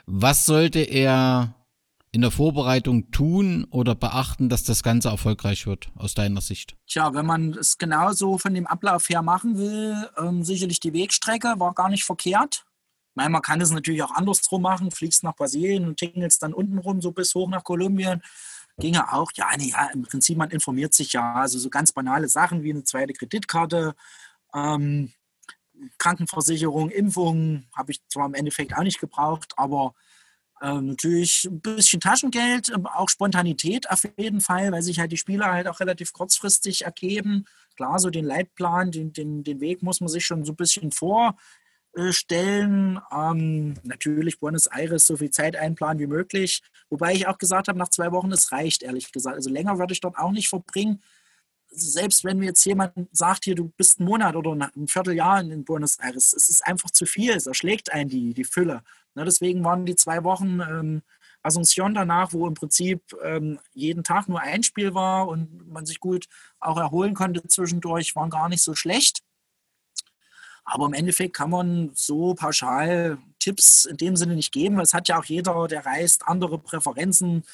was 0.04 0.44
sollte 0.44 0.80
er 0.80 1.54
in 2.16 2.22
der 2.22 2.30
Vorbereitung 2.30 3.10
tun 3.10 3.66
oder 3.68 3.94
beachten, 3.94 4.48
dass 4.48 4.64
das 4.64 4.82
Ganze 4.82 5.10
erfolgreich 5.10 5.66
wird, 5.66 5.90
aus 5.96 6.14
deiner 6.14 6.40
Sicht? 6.40 6.74
Tja, 6.86 7.12
wenn 7.12 7.26
man 7.26 7.52
es 7.52 7.76
genauso 7.76 8.38
von 8.38 8.54
dem 8.54 8.66
Ablauf 8.66 9.10
her 9.10 9.20
machen 9.20 9.58
will, 9.58 10.08
ähm, 10.16 10.42
sicherlich 10.42 10.80
die 10.80 10.94
Wegstrecke 10.94 11.56
war 11.58 11.74
gar 11.74 11.90
nicht 11.90 12.04
verkehrt. 12.04 12.64
Meine, 13.14 13.28
man 13.28 13.42
kann 13.42 13.60
es 13.60 13.70
natürlich 13.70 14.02
auch 14.02 14.12
andersrum 14.12 14.62
machen, 14.62 14.90
fliegst 14.92 15.24
nach 15.24 15.36
Brasilien 15.36 15.86
und 15.86 15.98
tingelst 15.98 16.42
dann 16.42 16.54
unten 16.54 16.78
rum, 16.78 17.02
so 17.02 17.12
bis 17.12 17.34
hoch 17.34 17.50
nach 17.50 17.64
Kolumbien. 17.64 18.22
Ginge 18.78 19.12
auch, 19.12 19.30
ja, 19.34 19.50
nee, 19.58 19.72
ja, 19.72 19.90
im 19.92 20.00
Prinzip, 20.00 20.38
man 20.38 20.48
informiert 20.48 20.94
sich 20.94 21.12
ja, 21.12 21.34
also 21.34 21.58
so 21.58 21.68
ganz 21.68 21.92
banale 21.92 22.28
Sachen 22.30 22.62
wie 22.62 22.70
eine 22.70 22.84
zweite 22.84 23.12
Kreditkarte, 23.12 23.94
ähm, 24.54 25.12
Krankenversicherung, 25.98 26.88
Impfung, 26.88 27.66
habe 27.74 27.92
ich 27.92 28.00
zwar 28.08 28.24
im 28.24 28.32
Endeffekt 28.32 28.74
auch 28.74 28.84
nicht 28.84 29.00
gebraucht, 29.00 29.52
aber 29.58 29.92
ähm, 30.62 30.86
natürlich 30.86 31.44
ein 31.44 31.60
bisschen 31.60 32.00
Taschengeld, 32.00 32.70
ähm, 32.70 32.86
auch 32.86 33.08
Spontanität 33.08 33.90
auf 33.90 34.04
jeden 34.16 34.40
Fall, 34.40 34.72
weil 34.72 34.82
sich 34.82 34.98
halt 34.98 35.12
die 35.12 35.18
Spieler 35.18 35.52
halt 35.52 35.68
auch 35.68 35.80
relativ 35.80 36.12
kurzfristig 36.12 36.84
ergeben. 36.84 37.44
Klar, 37.76 37.98
so 37.98 38.08
den 38.08 38.24
Leitplan, 38.24 38.90
den, 38.90 39.12
den, 39.12 39.44
den 39.44 39.60
Weg 39.60 39.82
muss 39.82 40.00
man 40.00 40.08
sich 40.08 40.24
schon 40.24 40.44
so 40.44 40.52
ein 40.52 40.56
bisschen 40.56 40.92
vorstellen. 40.92 43.00
Ähm, 43.12 43.74
natürlich 43.82 44.40
Buenos 44.40 44.66
Aires 44.66 45.06
so 45.06 45.18
viel 45.18 45.30
Zeit 45.30 45.56
einplanen 45.56 45.98
wie 45.98 46.06
möglich. 46.06 46.62
Wobei 46.88 47.12
ich 47.12 47.26
auch 47.26 47.36
gesagt 47.36 47.68
habe, 47.68 47.78
nach 47.78 47.90
zwei 47.90 48.10
Wochen, 48.12 48.32
es 48.32 48.50
reicht, 48.50 48.82
ehrlich 48.82 49.12
gesagt. 49.12 49.36
Also 49.36 49.50
länger 49.50 49.78
würde 49.78 49.92
ich 49.92 50.00
dort 50.00 50.16
auch 50.16 50.32
nicht 50.32 50.48
verbringen 50.48 51.02
selbst 51.76 52.24
wenn 52.24 52.38
mir 52.38 52.46
jetzt 52.46 52.64
jemand 52.64 52.92
sagt, 53.12 53.44
hier, 53.44 53.54
du 53.54 53.72
bist 53.76 53.98
einen 53.98 54.08
Monat 54.08 54.34
oder 54.34 54.52
ein 54.52 54.88
Vierteljahr 54.88 55.40
in 55.40 55.64
Buenos 55.64 55.98
Aires, 55.98 56.32
es 56.32 56.48
ist 56.48 56.66
einfach 56.66 56.90
zu 56.90 57.06
viel, 57.06 57.32
es 57.32 57.46
erschlägt 57.46 57.92
einen 57.92 58.08
die, 58.08 58.34
die 58.34 58.44
Fülle. 58.44 58.82
Ne, 59.14 59.24
deswegen 59.24 59.64
waren 59.64 59.86
die 59.86 59.96
zwei 59.96 60.24
Wochen 60.24 60.60
ähm, 60.60 61.02
Asunción 61.42 61.94
danach, 61.94 62.32
wo 62.32 62.46
im 62.46 62.54
Prinzip 62.54 63.00
ähm, 63.22 63.58
jeden 63.72 64.04
Tag 64.04 64.28
nur 64.28 64.40
ein 64.40 64.62
Spiel 64.62 64.94
war 64.94 65.28
und 65.28 65.68
man 65.68 65.86
sich 65.86 66.00
gut 66.00 66.26
auch 66.60 66.78
erholen 66.78 67.14
konnte 67.14 67.46
zwischendurch, 67.46 68.16
waren 68.16 68.30
gar 68.30 68.48
nicht 68.48 68.62
so 68.62 68.74
schlecht. 68.74 69.22
Aber 70.64 70.86
im 70.86 70.94
Endeffekt 70.94 71.36
kann 71.36 71.50
man 71.50 71.90
so 71.94 72.34
pauschal 72.34 73.18
Tipps 73.38 73.84
in 73.84 73.96
dem 73.96 74.16
Sinne 74.16 74.34
nicht 74.34 74.52
geben. 74.52 74.80
Es 74.80 74.92
hat 74.92 75.08
ja 75.08 75.18
auch 75.18 75.24
jeder, 75.24 75.68
der 75.68 75.86
reist, 75.86 76.26
andere 76.26 76.58
Präferenzen 76.58 77.44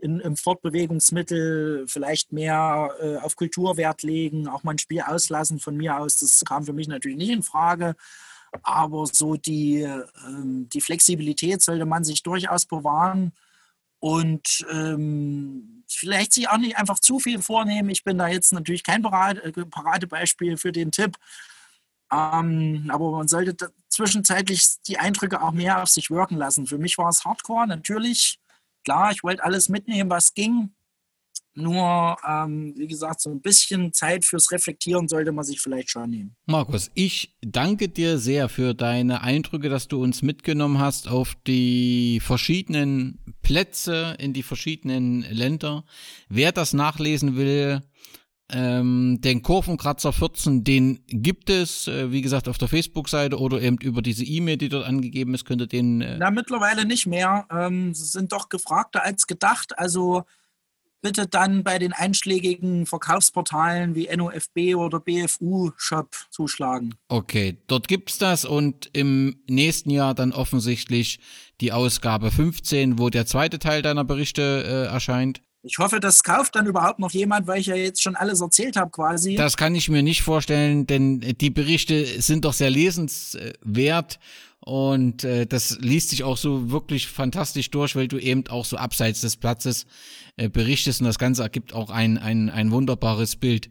in, 0.00 0.20
im 0.20 0.36
Fortbewegungsmittel, 0.36 1.86
vielleicht 1.86 2.32
mehr 2.32 2.90
äh, 3.00 3.16
auf 3.16 3.36
Kulturwert 3.36 4.02
legen, 4.02 4.48
auch 4.48 4.62
mal 4.62 4.72
ein 4.72 4.78
Spiel 4.78 5.02
auslassen 5.02 5.58
von 5.58 5.76
mir 5.76 5.98
aus. 5.98 6.16
Das 6.16 6.42
kam 6.46 6.64
für 6.64 6.72
mich 6.72 6.88
natürlich 6.88 7.18
nicht 7.18 7.30
in 7.30 7.42
Frage. 7.42 7.96
Aber 8.62 9.06
so 9.06 9.36
die, 9.36 9.82
ähm, 10.26 10.68
die 10.72 10.80
Flexibilität 10.80 11.62
sollte 11.62 11.86
man 11.86 12.04
sich 12.04 12.22
durchaus 12.22 12.66
bewahren 12.66 13.32
und 14.00 14.66
ähm, 14.72 15.84
vielleicht 15.86 16.32
sich 16.32 16.48
auch 16.48 16.58
nicht 16.58 16.76
einfach 16.76 16.98
zu 16.98 17.20
viel 17.20 17.40
vornehmen. 17.42 17.90
Ich 17.90 18.02
bin 18.02 18.18
da 18.18 18.28
jetzt 18.28 18.52
natürlich 18.52 18.82
kein 18.82 19.04
äh, 19.04 19.52
Paradebeispiel 19.52 20.56
für 20.56 20.72
den 20.72 20.90
Tipp. 20.90 21.16
Ähm, 22.12 22.88
aber 22.88 23.12
man 23.12 23.28
sollte 23.28 23.54
zwischenzeitlich 23.88 24.80
die 24.86 24.98
Eindrücke 24.98 25.42
auch 25.42 25.52
mehr 25.52 25.82
auf 25.82 25.88
sich 25.88 26.10
wirken 26.10 26.36
lassen. 26.36 26.66
Für 26.66 26.78
mich 26.78 26.98
war 26.98 27.08
es 27.08 27.24
Hardcore, 27.24 27.68
natürlich. 27.68 28.40
Klar, 28.84 29.12
ich 29.12 29.22
wollte 29.22 29.44
alles 29.44 29.68
mitnehmen, 29.68 30.10
was 30.10 30.34
ging. 30.34 30.70
Nur, 31.54 32.16
ähm, 32.26 32.74
wie 32.76 32.86
gesagt, 32.86 33.20
so 33.20 33.30
ein 33.30 33.40
bisschen 33.40 33.92
Zeit 33.92 34.24
fürs 34.24 34.52
Reflektieren 34.52 35.08
sollte 35.08 35.32
man 35.32 35.44
sich 35.44 35.60
vielleicht 35.60 35.90
schon 35.90 36.10
nehmen. 36.10 36.36
Markus, 36.46 36.90
ich 36.94 37.36
danke 37.42 37.88
dir 37.88 38.18
sehr 38.18 38.48
für 38.48 38.72
deine 38.72 39.22
Eindrücke, 39.22 39.68
dass 39.68 39.88
du 39.88 40.00
uns 40.00 40.22
mitgenommen 40.22 40.78
hast 40.78 41.08
auf 41.08 41.34
die 41.46 42.20
verschiedenen 42.20 43.18
Plätze 43.42 44.16
in 44.20 44.32
die 44.32 44.44
verschiedenen 44.44 45.22
Länder. 45.22 45.84
Wer 46.28 46.52
das 46.52 46.72
nachlesen 46.72 47.36
will, 47.36 47.82
ähm, 48.52 49.18
den 49.20 49.42
Kurvenkratzer 49.42 50.12
14, 50.12 50.64
den 50.64 51.00
gibt 51.06 51.50
es, 51.50 51.86
äh, 51.88 52.10
wie 52.10 52.22
gesagt, 52.22 52.48
auf 52.48 52.58
der 52.58 52.68
Facebook-Seite 52.68 53.38
oder 53.38 53.60
eben 53.60 53.78
über 53.78 54.02
diese 54.02 54.24
E-Mail, 54.24 54.56
die 54.56 54.68
dort 54.68 54.86
angegeben 54.86 55.34
ist, 55.34 55.44
könnt 55.44 55.62
ihr 55.62 55.66
den. 55.66 56.00
Äh 56.00 56.16
Na, 56.18 56.30
mittlerweile 56.30 56.84
nicht 56.84 57.06
mehr. 57.06 57.46
Ähm, 57.50 57.94
sie 57.94 58.04
sind 58.04 58.32
doch 58.32 58.48
gefragter 58.48 59.04
als 59.04 59.26
gedacht. 59.26 59.78
Also 59.78 60.24
bitte 61.02 61.26
dann 61.26 61.64
bei 61.64 61.78
den 61.78 61.92
einschlägigen 61.92 62.86
Verkaufsportalen 62.86 63.94
wie 63.94 64.08
NOFB 64.14 64.76
oder 64.76 65.00
BFU 65.00 65.70
Shop 65.76 66.14
zuschlagen. 66.30 66.94
Okay, 67.08 67.58
dort 67.66 67.88
gibt's 67.88 68.18
das 68.18 68.44
und 68.44 68.90
im 68.92 69.42
nächsten 69.48 69.90
Jahr 69.90 70.14
dann 70.14 70.32
offensichtlich 70.32 71.20
die 71.60 71.72
Ausgabe 71.72 72.30
15, 72.30 72.98
wo 72.98 73.10
der 73.10 73.26
zweite 73.26 73.58
Teil 73.58 73.82
deiner 73.82 74.04
Berichte 74.04 74.64
äh, 74.64 74.92
erscheint. 74.92 75.42
Ich 75.62 75.76
hoffe, 75.78 76.00
das 76.00 76.22
kauft 76.22 76.56
dann 76.56 76.66
überhaupt 76.66 76.98
noch 76.98 77.10
jemand, 77.10 77.46
weil 77.46 77.60
ich 77.60 77.66
ja 77.66 77.74
jetzt 77.74 78.02
schon 78.02 78.16
alles 78.16 78.40
erzählt 78.40 78.76
habe 78.76 78.90
quasi. 78.90 79.34
Das 79.34 79.58
kann 79.58 79.74
ich 79.74 79.90
mir 79.90 80.02
nicht 80.02 80.22
vorstellen, 80.22 80.86
denn 80.86 81.20
die 81.20 81.50
Berichte 81.50 82.22
sind 82.22 82.46
doch 82.46 82.54
sehr 82.54 82.70
lesenswert 82.70 84.18
und 84.60 85.24
äh, 85.24 85.46
das 85.46 85.78
liest 85.80 86.10
sich 86.10 86.22
auch 86.22 86.36
so 86.36 86.70
wirklich 86.70 87.08
fantastisch 87.08 87.70
durch, 87.70 87.96
weil 87.96 88.08
du 88.08 88.18
eben 88.18 88.46
auch 88.48 88.64
so 88.64 88.76
abseits 88.76 89.20
des 89.20 89.36
Platzes 89.36 89.86
äh, 90.36 90.48
berichtest 90.48 91.00
und 91.00 91.06
das 91.06 91.18
Ganze 91.18 91.42
ergibt 91.42 91.74
auch 91.74 91.90
ein, 91.90 92.16
ein, 92.16 92.48
ein 92.48 92.70
wunderbares 92.70 93.36
Bild. 93.36 93.70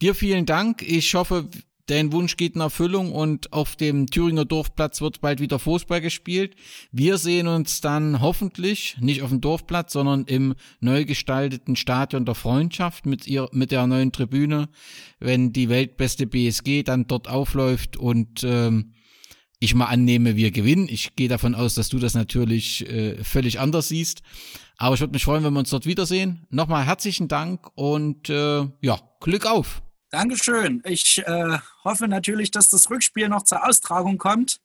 Dir 0.00 0.14
vielen 0.14 0.46
Dank. 0.46 0.82
Ich 0.82 1.14
hoffe, 1.14 1.48
Dein 1.86 2.10
Wunsch 2.12 2.36
geht 2.36 2.56
in 2.56 2.60
Erfüllung 2.60 3.12
und 3.12 3.52
auf 3.52 3.76
dem 3.76 4.08
Thüringer 4.08 4.44
Dorfplatz 4.44 5.00
wird 5.00 5.20
bald 5.20 5.40
wieder 5.40 5.60
Fußball 5.60 6.00
gespielt. 6.00 6.56
Wir 6.90 7.16
sehen 7.16 7.46
uns 7.46 7.80
dann 7.80 8.20
hoffentlich 8.20 8.96
nicht 9.00 9.22
auf 9.22 9.30
dem 9.30 9.40
Dorfplatz, 9.40 9.92
sondern 9.92 10.24
im 10.24 10.56
neu 10.80 11.04
gestalteten 11.04 11.76
Stadion 11.76 12.24
der 12.24 12.34
Freundschaft 12.34 13.06
mit 13.06 13.28
ihr, 13.28 13.48
mit 13.52 13.70
der 13.70 13.86
neuen 13.86 14.10
Tribüne, 14.10 14.68
wenn 15.20 15.52
die 15.52 15.68
weltbeste 15.68 16.26
BSG 16.26 16.82
dann 16.82 17.06
dort 17.06 17.28
aufläuft 17.28 17.96
und 17.96 18.42
ähm, 18.42 18.94
ich 19.60 19.74
mal 19.76 19.86
annehme, 19.86 20.34
wir 20.34 20.50
gewinnen. 20.50 20.88
Ich 20.90 21.14
gehe 21.14 21.28
davon 21.28 21.54
aus, 21.54 21.74
dass 21.74 21.88
du 21.88 22.00
das 22.00 22.14
natürlich 22.14 22.86
äh, 22.90 23.22
völlig 23.22 23.60
anders 23.60 23.88
siehst. 23.88 24.22
Aber 24.76 24.96
ich 24.96 25.00
würde 25.00 25.12
mich 25.12 25.24
freuen, 25.24 25.44
wenn 25.44 25.52
wir 25.52 25.60
uns 25.60 25.70
dort 25.70 25.86
wiedersehen. 25.86 26.46
Nochmal 26.50 26.84
herzlichen 26.84 27.28
Dank 27.28 27.70
und 27.76 28.28
äh, 28.28 28.66
ja, 28.80 29.00
Glück 29.20 29.46
auf. 29.46 29.82
Dankeschön. 30.16 30.82
Ich 30.86 31.22
äh, 31.26 31.58
hoffe 31.84 32.08
natürlich, 32.08 32.50
dass 32.50 32.70
das 32.70 32.88
Rückspiel 32.88 33.28
noch 33.28 33.42
zur 33.42 33.68
Austragung 33.68 34.16
kommt. 34.16 34.62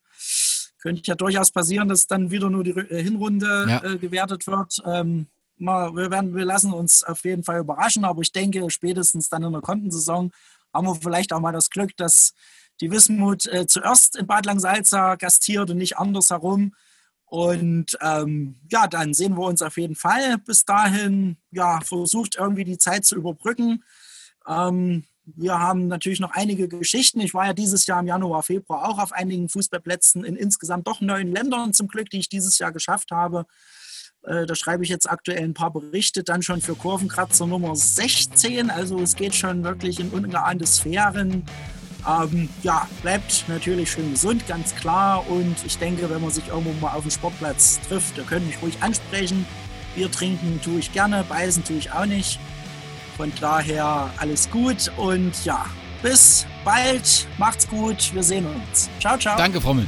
Könnte 0.81 1.01
ja 1.03 1.15
durchaus 1.15 1.51
passieren, 1.51 1.89
dass 1.89 2.07
dann 2.07 2.31
wieder 2.31 2.49
nur 2.49 2.63
die 2.63 2.71
äh, 2.71 3.03
Hinrunde 3.03 3.65
ja. 3.67 3.83
äh, 3.83 3.97
gewertet 3.97 4.47
wird. 4.47 4.81
Ähm, 4.85 5.27
mal, 5.57 5.93
wir, 5.93 6.09
werden, 6.09 6.33
wir 6.33 6.45
lassen 6.45 6.71
uns 6.71 7.03
auf 7.03 7.25
jeden 7.25 7.43
Fall 7.43 7.59
überraschen, 7.59 8.05
aber 8.05 8.21
ich 8.21 8.31
denke, 8.31 8.69
spätestens 8.69 9.27
dann 9.27 9.43
in 9.43 9.51
der 9.51 9.59
Kontensaison 9.59 10.31
haben 10.73 10.87
wir 10.87 10.95
vielleicht 10.95 11.33
auch 11.33 11.41
mal 11.41 11.51
das 11.51 11.69
Glück, 11.69 11.97
dass 11.97 12.33
die 12.79 12.89
Wismut 12.89 13.45
äh, 13.47 13.67
zuerst 13.67 14.15
in 14.15 14.27
Bad 14.27 14.45
Langsalza 14.45 15.15
gastiert 15.15 15.69
und 15.69 15.79
nicht 15.79 15.97
andersherum. 15.97 16.73
Und 17.25 17.97
ähm, 17.99 18.55
ja, 18.71 18.87
dann 18.87 19.13
sehen 19.13 19.35
wir 19.35 19.43
uns 19.43 19.61
auf 19.61 19.75
jeden 19.75 19.95
Fall. 19.95 20.37
Bis 20.37 20.63
dahin, 20.63 21.35
ja, 21.51 21.81
versucht 21.81 22.37
irgendwie 22.37 22.63
die 22.63 22.77
Zeit 22.77 23.03
zu 23.03 23.17
überbrücken. 23.17 23.83
Ähm, 24.47 25.03
wir 25.25 25.59
haben 25.59 25.87
natürlich 25.87 26.19
noch 26.19 26.31
einige 26.31 26.67
Geschichten. 26.67 27.19
Ich 27.19 27.33
war 27.33 27.45
ja 27.45 27.53
dieses 27.53 27.85
Jahr 27.85 27.99
im 27.99 28.07
Januar, 28.07 28.43
Februar 28.43 28.89
auch 28.89 28.99
auf 28.99 29.11
einigen 29.13 29.49
Fußballplätzen 29.49 30.23
in 30.23 30.35
insgesamt 30.35 30.87
doch 30.87 31.01
neun 31.01 31.31
Ländern 31.31 31.73
zum 31.73 31.87
Glück, 31.87 32.09
die 32.09 32.19
ich 32.19 32.29
dieses 32.29 32.57
Jahr 32.59 32.71
geschafft 32.71 33.11
habe. 33.11 33.45
Äh, 34.23 34.45
da 34.45 34.55
schreibe 34.55 34.83
ich 34.83 34.89
jetzt 34.89 35.09
aktuell 35.09 35.43
ein 35.43 35.53
paar 35.53 35.71
Berichte, 35.71 36.23
dann 36.23 36.41
schon 36.41 36.61
für 36.61 36.75
Kurvenkratzer 36.75 37.47
Nummer 37.47 37.75
16. 37.75 38.69
Also 38.69 38.99
es 38.99 39.15
geht 39.15 39.35
schon 39.35 39.63
wirklich 39.63 39.99
in 39.99 40.09
ungeahnte 40.09 40.65
Sphären. 40.65 41.43
Ähm, 42.07 42.49
ja, 42.63 42.87
bleibt 43.03 43.45
natürlich 43.47 43.91
schön 43.91 44.11
gesund, 44.11 44.47
ganz 44.47 44.75
klar. 44.75 45.27
Und 45.29 45.55
ich 45.65 45.77
denke, 45.77 46.09
wenn 46.09 46.21
man 46.21 46.31
sich 46.31 46.47
irgendwo 46.47 46.73
mal 46.73 46.95
auf 46.95 47.03
dem 47.03 47.11
Sportplatz 47.11 47.79
trifft, 47.87 48.17
da 48.17 48.23
können 48.23 48.47
mich 48.47 48.61
ruhig 48.61 48.81
ansprechen. 48.81 49.45
Bier 49.95 50.11
trinken 50.11 50.59
tue 50.63 50.79
ich 50.79 50.93
gerne, 50.93 51.23
beißen 51.27 51.63
tue 51.63 51.77
ich 51.77 51.91
auch 51.91 52.05
nicht. 52.05 52.39
Von 53.21 53.31
daher 53.39 54.09
alles 54.17 54.49
gut 54.49 54.91
und 54.97 55.45
ja, 55.45 55.63
bis 56.01 56.47
bald. 56.65 57.27
Macht's 57.37 57.67
gut. 57.69 58.11
Wir 58.15 58.23
sehen 58.23 58.47
uns. 58.47 58.89
Ciao, 58.99 59.15
ciao. 59.15 59.37
Danke, 59.37 59.61
Frommel. 59.61 59.85